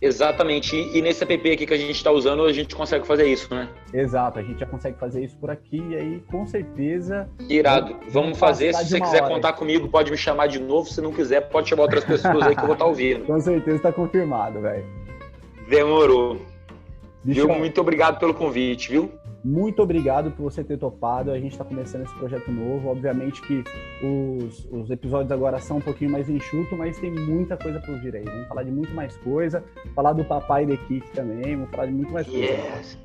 Exatamente. 0.00 0.76
E, 0.76 1.00
nesse 1.00 1.22
app 1.24 1.50
aqui 1.50 1.66
que 1.66 1.74
a 1.74 1.78
gente 1.78 1.92
está 1.92 2.10
usando, 2.10 2.44
a 2.44 2.52
gente 2.52 2.74
consegue 2.74 3.06
fazer 3.06 3.26
isso, 3.26 3.52
né? 3.54 3.68
Exato, 3.92 4.38
a 4.38 4.42
gente 4.42 4.60
já 4.60 4.66
consegue 4.66 4.98
fazer 4.98 5.24
isso 5.24 5.36
por 5.38 5.50
aqui 5.50 5.82
e 5.90 5.96
aí, 5.96 6.20
com 6.30 6.46
certeza. 6.46 7.28
Irado. 7.48 7.96
Vamos 8.08 8.38
fazer. 8.38 8.74
Se 8.74 8.88
você 8.88 9.00
quiser 9.00 9.22
hora. 9.22 9.34
contar 9.34 9.54
comigo, 9.54 9.88
pode 9.88 10.10
me 10.10 10.16
chamar 10.16 10.48
de 10.48 10.58
novo. 10.58 10.88
Se 10.88 11.00
não 11.00 11.12
quiser, 11.12 11.48
pode 11.48 11.68
chamar 11.68 11.84
outras 11.84 12.04
pessoas 12.04 12.46
aí 12.46 12.54
que 12.54 12.60
eu 12.60 12.66
vou 12.66 12.74
estar 12.74 12.84
tá 12.84 12.90
ouvindo. 12.90 13.24
com 13.26 13.40
certeza 13.40 13.76
está 13.76 13.92
confirmado, 13.92 14.60
velho. 14.60 14.84
Demorou. 15.68 16.40
Viu? 17.24 17.48
Muito 17.48 17.80
obrigado 17.80 18.18
pelo 18.20 18.34
convite, 18.34 18.90
viu? 18.90 19.10
Muito 19.46 19.80
obrigado 19.80 20.32
por 20.32 20.42
você 20.42 20.64
ter 20.64 20.76
topado. 20.76 21.30
A 21.30 21.38
gente 21.38 21.52
está 21.52 21.64
começando 21.64 22.02
esse 22.02 22.14
projeto 22.16 22.50
novo. 22.50 22.88
Obviamente 22.88 23.40
que 23.42 23.62
os, 24.02 24.66
os 24.72 24.90
episódios 24.90 25.30
agora 25.30 25.60
são 25.60 25.76
um 25.76 25.80
pouquinho 25.80 26.10
mais 26.10 26.28
enxuto, 26.28 26.76
mas 26.76 26.98
tem 26.98 27.12
muita 27.12 27.56
coisa 27.56 27.78
por 27.78 27.96
vir 28.00 28.16
aí. 28.16 28.24
Vamos 28.24 28.48
falar 28.48 28.64
de 28.64 28.72
muito 28.72 28.92
mais 28.92 29.16
coisa, 29.18 29.62
falar 29.94 30.14
do 30.14 30.24
papai 30.24 30.66
da 30.66 30.74
equipe 30.74 31.08
também, 31.12 31.54
vamos 31.54 31.70
falar 31.70 31.86
de 31.86 31.92
muito 31.92 32.12
mais 32.12 32.26
coisa. 32.26 32.42
Yes. 32.42 32.98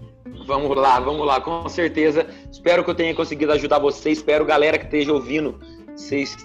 Vamos 0.48 0.76
lá, 0.76 1.00
vamos 1.00 1.28
lá, 1.28 1.40
com 1.40 1.70
certeza. 1.70 2.26
Espero 2.52 2.84
que 2.84 2.90
eu 2.90 2.96
tenha 2.96 3.14
conseguido 3.14 3.52
ajudar 3.52 3.78
vocês. 3.78 4.18
Espero, 4.18 4.44
galera 4.44 4.80
que 4.80 4.86
esteja 4.86 5.14
ouvindo, 5.14 5.60
vocês 5.96 6.36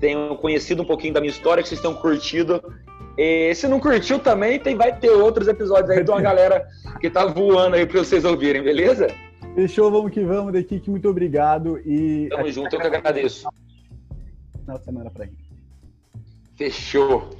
tenham 0.00 0.36
conhecido 0.38 0.82
um 0.82 0.86
pouquinho 0.86 1.14
da 1.14 1.20
minha 1.20 1.30
história, 1.30 1.62
que 1.62 1.68
vocês 1.68 1.80
tenham 1.80 1.94
curtido. 1.94 2.60
E 3.16 3.54
se 3.54 3.68
não 3.68 3.78
curtiu 3.78 4.18
também, 4.18 4.58
tem, 4.58 4.74
vai 4.74 4.98
ter 4.98 5.10
outros 5.10 5.46
episódios 5.46 5.90
aí 5.90 6.02
de 6.02 6.10
uma 6.10 6.20
galera 6.20 6.66
que 7.00 7.08
tá 7.08 7.26
voando 7.26 7.76
aí 7.76 7.86
para 7.86 8.00
vocês 8.00 8.24
ouvirem, 8.24 8.60
beleza? 8.60 9.06
Fechou, 9.56 9.90
vamos 9.90 10.12
que 10.12 10.22
vamos, 10.22 10.52
Dekik, 10.52 10.90
muito 10.90 11.08
obrigado. 11.08 11.78
E 11.78 12.28
Tamo 12.28 12.52
junto, 12.52 12.76
eu 12.76 12.78
que 12.78 12.86
agradeço. 12.86 13.48
Final 14.60 14.78
de 14.78 14.84
semana 14.84 15.10
pra 15.10 15.24
gente. 15.24 15.48
Fechou. 16.56 17.30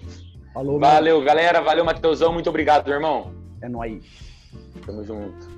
Falou, 0.55 0.81
Valeu, 0.81 1.19
meu. 1.19 1.27
galera. 1.27 1.61
Valeu, 1.61 1.85
Matheusão. 1.85 2.33
Muito 2.33 2.49
obrigado, 2.49 2.87
meu 2.87 2.95
irmão. 2.95 3.35
É 3.61 3.69
nóis. 3.69 4.03
Tamo 4.87 5.05
junto. 5.05 5.56